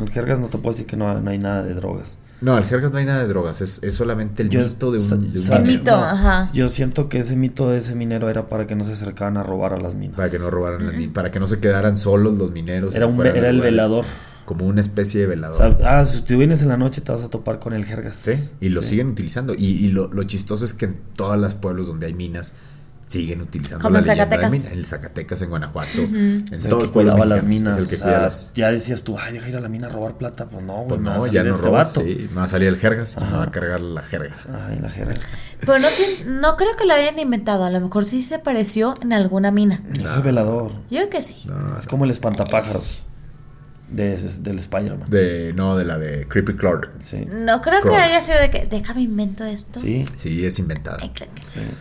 [0.00, 2.18] El jergas no te puedo decir que no, no hay nada de drogas.
[2.40, 4.98] No, el Jergas no hay nada de drogas, es, es solamente el Yo- mito de
[5.00, 6.48] un, de un minero, mito, ajá.
[6.52, 9.42] Yo siento que ese mito de ese minero era para que no se acercaran a
[9.42, 10.14] robar a las minas.
[10.16, 12.94] Para que no robaran las min- para que no se quedaran solos los mineros.
[12.94, 14.04] Era un era el velador.
[14.48, 15.56] Como una especie de velador.
[15.74, 17.84] O sea, ah, si tú vienes en la noche te vas a topar con el
[17.84, 18.16] jergas.
[18.16, 18.88] Sí, y lo Sí.
[18.88, 19.52] siguen utilizando.
[19.54, 22.54] Y, y lo, lo chistoso es que en todos los pueblos donde hay minas
[23.06, 24.52] siguen utilizando Como la en leyenda de Zacatecas.
[24.52, 24.72] mina.
[24.72, 25.98] En el Zacatecas, en Guanajuato.
[25.98, 27.76] En Es el que cuidaba las minas.
[27.76, 28.52] Es el que o sea, cuida las.
[28.54, 30.46] Ya decías tú, ay, deja ir a la mina a robar plata.
[30.46, 31.84] Pues no, güey, Pues no, ya no este roba.
[31.84, 32.00] vato.
[32.00, 34.34] Sí, me va a salir el jergas y me va a cargar la jerga.
[34.66, 35.14] Ay, la jerga.
[35.60, 35.88] Pero no,
[36.40, 37.64] no creo que lo hayan inventado.
[37.64, 39.82] A lo mejor sí se apareció en alguna mina.
[39.92, 40.70] Es el velador.
[40.90, 41.36] Yo creo que sí.
[41.78, 43.02] Es como el espantapájaros
[43.90, 45.08] de, del Spider-Man.
[45.10, 46.90] De, no, de la de Creepy Clark.
[47.00, 47.24] Sí.
[47.26, 49.80] No creo que haya sido de que, déjame invento esto.
[49.80, 50.04] Sí.
[50.16, 50.58] Sí, es.
[50.58, 51.28] Ay, clac.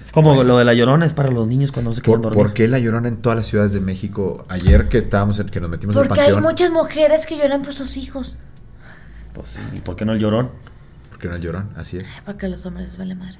[0.01, 2.31] Es como lo de la llorona es para los niños cuando no se quieren ¿Por,
[2.31, 2.45] dormir.
[2.47, 4.45] por qué la llorona en todas las ciudades de México?
[4.49, 7.73] Ayer que estábamos, en- que nos metimos al Porque hay muchas mujeres que lloran por
[7.73, 8.37] sus hijos.
[9.33, 10.51] Pues sí, ¿y por qué no el llorón?
[11.09, 11.69] ¿Por qué no el llorón?
[11.75, 12.13] Así es.
[12.25, 13.37] Porque a los hombres les vale madre.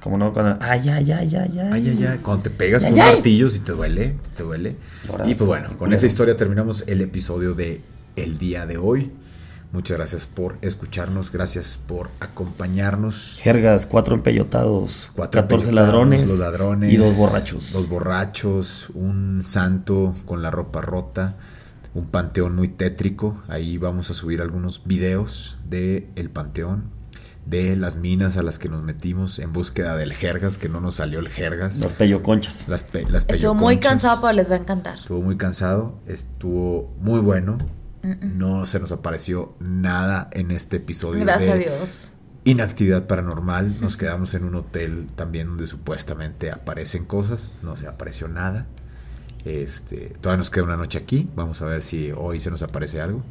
[0.00, 0.58] Como no cuando.
[0.60, 1.68] Ay, ay, ay, ay, ay.
[1.72, 2.18] Ay, ay, ay.
[2.22, 3.14] Cuando te pegas Ay, con ay.
[3.14, 4.76] martillos y te duele, te duele.
[5.26, 7.80] Y pues bueno, con esa historia terminamos el episodio de
[8.16, 9.10] el día de hoy.
[9.72, 13.38] Muchas gracias por escucharnos, gracias por acompañarnos.
[13.42, 17.72] Jergas, cuatro empellotados, Cuatro 14 empeyotados, ladrones, los ladrones y dos borrachos.
[17.72, 21.34] Dos borrachos, un santo con la ropa rota,
[21.94, 23.42] un panteón muy tétrico.
[23.48, 26.84] Ahí vamos a subir algunos videos de el panteón,
[27.46, 30.96] de las minas a las que nos metimos en búsqueda del Jergas, que no nos
[30.96, 31.78] salió el Jergas.
[31.78, 32.68] Las pelloconchas.
[32.68, 34.98] Las, pe- las Estuvo muy cansado, pero les va a encantar.
[34.98, 37.56] Estuvo muy cansado, estuvo muy bueno.
[38.20, 42.10] No se nos apareció nada en este episodio Gracias a de Dios.
[42.44, 43.80] inactividad paranormal.
[43.80, 47.50] Nos quedamos en un hotel también donde supuestamente aparecen cosas.
[47.62, 48.66] No se apareció nada.
[49.44, 51.28] Este, todavía nos queda una noche aquí.
[51.36, 53.22] Vamos a ver si hoy se nos aparece algo.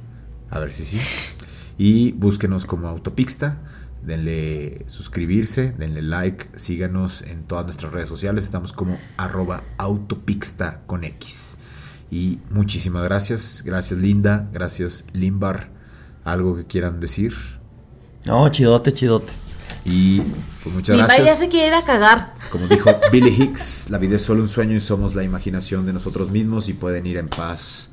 [0.49, 1.35] A ver si sí.
[1.77, 3.57] Y búsquenos como Autopixta.
[4.05, 8.43] Denle suscribirse, denle like, síganos en todas nuestras redes sociales.
[8.43, 11.57] Estamos como arroba autopixta con X.
[12.11, 13.63] Y muchísimas gracias.
[13.65, 14.47] Gracias Linda.
[14.53, 15.69] Gracias Limbar.
[16.23, 17.33] Algo que quieran decir.
[18.25, 19.33] No, chidote, chidote.
[19.85, 20.19] Y
[20.63, 21.39] pues muchas Mi madre ya gracias.
[21.39, 22.33] se quiere ir a cagar.
[22.51, 25.93] Como dijo Billy Hicks, la vida es solo un sueño y somos la imaginación de
[25.93, 27.91] nosotros mismos y pueden ir en paz.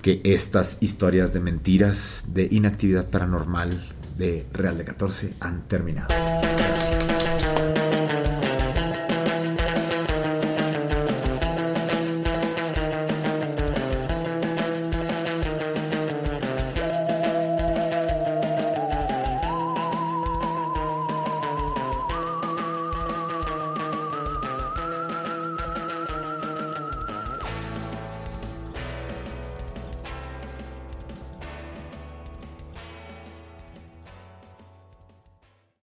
[0.00, 3.82] Que estas historias de mentiras, de inactividad paranormal,
[4.16, 6.08] de Real de 14 han terminado.
[6.08, 7.45] Gracias.